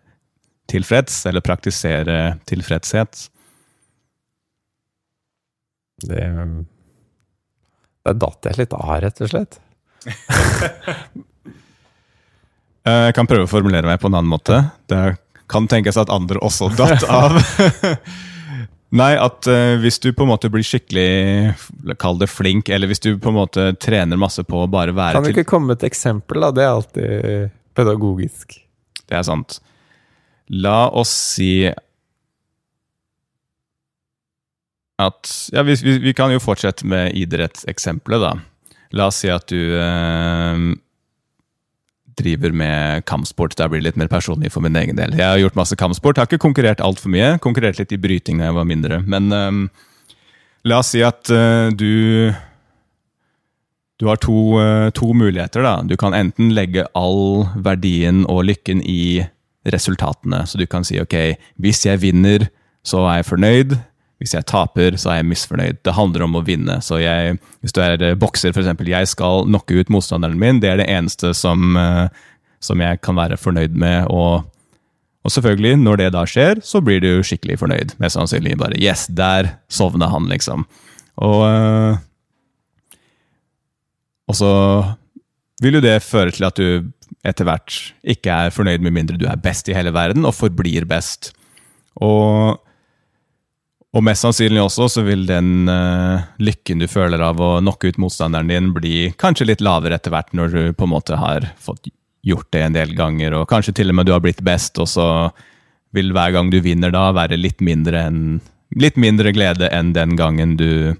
tilfreds, 0.72 1.22
eller 1.28 1.44
praktisere 1.44 2.18
tilfredshet? 2.48 3.26
Det 6.02 6.22
Der 8.02 8.16
datt 8.18 8.48
jeg 8.48 8.58
litt 8.58 8.72
av, 8.74 8.96
rett 9.04 9.22
og 9.22 9.34
slett. 9.34 9.60
Eh, 12.82 13.04
jeg 13.06 13.14
kan 13.14 13.28
prøve 13.30 13.46
å 13.46 13.50
formulere 13.50 13.86
meg 13.86 14.00
på 14.02 14.08
en 14.10 14.16
annen 14.18 14.26
måte. 14.32 14.56
Det 14.90 15.14
kan 15.46 15.68
tenkes 15.70 15.94
at 16.02 16.10
andre 16.10 16.40
også 16.42 16.66
datt 16.74 17.04
av. 17.22 17.36
Nei, 18.98 19.12
at 19.16 19.46
uh, 19.46 19.76
hvis 19.80 20.00
du 20.02 20.10
på 20.12 20.26
en 20.26 20.32
måte 20.32 20.50
blir 20.52 20.66
skikkelig 20.66 21.94
Kall 22.02 22.18
det 22.20 22.26
flink, 22.28 22.68
eller 22.68 22.90
hvis 22.90 23.00
du 23.00 23.14
på 23.22 23.30
en 23.30 23.38
måte 23.38 23.70
trener 23.80 24.20
masse 24.20 24.42
på 24.44 24.64
å 24.64 24.68
bare 24.68 24.92
være 24.92 25.14
til 25.14 25.22
Kan 25.22 25.28
du 25.30 25.32
ikke 25.32 25.50
komme 25.54 25.70
med 25.70 25.78
et 25.78 25.86
eksempel, 25.88 26.42
da? 26.44 26.50
Det 26.52 26.64
er 26.66 26.72
alltid 26.74 27.54
pedagogisk. 27.78 28.58
Det 29.06 29.16
er 29.16 29.24
sant. 29.30 29.62
La 30.52 30.90
oss 30.92 31.12
si 31.36 31.66
at 35.02 35.32
Ja, 35.50 35.62
vi, 35.66 35.74
vi, 35.80 35.98
vi 35.98 36.12
kan 36.14 36.30
jo 36.30 36.40
fortsette 36.42 36.86
med 36.86 37.16
idrettseksempelet, 37.18 38.22
da. 38.22 38.32
La 38.92 39.08
oss 39.08 39.22
si 39.22 39.30
at 39.32 39.48
du 39.50 39.72
eh, 39.80 40.66
driver 42.20 42.52
med 42.54 43.04
kampsport. 43.08 43.56
Der 43.58 43.72
blir 43.72 43.80
det 43.80 43.88
litt 43.90 43.98
mer 43.98 44.12
personlig 44.12 44.52
for 44.52 44.64
min 44.64 44.76
egen 44.78 45.00
del. 45.00 45.16
Jeg 45.16 45.26
har 45.26 45.40
gjort 45.40 45.58
masse 45.58 45.78
kampsport. 45.80 46.20
Har 46.20 46.28
ikke 46.28 46.44
konkurrert 46.44 46.84
altfor 46.84 47.10
mye. 47.14 47.34
Konkurrert 47.42 47.80
litt 47.80 47.94
i 47.96 48.00
bryting 48.00 48.42
da 48.42 48.50
jeg 48.50 48.58
var 48.60 48.68
mindre. 48.68 49.00
Men 49.08 49.32
eh, 49.32 49.50
la 50.68 50.80
oss 50.84 50.92
si 50.94 51.02
at 51.06 51.32
eh, 51.32 51.72
du 51.74 52.32
du 54.02 54.08
har 54.08 54.18
to, 54.18 54.58
eh, 54.58 54.90
to 54.90 55.12
muligheter. 55.14 55.62
da. 55.62 55.82
Du 55.82 55.96
kan 55.96 56.14
enten 56.14 56.50
legge 56.54 56.86
all 56.98 57.46
verdien 57.54 58.24
og 58.26 58.44
lykken 58.48 58.82
i 58.82 59.22
resultatene. 59.68 60.42
Så 60.46 60.58
du 60.58 60.66
kan 60.70 60.86
si 60.86 61.00
ok, 61.00 61.16
hvis 61.62 61.84
jeg 61.86 62.02
vinner, 62.02 62.48
så 62.86 63.04
er 63.06 63.20
jeg 63.20 63.30
fornøyd. 63.30 63.74
Hvis 64.22 64.36
jeg 64.36 64.46
taper, 64.46 64.94
så 65.00 65.10
er 65.10 65.20
jeg 65.20 65.30
misfornøyd. 65.32 65.80
Det 65.82 65.96
handler 65.96 66.26
om 66.28 66.38
å 66.38 66.44
vinne. 66.46 66.78
Så 66.84 67.00
jeg, 67.02 67.38
hvis 67.62 67.74
du 67.74 67.80
er 67.82 67.98
eh, 68.02 68.18
bokser, 68.18 68.54
f.eks. 68.54 68.70
Jeg 68.86 69.10
skal 69.10 69.48
knocke 69.48 69.80
ut 69.80 69.90
motstanderen 69.90 70.38
min. 70.38 70.60
Det 70.62 70.70
er 70.70 70.78
det 70.78 70.86
eneste 70.90 71.32
som, 71.34 71.74
eh, 71.78 72.06
som 72.62 72.82
jeg 72.82 73.02
kan 73.02 73.18
være 73.18 73.40
fornøyd 73.40 73.74
med. 73.74 74.06
Og, 74.14 74.46
og, 75.26 75.34
selvfølgelig, 75.34 75.74
når 75.82 76.04
det 76.04 76.12
da 76.14 76.22
skjer, 76.28 76.62
så 76.62 76.82
blir 76.84 77.02
du 77.02 77.26
skikkelig 77.26 77.58
fornøyd. 77.64 77.96
Mest 78.02 78.18
sannsynlig 78.18 78.54
bare 78.62 78.78
Yes, 78.78 79.08
der 79.10 79.56
sovna 79.70 80.10
han, 80.14 80.30
liksom. 80.30 80.66
Og 81.22 81.42
og 84.32 84.38
så 84.38 84.52
vil 85.62 85.78
jo 85.78 85.84
det 85.84 85.98
føre 86.04 86.32
til 86.32 86.46
at 86.48 86.56
du 86.56 86.88
etter 87.26 87.46
hvert 87.46 87.78
ikke 88.02 88.34
er 88.46 88.54
fornøyd 88.54 88.82
med 88.82 88.94
mindre 88.96 89.18
du 89.18 89.28
er 89.30 89.40
best 89.40 89.70
i 89.70 89.76
hele 89.76 89.94
verden, 89.94 90.26
og 90.26 90.34
forblir 90.34 90.86
best. 90.90 91.30
Og, 92.02 92.58
og 93.92 94.04
mest 94.06 94.26
sannsynlig 94.26 94.62
også 94.64 94.88
så 94.96 95.04
vil 95.06 95.24
den 95.28 95.70
uh, 95.70 96.24
lykken 96.42 96.82
du 96.82 96.88
føler 96.90 97.22
av 97.22 97.40
å 97.40 97.54
knocke 97.60 97.92
ut 97.92 98.00
motstanderen 98.02 98.50
din, 98.50 98.72
bli 98.74 99.12
kanskje 99.20 99.52
litt 99.52 99.64
lavere 99.64 100.00
etter 100.00 100.14
hvert, 100.14 100.34
når 100.34 100.54
du 100.54 100.62
på 100.74 100.88
en 100.88 100.94
måte 100.96 101.18
har 101.20 101.52
fått 101.62 101.92
gjort 102.26 102.50
det 102.54 102.66
en 102.66 102.76
del 102.76 102.94
ganger, 102.98 103.38
og 103.38 103.48
kanskje 103.50 103.74
til 103.78 103.90
og 103.92 103.98
med 103.98 104.08
du 104.08 104.14
har 104.14 104.22
blitt 104.22 104.42
best, 104.46 104.78
og 104.82 104.90
så 104.90 105.06
vil 105.94 106.12
hver 106.14 106.34
gang 106.34 106.50
du 106.50 106.58
vinner 106.64 106.92
da 106.94 107.10
være 107.14 107.38
litt 107.38 107.62
mindre, 107.62 108.06
enn, 108.08 108.40
litt 108.78 108.98
mindre 109.00 109.34
glede 109.34 109.68
enn 109.74 109.92
den 109.94 110.16
gangen 110.18 110.56
du 110.58 110.94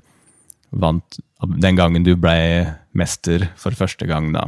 vant 0.73 1.19
Den 1.61 1.75
gangen 1.77 2.05
du 2.07 2.15
ble 2.17 2.71
mester 2.95 3.49
for 3.59 3.75
første 3.75 4.07
gang, 4.07 4.31
da. 4.33 4.47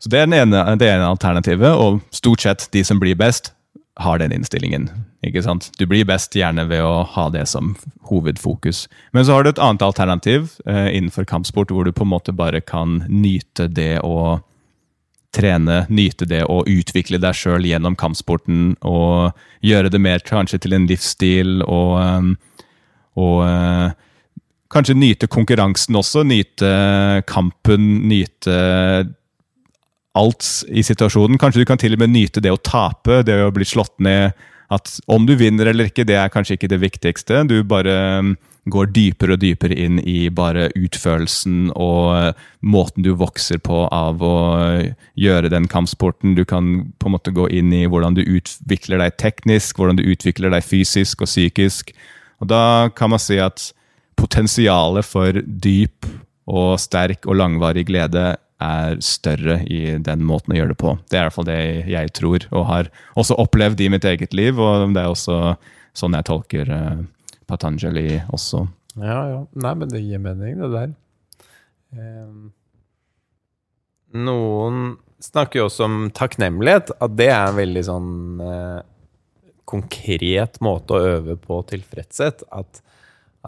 Så 0.00 0.08
det 0.08 0.22
er 0.22 0.28
det 0.32 0.42
ene, 0.46 0.64
det 0.80 0.88
ene 0.88 1.08
alternativet, 1.12 1.76
og 1.76 2.00
stort 2.14 2.40
sett 2.40 2.68
de 2.72 2.84
som 2.86 3.00
blir 3.02 3.18
best, 3.20 3.52
har 4.00 4.18
den 4.18 4.32
innstillingen. 4.32 4.88
ikke 5.20 5.42
sant? 5.44 5.68
Du 5.76 5.84
blir 5.86 6.06
best 6.08 6.32
gjerne 6.32 6.64
ved 6.70 6.80
å 6.80 7.02
ha 7.04 7.26
det 7.28 7.44
som 7.50 7.74
hovedfokus. 8.08 8.86
Men 9.12 9.26
så 9.26 9.36
har 9.36 9.44
du 9.44 9.50
et 9.50 9.60
annet 9.60 9.84
alternativ 9.84 10.54
eh, 10.64 10.88
innenfor 10.96 11.28
kampsport, 11.28 11.70
hvor 11.70 11.84
du 11.84 11.92
på 11.92 12.06
en 12.06 12.14
måte 12.14 12.32
bare 12.32 12.62
kan 12.64 13.02
nyte 13.08 13.68
det 13.68 14.00
å 14.00 14.40
trene, 15.36 15.84
nyte 15.92 16.24
det 16.26 16.46
å 16.48 16.62
utvikle 16.64 17.20
deg 17.20 17.36
sjøl 17.36 17.68
gjennom 17.68 17.98
kampsporten, 17.98 18.72
og 18.80 19.36
gjøre 19.60 19.92
det 19.92 20.00
mer 20.00 20.24
kanskje 20.24 20.62
til 20.64 20.78
en 20.78 20.88
livsstil, 20.88 21.60
og, 21.68 21.92
eh, 22.00 22.72
og 23.20 23.38
eh, 23.44 23.88
kanskje 24.72 24.96
nyte 24.96 25.28
konkurransen 25.28 26.00
også. 26.00 26.24
Nyte 26.24 26.72
kampen, 27.28 27.90
nyte 28.08 28.56
alt 30.18 30.46
i 30.68 30.82
situasjonen. 30.82 31.38
Kanskje 31.38 31.62
du 31.62 31.68
kan 31.68 31.80
til 31.80 31.94
og 31.94 32.02
med 32.02 32.12
nyte 32.14 32.42
det 32.42 32.52
å 32.52 32.60
tape, 32.60 33.22
det 33.26 33.36
å 33.44 33.52
bli 33.54 33.66
slått 33.68 33.96
ned. 34.02 34.34
At 34.70 34.92
om 35.10 35.26
du 35.26 35.34
vinner 35.38 35.66
eller 35.66 35.90
ikke, 35.90 36.06
det 36.06 36.16
er 36.18 36.30
kanskje 36.30 36.56
ikke 36.56 36.70
det 36.70 36.80
viktigste. 36.82 37.42
Du 37.50 37.56
bare 37.66 37.94
um, 38.22 38.34
går 38.70 38.90
dypere 38.94 39.34
og 39.34 39.42
dypere 39.42 39.74
inn 39.74 39.98
i 40.06 40.28
bare 40.34 40.68
utførelsen 40.78 41.72
og 41.74 42.36
måten 42.62 43.06
du 43.06 43.10
vokser 43.18 43.58
på 43.62 43.82
av 43.90 44.22
å 44.22 44.36
gjøre 45.18 45.50
den 45.52 45.66
kampsporten. 45.70 46.36
Du 46.38 46.44
kan 46.46 46.92
på 46.98 47.10
en 47.10 47.16
måte 47.16 47.34
gå 47.34 47.48
inn 47.50 47.74
i 47.74 47.86
hvordan 47.90 48.18
du 48.18 48.22
utvikler 48.22 49.02
deg 49.02 49.18
teknisk, 49.22 49.78
hvordan 49.78 49.98
du 49.98 50.06
utvikler 50.06 50.54
deg 50.54 50.66
fysisk 50.66 51.24
og 51.24 51.30
psykisk. 51.30 51.94
Og 52.40 52.50
da 52.52 52.62
kan 52.94 53.14
man 53.14 53.22
si 53.22 53.40
at 53.42 53.72
potensialet 54.20 55.06
for 55.06 55.42
dyp 55.44 56.06
og 56.50 56.76
sterk 56.82 57.26
og 57.26 57.38
langvarig 57.40 57.86
glede 57.88 58.34
er 58.62 58.98
større 59.04 59.60
i 59.66 59.96
den 60.02 60.24
måten 60.26 60.54
å 60.54 60.58
gjøre 60.58 60.74
det 60.74 60.80
på. 60.80 60.94
Det 61.08 61.18
er 61.18 61.24
i 61.24 61.28
hvert 61.28 61.36
fall 61.36 61.48
det 61.48 61.60
jeg 61.90 62.12
tror, 62.16 62.46
og 62.50 62.66
har 62.68 62.90
også 63.20 63.38
opplevd 63.40 63.82
i 63.84 63.90
mitt 63.92 64.06
eget 64.08 64.36
liv. 64.36 64.60
Og 64.60 64.94
det 64.94 65.02
er 65.02 65.12
også 65.12 65.38
sånn 65.96 66.16
jeg 66.18 66.28
tolker 66.28 66.70
uh, 66.70 67.02
Patanjali 67.50 68.20
også. 68.30 68.64
Ja, 69.00 69.20
ja. 69.30 69.40
Nei, 69.64 69.74
men 69.82 69.92
det 69.92 70.02
gir 70.04 70.22
mening, 70.22 70.60
det 70.60 70.70
der. 70.74 70.92
Um, 71.96 72.50
noen 74.20 74.84
snakker 75.20 75.62
jo 75.62 75.66
også 75.68 75.86
om 75.86 75.98
takknemlighet, 76.16 76.94
at 76.96 77.16
det 77.18 77.28
er 77.32 77.48
en 77.48 77.58
veldig 77.58 77.82
sånn 77.86 78.12
uh, 78.44 78.78
konkret 79.70 80.60
måte 80.64 80.96
å 80.96 81.10
øve 81.16 81.36
på 81.40 81.60
tilfredshet. 81.70 82.46
At 82.50 82.82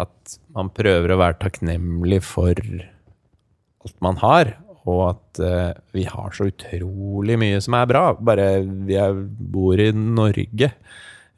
at 0.00 0.36
man 0.56 0.70
prøver 0.72 1.12
å 1.12 1.20
være 1.20 1.40
takknemlig 1.42 2.22
for 2.24 2.56
alt 2.56 3.96
man 4.04 4.20
har, 4.22 4.54
og 4.90 5.02
at 5.06 5.40
uh, 5.42 5.70
vi 5.94 6.04
har 6.10 6.34
så 6.34 6.48
utrolig 6.50 7.38
mye 7.38 7.60
som 7.62 7.76
er 7.78 7.88
bra. 7.90 8.04
Bare 8.18 8.48
vi 8.62 8.98
er, 8.98 9.14
bor 9.14 9.78
i 9.78 9.90
Norge 9.94 10.70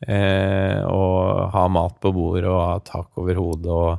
uh, 0.09 0.80
og 0.88 1.53
har 1.53 1.72
mat 1.74 1.99
på 2.01 2.12
bordet 2.16 2.49
og 2.49 2.62
har 2.62 2.84
tak 2.88 3.20
over 3.20 3.40
hodet 3.40 3.74
og 3.74 3.92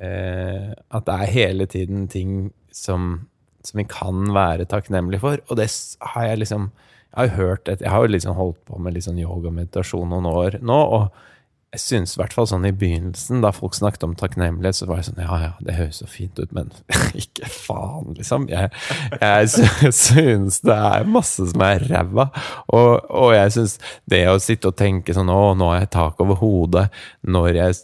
uh, 0.00 0.68
At 0.72 1.08
det 1.08 1.16
er 1.16 1.34
hele 1.36 1.68
tiden 1.68 2.08
ting 2.08 2.52
som, 2.72 3.28
som 3.64 3.82
vi 3.82 3.88
kan 3.88 4.32
være 4.34 4.68
takknemlige 4.70 5.24
for. 5.24 5.44
Og 5.48 5.60
det 5.60 5.68
har 6.14 6.30
jeg 6.32 6.44
liksom 6.44 6.70
Jeg 7.08 7.16
har 7.18 7.26
jo 7.26 7.36
hørt 7.36 7.68
et, 7.68 7.80
Jeg 7.80 7.90
har 7.90 8.04
jo 8.04 8.14
liksom 8.14 8.36
holdt 8.36 8.64
på 8.68 8.78
med 8.78 8.94
litt 8.94 9.04
sånn 9.04 9.20
yoga 9.20 9.48
og 9.48 9.56
meditasjon 9.60 10.08
noen 10.08 10.28
år 10.28 10.60
nå. 10.60 10.78
og 10.78 11.24
jeg 11.68 11.82
syns 11.82 12.14
i 12.14 12.20
hvert 12.22 12.32
fall 12.32 12.46
sånn 12.48 12.64
i 12.64 12.72
begynnelsen, 12.72 13.42
da 13.44 13.50
folk 13.52 13.74
snakket 13.76 14.06
om 14.06 14.14
takknemlighet, 14.16 14.78
så 14.78 14.86
var 14.88 15.02
jeg 15.02 15.10
sånn 15.10 15.20
Ja, 15.20 15.36
ja, 15.42 15.50
det 15.60 15.74
høres 15.76 15.98
så 16.00 16.08
fint 16.08 16.38
ut, 16.40 16.52
men 16.56 16.70
ikke 17.22 17.50
faen, 17.52 18.14
liksom. 18.16 18.46
Jeg, 18.48 18.72
jeg 19.20 19.92
syns 19.98 20.62
det 20.64 20.76
er 20.76 21.10
masse 21.12 21.50
som 21.50 21.64
er 21.66 21.84
ræva. 21.90 22.30
Og, 22.72 22.94
og, 23.04 23.34
jeg 23.36 23.52
syns 23.58 23.76
det 24.08 24.22
å 24.32 24.38
sitte 24.40 24.72
og 24.72 24.78
tenke 24.80 25.12
sånn 25.16 25.28
Å, 25.32 25.52
nå 25.58 25.68
har 25.74 25.82
jeg 25.82 25.92
tak 25.98 26.24
over 26.24 26.40
hodet. 26.40 26.86
Når 27.28 27.50
jeg 27.52 27.76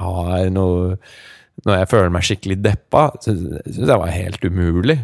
har 0.00 0.48
noe 0.54 0.96
Når 1.66 1.76
jeg 1.76 1.90
føler 1.90 2.12
meg 2.14 2.24
skikkelig 2.24 2.58
deppa, 2.64 3.10
syns 3.20 3.76
jeg 3.76 4.00
var 4.00 4.16
helt 4.16 4.48
umulig. 4.48 4.96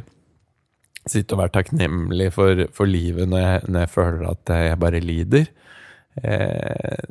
Sitte 1.07 1.37
og 1.37 1.45
være 1.45 1.59
takknemlig 1.61 2.33
for, 2.35 2.65
for 2.75 2.89
livet 2.89 3.29
når 3.29 3.45
jeg, 3.45 3.65
når 3.69 3.85
jeg 3.85 3.93
føler 3.93 4.29
at 4.33 4.57
jeg 4.57 4.81
bare 4.81 5.05
lider. 5.05 5.47
Eh, 6.23 7.05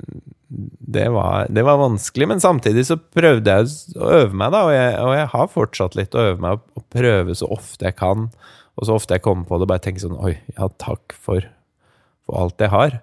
det 0.96 1.10
var, 1.10 1.48
det 1.50 1.64
var, 1.64 1.78
vanskelig, 1.78 2.28
men 2.28 2.42
samtidig 2.42 2.86
så 2.88 2.98
prøvde 2.98 3.52
jeg 3.52 3.98
å 4.00 4.12
øve 4.22 4.38
meg, 4.38 4.54
da, 4.54 4.64
og 4.68 4.74
jeg, 4.74 4.94
og 5.02 5.14
jeg 5.18 5.30
har 5.34 5.52
fortsatt 5.52 5.98
litt 6.00 6.16
å 6.16 6.24
øve 6.30 6.42
meg 6.42 6.62
å 6.78 6.84
prøve 6.94 7.36
så 7.38 7.50
ofte 7.54 7.90
jeg 7.90 7.98
kan, 8.00 8.30
og 8.76 8.88
så 8.88 8.98
ofte 8.98 9.18
jeg 9.18 9.26
kommer 9.26 9.48
på 9.50 9.60
det, 9.60 9.70
bare 9.72 9.84
tenke 9.84 10.04
sånn 10.04 10.18
Oi, 10.20 10.36
ja, 10.56 10.70
takk 10.82 11.16
for, 11.16 11.46
for 12.28 12.40
alt 12.42 12.62
jeg 12.62 12.74
har. 12.74 13.00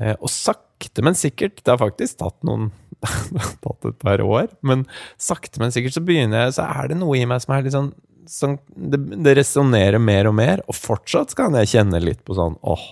Eh, 0.00 0.16
og 0.16 0.32
sakte, 0.32 1.04
men 1.06 1.14
sikkert 1.14 1.60
Det 1.62 1.70
har 1.70 1.78
faktisk 1.78 2.18
tatt 2.18 2.36
noen 2.46 2.72
tatt 3.64 3.86
et 3.86 4.00
par 4.00 4.22
år, 4.24 4.48
men 4.66 4.86
sakte, 5.20 5.60
men 5.62 5.74
sikkert 5.74 5.94
så 5.98 6.02
begynner 6.04 6.46
jeg 6.46 6.56
Så 6.56 6.64
er 6.66 6.90
det 6.90 6.98
noe 6.98 7.18
i 7.20 7.26
meg 7.28 7.44
som 7.44 7.54
er 7.54 7.66
litt 7.66 7.76
sånn, 7.76 7.92
som, 8.30 8.56
Det, 8.74 8.98
det 9.22 9.36
resonnerer 9.38 10.02
mer 10.02 10.30
og 10.30 10.36
mer, 10.40 10.64
og 10.66 10.78
fortsatt 10.78 11.36
kan 11.38 11.54
jeg 11.60 11.74
kjenne 11.76 12.00
litt 12.02 12.24
på 12.26 12.36
sånn 12.38 12.56
åh, 12.64 12.86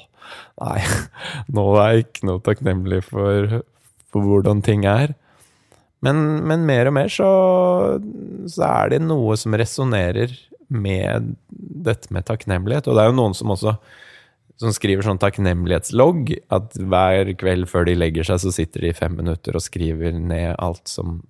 Nei, 0.62 0.78
nå 1.56 1.66
er 1.80 1.96
jeg 1.96 2.06
ikke 2.06 2.28
noe 2.28 2.44
takknemlig 2.44 3.02
for, 3.08 3.58
for 4.12 4.28
hvordan 4.28 4.62
ting 4.66 4.86
er. 4.88 5.16
Men, 6.02 6.22
men, 6.48 6.64
mer 6.66 6.90
og 6.90 6.96
mer 6.96 7.10
så, 7.14 7.28
så 8.50 8.64
er 8.66 8.94
det 8.94 9.02
noe 9.04 9.36
som 9.38 9.54
resonnerer 9.54 10.34
med 10.72 11.36
dette 11.48 12.10
med 12.14 12.26
takknemlighet. 12.26 12.88
Og 12.88 12.98
det 12.98 13.04
er 13.04 13.12
jo 13.12 13.18
noen 13.20 13.36
som 13.38 13.52
også 13.54 13.76
som 14.62 14.72
skriver 14.74 15.06
sånn 15.06 15.20
takknemlighetslogg. 15.22 16.34
At 16.54 16.74
hver 16.78 17.30
kveld 17.38 17.68
før 17.70 17.86
de 17.88 17.96
legger 17.98 18.26
seg, 18.26 18.42
så 18.42 18.54
sitter 18.54 18.84
de 18.84 18.92
i 18.92 18.96
fem 18.96 19.14
minutter 19.18 19.58
og 19.58 19.64
skriver 19.64 20.16
ned 20.18 20.56
alt 20.58 20.90
som 20.90 21.20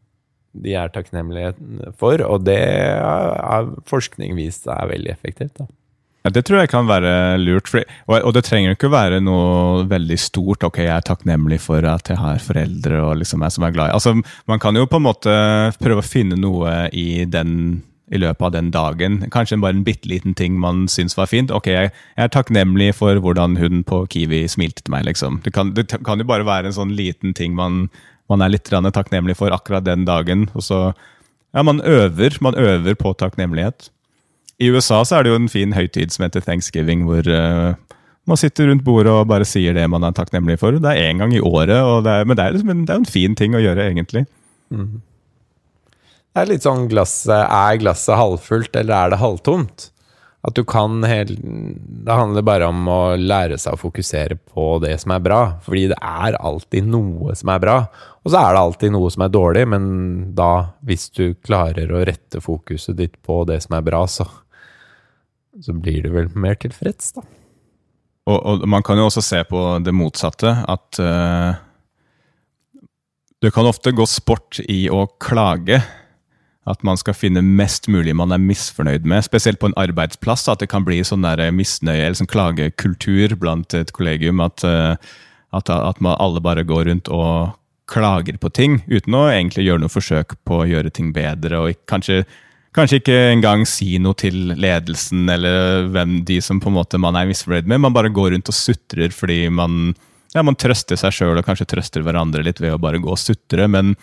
de 0.52 0.74
er 0.76 0.92
takknemlige 0.92 1.54
for. 2.00 2.20
Og 2.26 2.44
det 2.48 2.60
har 2.96 3.70
forskning 3.88 4.36
vist 4.40 4.68
er 4.68 4.90
veldig 4.90 5.12
effektivt. 5.12 5.60
da. 5.60 5.68
Ja, 6.22 6.30
Det 6.30 6.44
tror 6.46 6.62
jeg 6.62 6.70
kan 6.70 6.86
være 6.86 7.36
lurt. 7.42 7.68
For, 7.68 7.82
og, 8.06 8.16
og, 8.20 8.32
det 8.36 8.44
trenger 8.46 8.76
ikke 8.76 8.92
være 8.92 9.20
noe 9.24 9.86
veldig 9.90 10.18
stort. 10.20 10.62
Ok, 10.66 10.78
jeg 10.84 10.94
er 10.94 11.06
takknemlig 11.06 11.58
for 11.64 11.82
at 11.88 12.10
jeg 12.12 12.20
har 12.20 12.42
foreldre 12.42 13.00
og 13.02 13.16
liksom 13.22 13.42
jeg 13.42 13.56
som 13.56 13.66
er 13.66 13.74
glad 13.74 13.90
i 13.90 13.96
altså, 13.96 14.14
Man 14.46 14.62
kan 14.62 14.76
jo 14.78 14.86
på 14.86 15.00
en 15.00 15.08
måte 15.08 15.32
prøve 15.82 16.02
å 16.02 16.06
finne 16.06 16.38
noe 16.38 16.86
i, 16.94 17.24
den, 17.26 17.82
i 18.12 18.20
løpet 18.22 18.46
av 18.46 18.52
den 18.54 18.70
dagen. 18.74 19.18
Kanskje 19.34 19.58
bare 19.62 19.74
en 19.74 19.86
bitte 19.86 20.10
liten 20.10 20.36
ting 20.38 20.60
man 20.62 20.86
syns 20.86 21.18
var 21.18 21.30
fint. 21.30 21.50
Ok, 21.50 21.72
jeg, 21.72 21.90
er 22.14 22.30
takknemlig 22.30 22.92
for 23.00 23.18
hvordan 23.18 23.58
hun 23.58 23.82
på 23.88 24.04
Kiwi 24.14 24.44
smilte 24.50 24.86
til 24.86 24.94
meg. 24.94 25.08
liksom. 25.10 25.40
Det 25.42 25.54
kan, 25.56 25.74
det 25.74 25.88
kan 26.06 26.22
jo 26.22 26.28
bare 26.28 26.46
være 26.46 26.70
en 26.70 26.78
sånn 26.78 26.94
liten 26.94 27.34
ting 27.34 27.58
man, 27.58 27.88
man 28.30 28.46
er 28.46 28.54
litt 28.54 28.70
takknemlig 28.70 29.40
for 29.40 29.50
akkurat 29.50 29.88
den 29.88 30.06
dagen. 30.06 30.50
og 30.54 30.62
så 30.62 30.92
Ja, 31.52 31.62
man 31.66 31.82
øver, 31.82 32.38
man 32.40 32.54
øver 32.54 32.94
på 32.94 33.10
takknemlighet. 33.18 33.90
I 34.62 34.70
USA 34.70 35.00
så 35.04 35.18
er 35.18 35.24
det 35.24 35.32
jo 35.32 35.40
en 35.40 35.50
fin 35.50 35.74
høytid 35.74 36.14
som 36.14 36.26
heter 36.26 36.44
thanksgiving, 36.44 37.06
hvor 37.08 37.26
uh, 37.26 37.74
man 38.30 38.38
sitter 38.38 38.70
rundt 38.70 38.84
bordet 38.86 39.10
og 39.10 39.30
bare 39.30 39.46
sier 39.48 39.74
det 39.74 39.88
man 39.90 40.06
er 40.06 40.14
takknemlig 40.14 40.60
for. 40.60 40.76
Det 40.78 40.92
er 40.92 41.10
én 41.10 41.22
gang 41.22 41.34
i 41.34 41.42
året, 41.42 41.74
det 42.06 42.12
er, 42.12 42.28
men 42.28 42.38
det 42.38 42.44
er, 42.44 42.54
liksom 42.54 42.74
en, 42.74 42.84
en 42.94 43.08
fin 43.08 43.34
ting 43.38 43.56
å 43.58 43.62
gjøre, 43.62 43.88
egentlig. 43.90 44.26
Mm. 44.70 45.00
Det 46.32 46.40
er 46.40 46.48
litt 46.48 46.64
sånn 46.64 46.86
glasset 46.88 47.42
Er 47.44 47.80
glasset 47.82 48.16
halvfullt, 48.16 48.76
eller 48.80 48.94
er 48.96 49.12
det 49.12 49.20
halvtomt? 49.20 49.90
At 50.42 50.56
du 50.56 50.64
kan 50.66 51.04
helt 51.06 51.36
Det 51.42 52.14
handler 52.16 52.46
bare 52.46 52.70
om 52.72 52.88
å 52.90 53.00
lære 53.20 53.58
seg 53.60 53.76
å 53.76 53.82
fokusere 53.82 54.38
på 54.40 54.78
det 54.82 54.96
som 55.02 55.12
er 55.14 55.22
bra. 55.22 55.42
Fordi 55.62 55.84
det 55.92 55.98
er 56.00 56.38
alltid 56.40 56.88
noe 56.90 57.36
som 57.38 57.52
er 57.52 57.60
bra. 57.62 57.76
Og 58.24 58.32
så 58.32 58.40
er 58.40 58.54
det 58.54 58.62
alltid 58.62 58.94
noe 58.94 59.10
som 59.12 59.26
er 59.26 59.34
dårlig, 59.34 59.66
men 59.70 59.84
da, 60.38 60.72
hvis 60.86 61.08
du 61.14 61.34
klarer 61.44 61.92
å 61.92 62.02
rette 62.08 62.42
fokuset 62.42 62.98
ditt 62.98 63.14
på 63.22 63.42
det 63.46 63.60
som 63.64 63.76
er 63.78 63.86
bra, 63.86 64.02
så, 64.10 64.26
så 65.60 65.74
blir 65.76 66.02
du 66.06 66.12
vel 66.14 66.30
mer 66.38 66.56
tilfreds, 66.60 67.12
da. 67.18 67.24
Og, 68.30 68.38
og 68.38 68.68
man 68.70 68.84
kan 68.86 69.00
jo 69.00 69.08
også 69.08 69.22
se 69.24 69.40
på 69.48 69.60
det 69.82 69.92
motsatte, 69.98 70.52
at 70.70 71.00
uh, 71.02 71.58
det 73.42 73.50
kan 73.54 73.66
ofte 73.66 73.90
gå 73.90 74.06
sport 74.06 74.60
i 74.70 74.86
å 74.92 75.08
klage 75.20 75.80
at 76.70 76.84
man 76.86 76.98
skal 77.00 77.16
finne 77.18 77.42
mest 77.42 77.88
mulig 77.90 78.14
man 78.14 78.30
er 78.30 78.38
misfornøyd 78.38 79.06
med, 79.08 79.24
spesielt 79.26 79.58
på 79.58 79.66
en 79.66 79.80
arbeidsplass. 79.82 80.46
At 80.46 80.62
det 80.62 80.70
kan 80.70 80.86
bli 80.86 81.00
sånn 81.02 81.26
der 81.26 81.42
misnøye 81.50 82.04
eller 82.04 82.20
sånn 82.20 82.30
klagekultur 82.30 83.34
blant 83.40 83.74
et 83.74 83.90
kollegium. 83.96 84.38
At, 84.44 84.62
uh, 84.62 84.94
at, 85.50 85.72
at 85.74 85.98
alle 86.12 86.44
bare 86.44 86.62
går 86.68 86.86
rundt 86.92 87.10
og 87.10 87.58
klager 87.90 88.38
på 88.38 88.52
ting, 88.54 88.78
uten 88.86 89.18
å 89.18 89.26
egentlig 89.32 89.66
gjøre 89.66 89.82
noe 89.82 89.92
forsøk 89.92 90.36
på 90.46 90.62
å 90.62 90.68
gjøre 90.70 90.94
ting 90.94 91.10
bedre. 91.12 91.58
og 91.58 91.82
kanskje, 91.90 92.22
kanskje 92.76 93.02
ikke 93.02 93.18
engang 93.32 93.66
si 93.68 93.98
noe 94.00 94.16
til 94.18 94.54
ledelsen 94.56 95.28
eller 95.32 95.88
hvem 95.92 96.20
de 96.28 96.38
som 96.44 96.60
på 96.62 96.70
en 96.70 96.78
måte 96.78 97.00
man 97.00 97.18
er 97.18 97.28
misfornøyd 97.28 97.68
med. 97.68 97.82
Man 97.84 97.96
bare 97.96 98.12
går 98.12 98.32
rundt 98.34 98.48
og 98.48 98.56
sutrer 98.56 99.12
fordi 99.14 99.44
man, 99.52 99.92
ja, 100.32 100.44
man 100.44 100.58
trøster 100.58 100.98
seg 101.00 101.14
sjøl 101.16 101.36
og 101.36 101.46
kanskje 101.46 101.68
trøster 101.74 102.04
hverandre 102.04 102.44
litt 102.46 102.62
ved 102.62 102.74
å 102.74 102.80
bare 102.82 103.02
gå 103.02 103.12
og 103.12 103.20
sutre. 103.20 103.68
men 103.68 103.94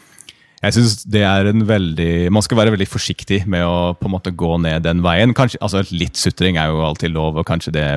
jeg 0.59 0.75
synes 0.75 1.05
det 1.07 1.21
er 1.23 1.47
en 1.47 1.61
veldig 1.63 2.31
Man 2.35 2.43
skal 2.43 2.57
være 2.59 2.73
veldig 2.73 2.87
forsiktig 2.91 3.45
med 3.47 3.63
å 3.63 3.93
på 3.95 4.09
en 4.09 4.11
måte 4.17 4.33
gå 4.35 4.57
ned 4.59 4.83
den 4.83 4.99
veien. 5.05 5.31
Kanskje, 5.31 5.61
altså 5.63 5.85
Litt 5.95 6.19
sutring 6.19 6.59
er 6.59 6.67
jo 6.67 6.83
alltid 6.83 7.15
lov, 7.15 7.39
og 7.39 7.47
kanskje 7.47 7.71
det 7.77 7.87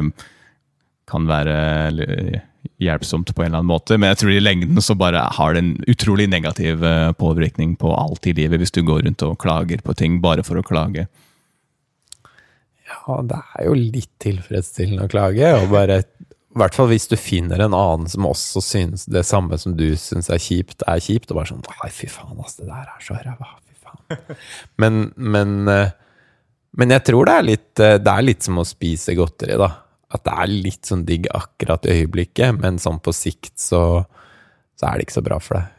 kan 1.10 1.26
være 1.26 1.56
hjelpsomt 2.82 3.34
på 3.34 3.42
en 3.42 3.50
eller 3.50 3.62
annen 3.62 3.72
måte, 3.72 3.98
men 3.98 4.12
jeg 4.12 4.22
tror 4.22 4.32
i 4.34 4.42
lengden 4.42 4.82
så 4.84 4.94
bare 4.98 5.24
har 5.36 5.54
det 5.54 5.62
en 5.62 5.74
utrolig 5.90 6.28
negativ 6.30 6.84
eh, 6.86 7.10
påvirkning 7.18 7.74
på 7.80 7.92
alt 7.96 8.26
i 8.30 8.34
livet 8.38 8.62
hvis 8.62 8.74
du 8.74 8.82
går 8.86 9.04
rundt 9.06 9.24
og 9.26 9.38
klager 9.42 9.82
på 9.84 9.94
ting 9.98 10.20
bare 10.22 10.44
for 10.46 10.60
å 10.60 10.66
klage. 10.66 11.08
Ja, 12.92 13.18
det 13.26 13.38
er 13.56 13.66
jo 13.66 13.76
litt 13.78 14.12
tilfredsstillende 14.22 15.08
å 15.08 15.12
klage, 15.12 15.54
og 15.58 15.70
bare 15.72 16.02
i 16.52 16.60
hvert 16.60 16.76
fall 16.76 16.90
hvis 16.90 17.08
du 17.08 17.16
finner 17.16 17.62
en 17.64 17.72
annen 17.72 18.10
som 18.12 18.28
også 18.28 18.60
synes 18.64 19.06
det 19.08 19.24
samme 19.24 19.56
som 19.60 19.72
du 19.78 19.86
syns 19.96 20.28
er 20.32 20.40
kjipt, 20.42 20.84
er 20.84 21.00
kjipt, 21.00 21.30
og 21.32 21.40
bare 21.40 21.48
sånn 21.48 21.64
Nei, 21.64 21.90
fy 21.94 22.08
faen, 22.12 22.36
ass, 22.44 22.58
det 22.58 22.68
der 22.68 22.90
er 22.92 23.04
så 23.04 23.16
ræva. 23.16 23.54
Fy 23.64 23.78
faen. 23.80 24.42
Men, 24.82 24.98
men, 25.16 25.54
eh, 25.70 25.94
men, 26.76 26.92
jeg 26.92 27.04
tror 27.08 27.28
det 27.28 27.36
er, 27.38 27.46
litt, 27.46 27.70
eh, 27.80 27.96
det 28.00 28.12
er 28.12 28.26
litt 28.26 28.44
som 28.44 28.60
å 28.60 28.66
spise 28.68 29.16
godteri, 29.16 29.56
da. 29.60 29.70
At 30.12 30.24
det 30.26 30.38
er 30.44 30.50
litt 30.52 30.88
sånn 30.88 31.06
digg 31.08 31.28
akkurat 31.32 31.86
i 31.88 32.02
øyeblikket, 32.02 32.58
men 32.60 32.80
sånn 32.82 33.00
på 33.02 33.14
sikt 33.16 33.54
så, 33.60 34.02
så 34.76 34.88
er 34.88 34.98
det 34.98 35.08
ikke 35.08 35.20
så 35.20 35.24
bra 35.24 35.38
for 35.42 35.60
deg. 35.60 35.78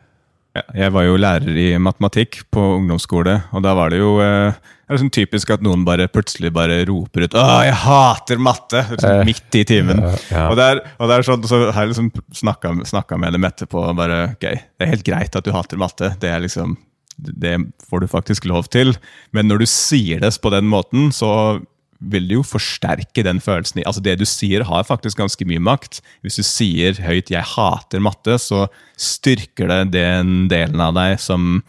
Ja, 0.54 0.64
jeg 0.84 0.94
var 0.94 1.06
jo 1.08 1.18
lærer 1.18 1.56
i 1.58 1.70
matematikk 1.82 2.44
på 2.54 2.62
ungdomsskole, 2.76 3.40
og 3.58 3.64
da 3.66 3.72
var 3.78 3.90
det 3.90 4.04
jo 4.04 4.20
eh, 4.22 4.54
det 4.94 5.02
sånn 5.02 5.14
typisk 5.14 5.50
at 5.56 5.64
noen 5.66 5.82
bare 5.88 6.06
plutselig 6.12 6.52
bare 6.54 6.84
roper 6.86 7.26
ut 7.26 7.34
'Å, 7.34 7.46
jeg 7.66 7.78
hater 7.82 8.38
matte!' 8.38 8.84
Sånn, 8.94 9.10
eh, 9.10 9.26
midt 9.26 9.58
i 9.58 9.64
timen. 9.66 10.02
Ja, 10.04 10.14
ja. 10.30 10.46
Og, 10.52 10.58
det 10.60 11.18
er, 11.18 11.26
sånn, 11.26 11.46
så 11.50 11.72
har 11.72 11.88
jeg 11.88 11.94
liksom 11.96 12.12
snakka, 12.44 12.76
snakka 12.86 13.18
med 13.18 13.34
dem 13.34 13.48
etterpå 13.50 13.82
og 13.82 13.98
bare 13.98 14.36
Ok, 14.36 14.46
det 14.46 14.86
er 14.86 14.94
helt 14.94 15.08
greit 15.08 15.36
at 15.36 15.46
du 15.46 15.52
hater 15.56 15.82
matte. 15.82 16.14
Det 16.22 16.30
er 16.30 16.44
liksom 16.46 16.78
det 17.18 17.58
får 17.90 18.02
du 18.02 18.08
faktisk 18.10 18.46
lov 18.50 18.70
til. 18.74 18.96
Men 19.32 19.48
når 19.48 19.64
du 19.64 19.66
sier 19.70 20.20
det 20.20 20.34
på 20.42 20.50
den 20.50 20.66
måten, 20.66 21.12
så 21.14 21.62
vil 22.12 22.28
det 22.30 22.38
jo 22.40 22.46
forsterke 22.46 23.24
den 23.26 23.40
følelsen. 23.44 23.84
Altså 23.88 24.04
Det 24.04 24.18
du 24.20 24.26
sier, 24.28 24.66
har 24.68 24.88
faktisk 24.88 25.22
ganske 25.22 25.48
mye 25.48 25.62
makt. 25.64 26.02
Hvis 26.22 26.40
du 26.40 26.44
sier 26.44 26.94
høyt 27.00 27.32
'jeg 27.32 27.44
hater 27.44 28.00
matte', 28.00 28.40
så 28.40 28.68
styrker 28.98 29.68
det 29.68 29.94
den 29.94 30.48
delen 30.48 30.82
av 30.82 30.94
deg 30.94 31.20
som 31.20 31.64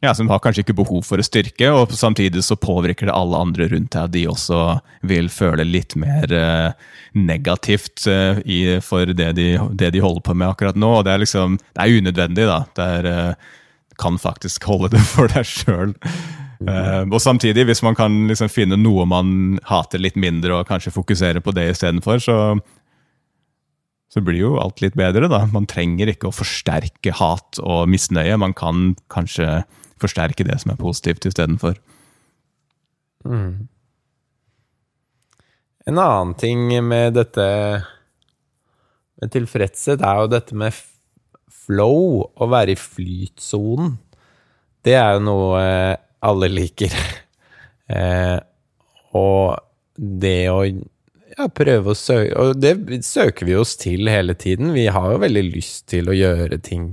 ja, 0.00 0.12
som 0.14 0.28
har 0.30 0.38
kanskje 0.38 0.62
ikke 0.62 0.76
behov 0.78 1.02
for 1.02 1.18
å 1.18 1.26
styrke, 1.26 1.72
og 1.74 1.90
samtidig 1.90 2.44
så 2.46 2.54
påvirker 2.54 3.08
det 3.08 3.16
alle 3.18 3.40
andre 3.42 3.66
rundt 3.72 3.96
deg. 3.96 4.12
De 4.14 4.28
også 4.30 4.78
vil 5.10 5.26
føle 5.32 5.66
litt 5.66 5.96
mer 5.98 6.30
eh, 6.30 6.70
negativt 7.18 8.06
eh, 8.06 8.38
i, 8.46 8.60
for 8.84 9.10
det 9.10 9.32
de, 9.34 9.48
det 9.74 9.90
de, 9.96 10.02
holder 10.04 10.22
på 10.22 10.36
med 10.38 10.52
akkurat 10.52 10.78
nå. 10.78 10.92
Og 11.00 11.06
det 11.08 11.16
er 11.16 11.24
liksom, 11.24 11.58
det 11.74 11.82
er 11.82 11.98
unødvendig, 11.98 12.46
da. 12.46 12.60
Det 12.78 12.86
er, 13.00 13.10
eh, 13.10 13.34
kan 13.98 14.20
faktisk 14.22 14.70
holde 14.70 14.92
det 14.94 15.02
for 15.02 15.34
deg 15.34 15.50
sjøl. 15.50 15.96
Og 16.66 17.20
samtidig, 17.22 17.68
hvis 17.68 17.84
man 17.86 17.94
kan 17.94 18.24
liksom 18.26 18.50
finne 18.50 18.78
noe 18.80 19.04
man 19.06 19.60
hater 19.68 20.02
litt 20.02 20.16
mindre, 20.18 20.56
og 20.56 20.66
kanskje 20.66 20.94
fokusere 20.94 21.42
på 21.44 21.54
det 21.54 21.68
istedenfor, 21.74 22.18
så 22.22 22.38
så 24.08 24.22
blir 24.24 24.40
jo 24.40 24.54
alt 24.56 24.80
litt 24.80 24.96
bedre, 24.96 25.28
da. 25.28 25.42
Man 25.52 25.68
trenger 25.68 26.08
ikke 26.08 26.30
å 26.30 26.34
forsterke 26.34 27.12
hat 27.18 27.60
og 27.60 27.90
misnøye. 27.92 28.38
Man 28.40 28.54
kan 28.56 28.94
kanskje 29.12 29.66
forsterke 30.00 30.46
det 30.48 30.56
som 30.62 30.72
er 30.72 30.80
positivt, 30.80 31.26
istedenfor. 31.28 31.76
Mm. 33.28 33.68
En 35.88 36.00
annen 36.00 36.34
ting 36.40 36.70
med 36.88 37.18
dette 37.18 37.44
med 39.18 39.32
tilfredshet 39.34 40.00
er 40.04 40.22
jo 40.22 40.32
dette 40.32 40.56
med 40.56 40.76
flow, 41.66 42.24
å 42.32 42.48
være 42.48 42.72
i 42.72 42.80
flytsonen. 42.80 43.96
Det 44.86 44.94
er 44.96 45.18
jo 45.18 45.24
noe 45.26 45.60
eh, 45.60 45.96
alle 46.24 46.50
liker. 46.52 46.94
eh, 47.94 48.36
og 49.18 49.58
det 49.98 50.40
å 50.52 50.62
ja, 50.68 51.46
prøve 51.50 51.90
å 51.90 51.96
søke 51.98 52.34
Og 52.38 52.60
det 52.60 53.00
søker 53.06 53.48
vi 53.48 53.56
oss 53.58 53.74
til 53.80 54.10
hele 54.10 54.34
tiden. 54.38 54.72
Vi 54.76 54.86
har 54.92 55.12
jo 55.12 55.20
veldig 55.22 55.44
lyst 55.48 55.88
til 55.90 56.10
å 56.10 56.16
gjøre 56.16 56.60
ting 56.62 56.92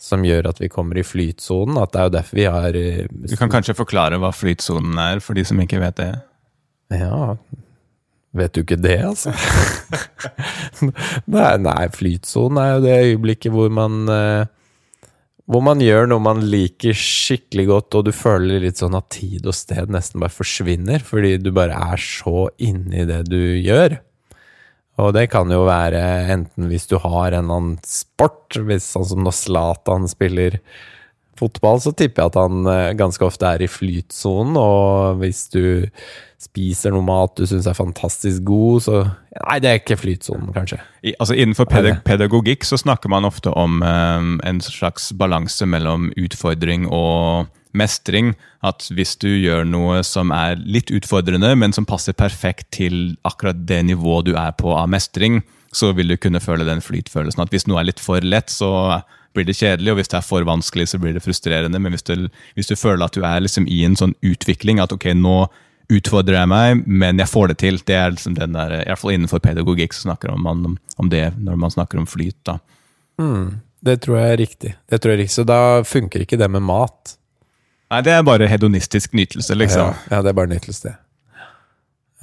som 0.00 0.24
gjør 0.26 0.50
at 0.50 0.60
vi 0.60 0.68
kommer 0.72 0.98
i 1.00 1.06
flytsonen. 1.06 1.78
At 1.80 1.94
det 1.94 2.00
er 2.00 2.08
jo 2.08 2.14
derfor 2.18 2.40
vi 2.40 2.48
har 2.56 2.78
eh, 2.78 3.04
Du 3.08 3.36
kan 3.40 3.52
kanskje 3.52 3.76
forklare 3.78 4.20
hva 4.20 4.32
flytsonen 4.34 4.98
er, 5.00 5.22
for 5.24 5.36
de 5.38 5.46
som 5.46 5.60
ikke 5.60 5.82
vet 5.82 6.00
det? 6.00 6.12
Ja 6.94 7.36
Vet 8.34 8.56
du 8.56 8.64
ikke 8.64 8.80
det, 8.82 8.98
altså? 9.06 9.30
nei, 11.36 11.52
nei, 11.62 11.84
flytsonen 11.94 12.58
er 12.58 12.72
jo 12.72 12.80
det 12.82 12.96
øyeblikket 13.12 13.54
hvor 13.54 13.70
man 13.70 14.10
eh, 14.10 14.48
hvor 15.50 15.60
man 15.64 15.82
gjør 15.82 16.08
noe 16.08 16.22
man 16.24 16.40
liker 16.48 16.96
skikkelig 16.96 17.66
godt, 17.68 17.98
og 17.98 18.06
du 18.06 18.12
føler 18.16 18.62
litt 18.64 18.80
sånn 18.80 18.96
at 18.96 19.10
tid 19.12 19.44
og 19.44 19.56
sted 19.56 19.92
nesten 19.92 20.22
bare 20.22 20.32
forsvinner, 20.32 21.04
fordi 21.04 21.36
du 21.42 21.50
bare 21.54 21.76
er 21.92 22.00
så 22.00 22.48
inni 22.56 23.04
det 23.08 23.26
du 23.28 23.40
gjør. 23.60 23.98
Og 25.02 25.10
det 25.16 25.26
kan 25.32 25.50
jo 25.50 25.64
være 25.66 26.00
enten 26.32 26.68
hvis 26.70 26.86
du 26.88 26.96
har 27.02 27.34
en 27.34 27.44
eller 27.44 27.58
annen 27.58 27.78
sport, 27.84 28.56
hvis 28.56 28.86
sånn 28.94 29.08
som 29.10 29.24
når 29.26 29.36
Zlatan 29.36 30.06
spiller 30.08 30.60
fotball, 31.38 31.80
så 31.82 31.90
tipper 31.92 32.22
jeg 32.22 32.32
at 32.32 32.38
han 32.38 32.70
eh, 32.70 32.92
ganske 32.96 33.26
ofte 33.26 33.48
er 33.48 33.64
i 33.64 33.70
flytsonen, 33.70 34.56
og 34.56 35.18
hvis 35.20 35.48
du 35.52 35.64
spiser 36.44 36.94
noe 36.94 37.04
mat 37.06 37.34
du 37.38 37.46
syns 37.48 37.66
er 37.70 37.76
fantastisk 37.78 38.44
god, 38.46 38.84
så 38.84 39.02
Nei, 39.34 39.58
det 39.58 39.70
er 39.70 39.80
ikke 39.80 39.98
flytsonen, 39.98 40.52
kanskje. 40.54 40.78
I, 41.02 41.16
altså 41.18 41.34
Innenfor 41.34 41.66
pedag 41.66 42.04
pedagogikk 42.06 42.62
så 42.68 42.78
snakker 42.78 43.10
man 43.10 43.26
ofte 43.26 43.50
om 43.50 43.82
um, 43.82 44.36
en 44.46 44.60
slags 44.62 45.10
balanse 45.18 45.66
mellom 45.66 46.12
utfordring 46.20 46.86
og 46.86 47.50
mestring. 47.74 48.32
At 48.64 48.86
hvis 48.94 49.16
du 49.20 49.28
gjør 49.28 49.66
noe 49.66 50.04
som 50.06 50.30
er 50.34 50.60
litt 50.62 50.92
utfordrende, 50.94 51.50
men 51.58 51.74
som 51.74 51.88
passer 51.88 52.16
perfekt 52.16 52.70
til 52.78 53.16
akkurat 53.26 53.66
det 53.66 53.82
nivået 53.90 54.30
du 54.30 54.38
er 54.38 54.54
på 54.56 54.72
av 54.78 54.88
mestring, 54.92 55.42
så 55.74 55.90
vil 55.92 56.14
du 56.14 56.16
kunne 56.20 56.42
føle 56.42 56.66
den 56.66 56.82
flytfølelsen. 56.84 57.42
At 57.42 57.52
hvis 57.52 57.66
noe 57.66 57.82
er 57.82 57.90
litt 57.90 58.02
for 58.02 58.22
lett, 58.22 58.52
så 58.54 59.02
blir 59.34 59.46
det 59.48 59.56
kjedelig, 59.58 59.90
og 59.90 59.98
hvis 59.98 60.12
det 60.12 60.18
er 60.20 60.26
for 60.26 60.46
vanskelig, 60.46 60.86
så 60.92 61.00
blir 61.02 61.16
det 61.16 61.24
frustrerende. 61.24 61.80
Men 61.82 61.94
hvis 61.94 62.06
du, 62.06 62.28
hvis 62.54 62.70
du 62.70 62.76
føler 62.78 63.06
at 63.06 63.16
du 63.16 63.24
er 63.26 63.42
liksom 63.42 63.66
i 63.66 63.82
en 63.86 63.98
sånn 63.98 64.14
utvikling, 64.22 64.78
at 64.82 64.94
ok, 64.94 65.10
nå 65.18 65.40
utfordrer 65.92 66.38
jeg 66.38 66.50
meg, 66.50 66.84
men 66.86 67.20
jeg 67.20 67.30
får 67.30 67.52
det 67.52 67.58
til. 67.60 67.80
Det 67.86 67.96
er 67.98 68.14
liksom 68.14 68.36
den 68.38 68.56
der, 68.56 68.78
i 68.80 68.88
hvert 68.88 69.00
fall 69.02 69.14
innenfor 69.14 69.42
pedagogikk 69.44 69.96
så 69.96 70.08
snakker 70.08 70.32
man 70.36 70.64
om, 70.70 70.78
om 71.00 71.10
det 71.12 71.26
når 71.36 71.60
man 71.60 71.74
snakker 71.74 72.00
om 72.00 72.08
flyt. 72.08 72.38
da. 72.46 72.58
Mm, 73.20 73.60
det 73.84 74.00
tror 74.04 74.18
jeg 74.20 74.32
er 74.32 74.40
riktig. 74.40 74.72
Det 74.90 75.00
tror 75.00 75.12
jeg 75.12 75.18
er 75.18 75.22
riktig. 75.24 75.36
Så 75.36 75.46
da 75.48 75.60
funker 75.86 76.24
ikke 76.24 76.40
det 76.40 76.48
med 76.50 76.64
mat. 76.64 77.16
Nei, 77.92 78.00
det 78.06 78.14
er 78.14 78.24
bare 78.26 78.48
hedonistisk 78.48 79.12
nytelse, 79.14 79.54
liksom. 79.54 79.92
Ja, 79.92 80.16
ja 80.16 80.22
det 80.24 80.32
er 80.32 80.38
bare 80.40 80.50
nytelse, 80.50 80.88
det. 80.88 80.96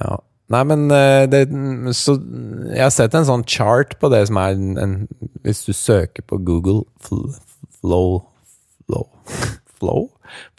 Ja. 0.02 0.18
Nei, 0.52 0.62
men 0.68 0.90
eh, 0.90 1.22
det, 1.30 1.46
så 1.96 2.16
Jeg 2.74 2.82
har 2.82 2.90
sett 2.92 3.14
en 3.14 3.28
sånn 3.28 3.44
chart 3.48 3.94
på 4.02 4.10
det 4.12 4.24
som 4.28 4.40
er 4.42 4.56
en, 4.56 4.72
en 4.76 4.96
Hvis 5.46 5.62
du 5.64 5.70
søker 5.72 6.26
på 6.26 6.40
Google 6.42 6.82
fl, 7.00 7.30
Flow 7.78 8.18
Flow 8.84 9.06
Flow? 9.78 10.10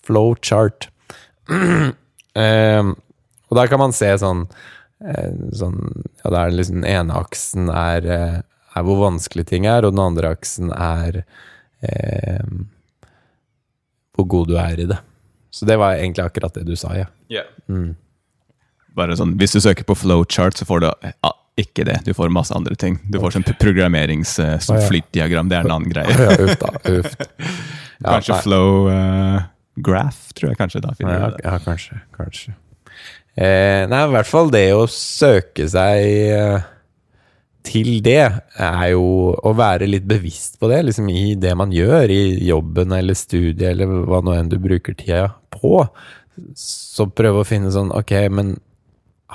Flow 0.04 0.34
chart. 0.42 0.90
Um, 2.34 2.96
og 3.54 3.60
der 3.60 3.70
kan 3.70 3.82
man 3.82 3.94
se 3.94 4.10
sånn, 4.18 4.48
eh, 5.06 5.34
sånn 5.54 5.78
Ja, 6.24 6.32
da 6.34 6.40
er 6.42 6.56
liksom 6.56 6.80
den 6.82 6.90
ene 6.90 7.18
aksen 7.20 7.70
er, 7.70 8.08
eh, 8.10 8.40
er, 8.74 8.86
hvor 8.88 9.04
vanskelig 9.04 9.46
ting 9.52 9.68
er, 9.70 9.86
og 9.86 9.94
den 9.94 10.02
andre 10.02 10.34
aksen 10.34 10.72
er 10.74 11.22
um, 11.84 12.64
hvor 14.18 14.26
god 14.30 14.50
du 14.50 14.58
er 14.58 14.82
i 14.82 14.88
det. 14.90 14.98
Så 15.54 15.68
det 15.70 15.78
var 15.78 16.00
egentlig 16.00 16.26
akkurat 16.26 16.56
det 16.58 16.66
du 16.66 16.74
sa, 16.80 16.96
ja. 16.98 17.06
Yeah. 17.30 17.46
Mm. 17.70 17.94
Bare 18.98 19.18
sånn, 19.18 19.38
Hvis 19.38 19.54
du 19.54 19.62
søker 19.62 19.86
på 19.86 19.98
flowchart, 19.98 20.58
så 20.58 20.66
får 20.66 20.82
du 20.82 20.90
ja, 20.90 21.32
ikke 21.62 21.86
det. 21.86 22.00
Du 22.08 22.14
får 22.18 22.34
masse 22.34 22.54
andre 22.58 22.76
ting. 22.80 22.98
Du 23.10 23.20
får 23.22 23.36
sånn 23.38 23.46
programmeringsflytdiagram. 23.62 25.46
Sånn 25.46 25.50
uh. 25.50 25.50
Det 25.50 25.58
er 25.60 25.68
en 25.68 25.76
annen 25.78 25.94
greie. 25.94 26.14
Ja, 26.14 26.38
uft 26.42 26.62
da, 26.62 26.74
uft. 26.90 27.26
Kanskje 28.04 28.34
nei. 28.34 28.42
flow 28.46 28.90
uh, 28.90 29.42
Graph, 29.76 30.34
tror 30.38 30.52
jeg 30.52 30.60
kanskje. 30.60 30.84
da 30.84 30.94
finner 30.98 31.18
ja, 31.18 31.30
du 31.32 31.38
det. 31.38 31.46
Ja, 31.48 31.58
kanskje. 31.64 32.02
kanskje. 32.18 32.54
Eh, 33.34 33.84
nei, 33.90 34.04
i 34.06 34.14
hvert 34.14 34.30
fall 34.30 34.52
det 34.54 34.68
å 34.78 34.86
søke 34.90 35.66
seg 35.72 36.04
eh, 36.38 36.66
til 37.66 37.96
det, 38.06 38.28
er 38.62 38.84
jo 38.92 39.34
å 39.34 39.54
være 39.58 39.88
litt 39.90 40.06
bevisst 40.06 40.60
på 40.62 40.70
det, 40.70 40.84
liksom 40.90 41.10
i 41.10 41.34
det 41.40 41.56
man 41.58 41.74
gjør, 41.74 42.12
i 42.14 42.44
jobben 42.46 42.94
eller 42.94 43.18
studiet 43.18 43.72
eller 43.72 43.90
hva 44.10 44.22
nå 44.22 44.36
enn 44.38 44.52
du 44.52 44.60
bruker 44.62 44.94
tida 45.00 45.32
på. 45.54 45.82
Så 46.58 47.08
prøve 47.14 47.44
å 47.44 47.48
finne 47.48 47.70
sånn 47.74 47.92
Ok, 47.94 48.10
men 48.34 48.56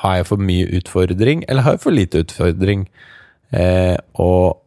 har 0.02 0.18
jeg 0.18 0.28
for 0.30 0.42
mye 0.42 0.66
utfordring, 0.78 1.44
eller 1.48 1.66
har 1.66 1.76
jeg 1.76 1.82
for 1.82 1.94
lite 1.94 2.22
utfordring? 2.22 2.86
Eh, 3.50 3.96
og 4.20 4.60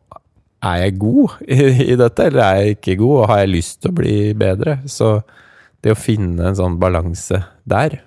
er 0.61 0.85
jeg 0.85 0.97
god 1.01 1.37
i, 1.45 1.59
i, 1.91 1.95
dette, 1.99 2.27
eller 2.27 2.43
er 2.43 2.59
jeg 2.61 2.79
ikke 2.79 2.97
god, 3.03 3.15
og 3.21 3.29
har 3.31 3.43
jeg 3.43 3.53
lyst 3.55 3.79
til 3.79 3.93
å 3.93 3.99
bli 4.01 4.17
bedre? 4.37 4.81
Så 4.91 5.13
det 5.81 5.93
å 5.93 5.99
finne 5.99 6.51
en 6.51 6.57
sånn 6.57 6.79
balanse 6.81 7.43
der. 7.65 7.99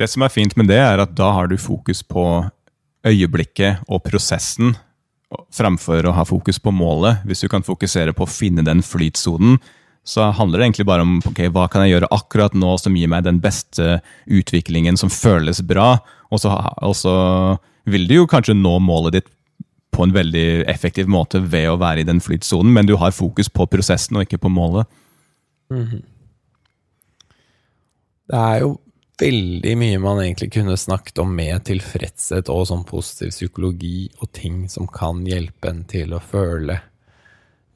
Det 0.00 0.08
som 0.10 0.24
er 0.24 0.32
fint 0.32 0.56
med 0.56 0.70
det, 0.70 0.80
er 0.80 1.02
at 1.02 1.12
da 1.16 1.30
har 1.36 1.50
du 1.50 1.58
fokus 1.60 2.02
på 2.02 2.24
øyeblikket 3.06 3.84
og 3.88 4.02
prosessen, 4.06 4.74
fremfor 5.54 6.08
å 6.08 6.14
ha 6.16 6.24
fokus 6.26 6.58
på 6.58 6.72
målet. 6.74 7.22
Hvis 7.28 7.44
du 7.44 7.50
kan 7.52 7.62
fokusere 7.62 8.14
på 8.16 8.26
å 8.26 8.30
finne 8.30 8.64
den 8.66 8.82
flytsonen, 8.82 9.60
så 10.02 10.30
handler 10.34 10.58
det 10.58 10.66
egentlig 10.66 10.88
bare 10.88 11.04
om 11.04 11.18
okay, 11.28 11.50
hva 11.52 11.66
kan 11.70 11.84
jeg 11.84 11.94
gjøre 11.94 12.08
akkurat 12.16 12.54
nå 12.56 12.72
som 12.80 12.96
gir 12.96 13.10
meg 13.12 13.26
den 13.26 13.38
beste 13.42 14.00
utviklingen 14.26 14.96
som 14.98 15.12
føles 15.12 15.60
bra, 15.62 15.98
og 16.32 16.40
så, 16.42 16.54
og 16.80 16.96
så 16.96 17.14
vil 17.90 18.08
du 18.08 18.16
jo 18.22 18.30
kanskje 18.30 18.56
nå 18.56 18.78
målet 18.82 19.18
ditt 19.18 19.28
på 19.94 20.06
en 20.06 20.14
veldig 20.14 20.64
effektiv 20.70 21.10
måte 21.10 21.42
ved 21.42 21.68
å 21.68 21.78
være 21.80 22.02
i 22.02 22.08
den 22.08 22.22
flytsonen, 22.22 22.72
men 22.72 22.88
du 22.88 22.96
har 22.98 23.14
fokus 23.14 23.50
på 23.52 23.66
prosessen 23.70 24.16
og 24.16 24.24
ikke 24.24 24.40
på 24.40 24.52
målet. 24.52 24.88
Mm 25.70 25.86
-hmm. 25.86 26.02
Det 28.30 28.38
er 28.38 28.60
jo 28.62 28.76
veldig 29.20 29.72
mye 29.80 30.00
man 30.00 30.20
egentlig 30.22 30.52
kunne 30.54 30.76
snakket 30.78 31.18
om 31.20 31.32
med 31.36 31.64
tilfredshet 31.68 32.48
og 32.52 32.68
sånn 32.70 32.86
positiv 32.88 33.32
psykologi 33.34 34.08
og 34.20 34.30
ting 34.36 34.62
som 34.72 34.88
kan 34.90 35.24
hjelpe 35.28 35.72
en 35.72 35.82
til 35.90 36.14
å 36.16 36.22
føle 36.22 36.78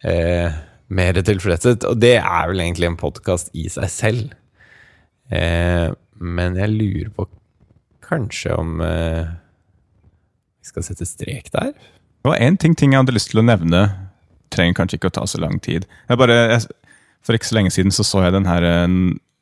eh, 0.07 0.55
mer 0.95 1.21
tilfredshet. 1.21 1.85
Og 1.91 1.99
det 2.01 2.17
er 2.21 2.49
vel 2.51 2.63
egentlig 2.65 2.93
en 2.93 3.01
podkast 3.01 3.51
i 3.57 3.67
seg 3.73 3.91
selv. 3.93 4.33
Eh, 5.35 5.91
men 6.23 6.57
jeg 6.61 6.73
lurer 6.73 7.11
på 7.17 7.27
kanskje 8.05 8.55
om 8.55 8.79
eh, 8.85 9.35
vi 10.61 10.71
skal 10.71 10.87
sette 10.87 11.09
strek 11.09 11.51
der? 11.53 11.75
Det 11.75 12.31
var 12.31 12.41
én 12.41 12.57
ting, 12.57 12.77
ting, 12.77 12.95
jeg 12.95 13.03
hadde 13.03 13.17
lyst 13.17 13.33
til 13.35 13.43
å 13.43 13.47
nevne. 13.47 13.85
Trenger 14.55 14.79
kanskje 14.79 15.01
ikke 15.01 15.11
å 15.11 15.19
ta 15.19 15.27
så 15.29 15.43
lang 15.43 15.59
tid. 15.61 15.85
Jeg 16.09 16.21
bare, 16.21 16.39
jeg, 16.55 16.69
for 17.25 17.37
ikke 17.37 17.51
så 17.51 17.59
lenge 17.59 17.75
siden 17.75 17.93
så, 17.93 18.07
så 18.07 18.23
jeg 18.25 18.37
den 18.37 18.49
her 18.49 18.65
eh, 18.65 18.87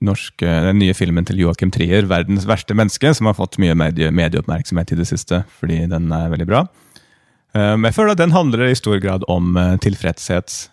norske, 0.05 0.46
den 0.66 0.80
nye 0.82 0.94
filmen 0.96 1.26
til 1.28 1.40
Joakim 1.42 1.72
Trier, 1.74 2.07
'Verdens 2.07 2.46
verste 2.48 2.74
menneske', 2.74 3.14
som 3.14 3.28
har 3.30 3.38
fått 3.38 3.59
mye 3.62 3.74
medie, 3.78 4.11
medieoppmerksomhet 4.11 4.92
i 4.92 5.00
det 5.00 5.09
siste, 5.09 5.44
fordi 5.61 5.86
den 5.90 6.12
er 6.12 6.30
veldig 6.32 6.48
bra. 6.48 6.66
Um, 7.55 7.84
jeg 7.84 7.94
føler 7.94 8.12
at 8.12 8.22
den 8.22 8.32
handler 8.32 8.66
i 8.68 8.74
stor 8.74 8.98
grad 8.98 9.24
om 9.28 9.57
uh, 9.57 9.76
tilfredshet, 9.76 10.70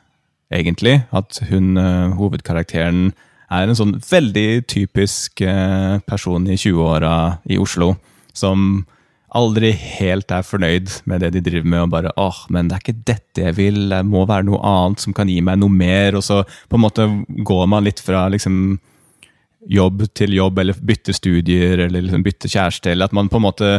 egentlig. 0.51 1.03
At 1.11 1.41
hun, 1.49 1.77
uh, 1.77 2.15
hovedkarakteren, 2.15 3.11
er 3.49 3.65
en 3.65 3.77
sånn 3.77 3.97
veldig 4.05 4.67
typisk 4.69 5.41
uh, 5.41 5.99
person 6.07 6.45
i 6.47 6.57
20-åra 6.59 7.41
i 7.49 7.57
Oslo 7.57 7.95
som 8.37 8.85
aldri 9.35 9.71
helt 9.77 10.31
er 10.33 10.45
fornøyd 10.45 10.91
med 11.09 11.21
det 11.21 11.33
de 11.35 11.41
driver 11.45 11.69
med, 11.69 11.81
og 11.85 11.91
bare 11.93 12.13
åh, 12.17 12.45
men 12.53 12.69
det 12.69 12.77
er 12.77 12.83
ikke 12.83 13.03
dette 13.05 13.43
jeg 13.43 13.57
vil, 13.59 13.81
det 13.91 14.01
må 14.07 14.23
være 14.29 14.47
noe 14.47 14.61
annet 14.65 15.03
som 15.03 15.13
kan 15.17 15.29
gi 15.29 15.37
meg 15.45 15.59
noe 15.61 15.73
mer, 15.73 16.17
og 16.17 16.25
så 16.25 16.41
på 16.45 16.77
en 16.77 16.85
måte 16.85 17.05
går 17.45 17.67
man 17.69 17.85
litt 17.85 18.01
fra 18.01 18.25
liksom 18.33 18.79
jobb 19.67 20.05
til 20.15 20.35
jobb, 20.37 20.59
eller 20.61 20.77
bytte 20.85 21.13
studier, 21.15 21.79
eller 21.85 22.05
liksom 22.05 22.23
bytte 22.23 22.51
kjæreste, 22.51 22.93
eller 22.93 23.09
at 23.09 23.15
man 23.15 23.31
på 23.31 23.39
en 23.41 23.47
måte 23.47 23.71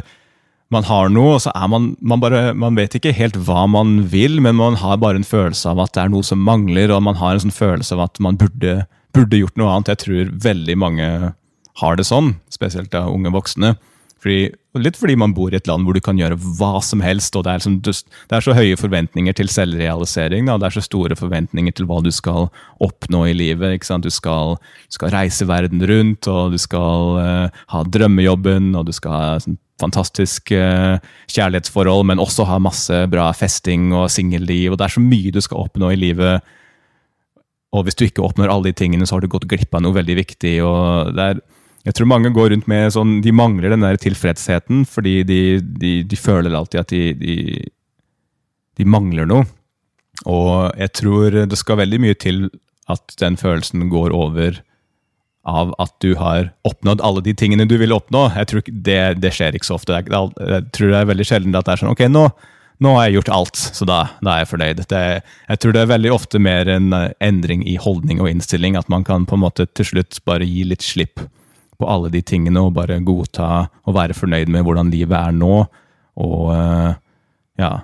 man 0.71 0.87
har 0.87 1.09
noe, 1.11 1.35
og 1.35 1.43
så 1.43 1.51
er 1.57 1.67
man, 1.71 1.91
man 1.99 2.21
bare, 2.23 2.43
man 2.55 2.77
vet 2.79 2.95
ikke 2.95 3.15
helt 3.17 3.35
hva 3.49 3.65
man 3.67 4.05
vil, 4.13 4.39
men 4.43 4.55
man 4.59 4.77
har 4.79 5.01
bare 5.03 5.19
en 5.19 5.27
følelse 5.27 5.73
av 5.73 5.81
at 5.83 5.97
det 5.97 6.05
er 6.05 6.13
noe 6.13 6.27
som 6.27 6.43
mangler, 6.47 6.93
og 6.95 7.03
man 7.03 7.19
har 7.19 7.35
en 7.35 7.43
sånn 7.43 7.55
følelse 7.55 7.97
av 7.97 8.05
at 8.07 8.21
man 8.23 8.39
burde, 8.39 8.85
burde 9.17 9.41
gjort 9.41 9.59
noe 9.59 9.73
annet. 9.73 9.91
Jeg 9.91 10.03
tror 10.05 10.31
veldig 10.47 10.77
mange 10.79 11.09
har 11.81 11.99
det 11.99 12.07
sånn, 12.07 12.37
spesielt 12.55 12.95
av 12.95 13.11
unge 13.11 13.33
voksne. 13.35 13.75
Fordi, 14.21 14.51
litt 14.77 14.99
fordi 15.01 15.15
man 15.17 15.33
bor 15.37 15.53
i 15.53 15.57
et 15.57 15.69
land 15.69 15.87
hvor 15.87 15.97
du 15.97 16.03
kan 16.05 16.19
gjøre 16.21 16.37
hva 16.59 16.83
som 16.85 17.01
helst. 17.01 17.37
og 17.37 17.47
Det 17.47 17.53
er, 17.53 17.63
liksom, 17.63 17.79
som, 17.81 18.19
det 18.29 18.37
er 18.37 18.45
så 18.45 18.57
høye 18.57 18.77
forventninger 18.77 19.37
til 19.37 19.49
selvrealisering. 19.53 20.49
Da. 20.49 20.59
Det 20.61 20.69
er 20.69 20.77
så 20.77 20.85
store 20.85 21.17
forventninger 21.17 21.77
til 21.77 21.89
hva 21.89 22.03
du 22.05 22.11
skal 22.13 22.51
oppnå 22.85 23.25
i 23.31 23.35
livet. 23.37 23.81
Du 23.81 24.11
skal, 24.13 24.59
du, 24.61 24.93
skal, 24.99 25.15
reise 25.15 25.49
verden 25.49 25.81
rundt, 25.89 26.29
og 26.29 26.53
du 26.53 26.61
skal 26.61 27.17
uh, 27.17 27.61
ha 27.73 27.83
drømmejobben, 27.89 28.75
og 28.77 28.91
du 28.91 28.95
skal 28.97 29.17
ha 29.17 29.35
sånn, 29.41 29.57
fantastisk 29.81 30.53
uh, 30.53 31.01
kjærlighetsforhold, 31.33 32.05
men 32.11 32.21
også 32.21 32.45
ha 32.45 32.59
masse 32.61 32.99
bra 33.09 33.31
festing 33.33 33.95
og 33.97 34.11
singelliv. 34.13 34.75
og 34.75 34.83
Det 34.83 34.91
er 34.91 34.97
så 34.99 35.05
mye 35.05 35.33
du 35.33 35.41
skal 35.41 35.65
oppnå 35.65 35.95
i 35.95 36.01
livet. 36.03 36.45
Og 37.73 37.87
hvis 37.87 37.97
du 37.97 38.05
ikke 38.05 38.27
oppnår 38.27 38.53
alle 38.53 38.69
de 38.69 38.77
tingene, 38.77 39.09
så 39.09 39.17
har 39.17 39.25
du 39.25 39.33
gått 39.33 39.49
glipp 39.49 39.73
av 39.73 39.87
noe 39.87 39.97
veldig 39.97 40.19
viktig. 40.21 40.59
og 40.67 41.17
det 41.17 41.31
er 41.31 41.43
jeg 41.87 41.97
tror 41.97 42.11
mange 42.11 42.33
går 42.37 42.51
rundt 42.53 42.67
med 42.69 42.93
sånn 42.93 43.21
De 43.25 43.33
mangler 43.33 43.73
den 43.73 43.85
der 43.85 43.99
tilfredsheten 44.01 44.85
fordi 44.89 45.21
de, 45.29 45.41
de, 45.61 45.93
de 46.05 46.19
føler 46.19 46.57
alltid 46.57 46.83
at 46.83 46.93
de, 46.93 47.61
de, 48.77 48.89
mangler 48.89 49.29
noe. 49.29 49.47
Og 50.29 50.73
jeg 50.81 50.93
tror 50.97 51.37
det 51.49 51.59
skal 51.61 51.81
veldig 51.81 52.01
mye 52.05 52.17
til 52.21 52.49
at 52.91 53.15
den 53.21 53.37
følelsen 53.41 53.89
går 53.93 54.13
over 54.17 54.61
av 55.49 55.73
at 55.81 55.93
du 56.05 56.15
har 56.21 56.51
oppnådd 56.69 57.01
alle 57.05 57.23
de 57.25 57.33
tingene 57.37 57.69
du 57.69 57.79
vil 57.81 57.95
oppnå. 57.97 58.27
Jeg 58.37 58.49
tror 58.51 58.65
det, 58.69 59.01
det, 59.23 59.33
skjer 59.37 59.57
ikke 59.57 59.69
så 59.69 59.79
ofte. 59.79 59.97
Jeg 59.97 60.65
tror 60.77 60.93
det 60.93 60.99
er 61.01 61.09
veldig 61.13 61.29
sjelden 61.29 61.57
at 61.57 61.69
det 61.69 61.75
er 61.75 61.83
sånn 61.83 61.93
Ok, 61.95 62.05
nå, 62.13 62.27
nå 62.85 62.95
har 62.97 63.09
jeg 63.09 63.21
gjort 63.21 63.33
alt, 63.37 63.63
så 63.81 63.89
da, 63.89 64.01
da 64.21 64.35
er 64.35 64.45
jeg 64.45 64.53
fornøyd. 64.53 64.85
Det, 64.93 65.03
jeg 65.49 65.63
tror 65.63 65.77
det 65.77 65.85
er 65.85 65.93
veldig 65.95 66.13
ofte 66.17 66.41
mer 66.43 66.69
en 66.73 66.93
eh, 66.97 67.11
endring 67.25 67.65
i 67.69 67.79
holdning 67.81 68.21
og 68.21 68.29
innstilling. 68.33 68.77
At 68.77 68.93
man 68.93 69.05
kan 69.09 69.25
på 69.29 69.39
en 69.39 69.45
måte 69.45 69.69
til 69.73 69.95
slutt 69.95 70.21
bare 70.29 70.49
gi 70.49 70.67
litt 70.69 70.85
slipp 70.85 71.25
på 71.81 71.89
alle 71.89 72.11
de 72.13 72.23
tingene 72.23 72.63
og 72.63 72.75
bare 72.77 73.01
godta 73.05 73.51
og 73.85 73.97
være 73.97 74.17
fornøyd 74.17 74.53
med 74.53 74.67
hvordan 74.67 74.93
livet 74.93 75.17
er 75.19 75.37
nå, 75.37 75.55
og 76.21 76.51
eh, 76.57 76.91
ja 77.61 77.79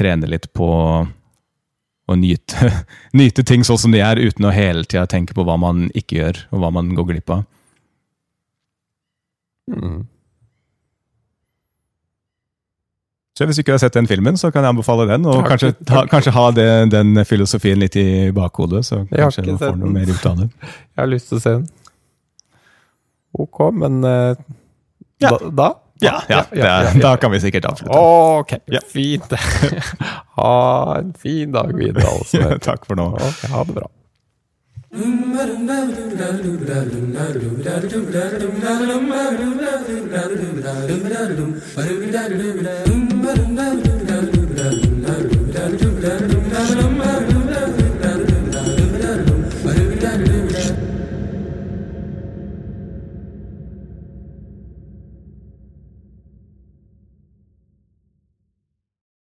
Trene 0.00 0.28
litt 0.30 0.46
på 0.56 0.66
å 2.10 2.16
nyte, 2.16 2.70
nyte 3.20 3.42
ting 3.44 3.66
sånn 3.66 3.80
som 3.82 3.92
de 3.92 4.00
er, 4.00 4.20
uten 4.22 4.46
å 4.48 4.54
hele 4.54 4.86
tida 4.86 5.02
tenke 5.10 5.34
på 5.36 5.44
hva 5.44 5.58
man 5.60 5.88
ikke 5.98 6.16
gjør, 6.20 6.38
og 6.54 6.62
hva 6.62 6.70
man 6.78 6.94
går 6.96 7.08
glipp 7.10 7.34
av. 7.34 7.42
Mm. 9.74 10.06
Så 13.40 13.46
hvis 13.48 13.56
du 13.56 13.62
ikke 13.62 13.72
har 13.72 13.80
sett 13.80 13.94
den 13.96 14.08
filmen, 14.10 14.36
så 14.36 14.50
kan 14.52 14.66
jeg 14.66 14.74
anbefale 14.74 15.06
den. 15.08 15.24
Og 15.24 15.46
kanskje, 15.48 15.70
ta, 15.88 16.02
kanskje, 16.10 16.32
ha 16.36 16.50
det, 16.52 16.66
den 16.92 17.22
filosofien 17.24 17.80
litt 17.80 17.94
i 17.96 18.28
bakhodet, 18.36 18.82
så 18.84 18.98
kanskje 19.08 19.46
du 19.46 19.54
får 19.56 19.78
noe 19.80 19.92
mer 19.94 20.10
ut 20.10 20.26
av 20.28 20.42
det. 20.42 20.50
Jeg 20.92 21.00
har 21.00 21.08
lyst 21.08 21.30
til 21.30 21.38
å 21.38 21.40
se 21.40 21.54
den 21.54 21.62
ok, 23.32 23.72
men 23.72 24.04
uh, 24.04 24.34
ja. 25.18 25.30
da? 25.30 25.50
da? 25.50 25.74
Ja, 26.00 26.22
ja, 26.28 26.44
er, 26.50 27.02
da 27.02 27.16
kan 27.20 27.32
vi 27.32 27.40
sikkert 27.40 27.64
avslutte. 27.68 27.98
Ok, 27.98 28.54
fint. 28.88 29.32
ha 30.40 30.96
en 30.98 31.12
fin 31.12 31.52
dag 31.52 31.76
videre, 31.76 32.08
altså. 32.08 32.54
takk 32.68 32.88
for 32.88 32.96
nå. 32.96 33.10
Okay, 33.20 33.52
ha 33.52 33.64
det 33.68 33.80
bra. 33.82 33.90
Thank 34.92 35.54
you. 46.34 46.39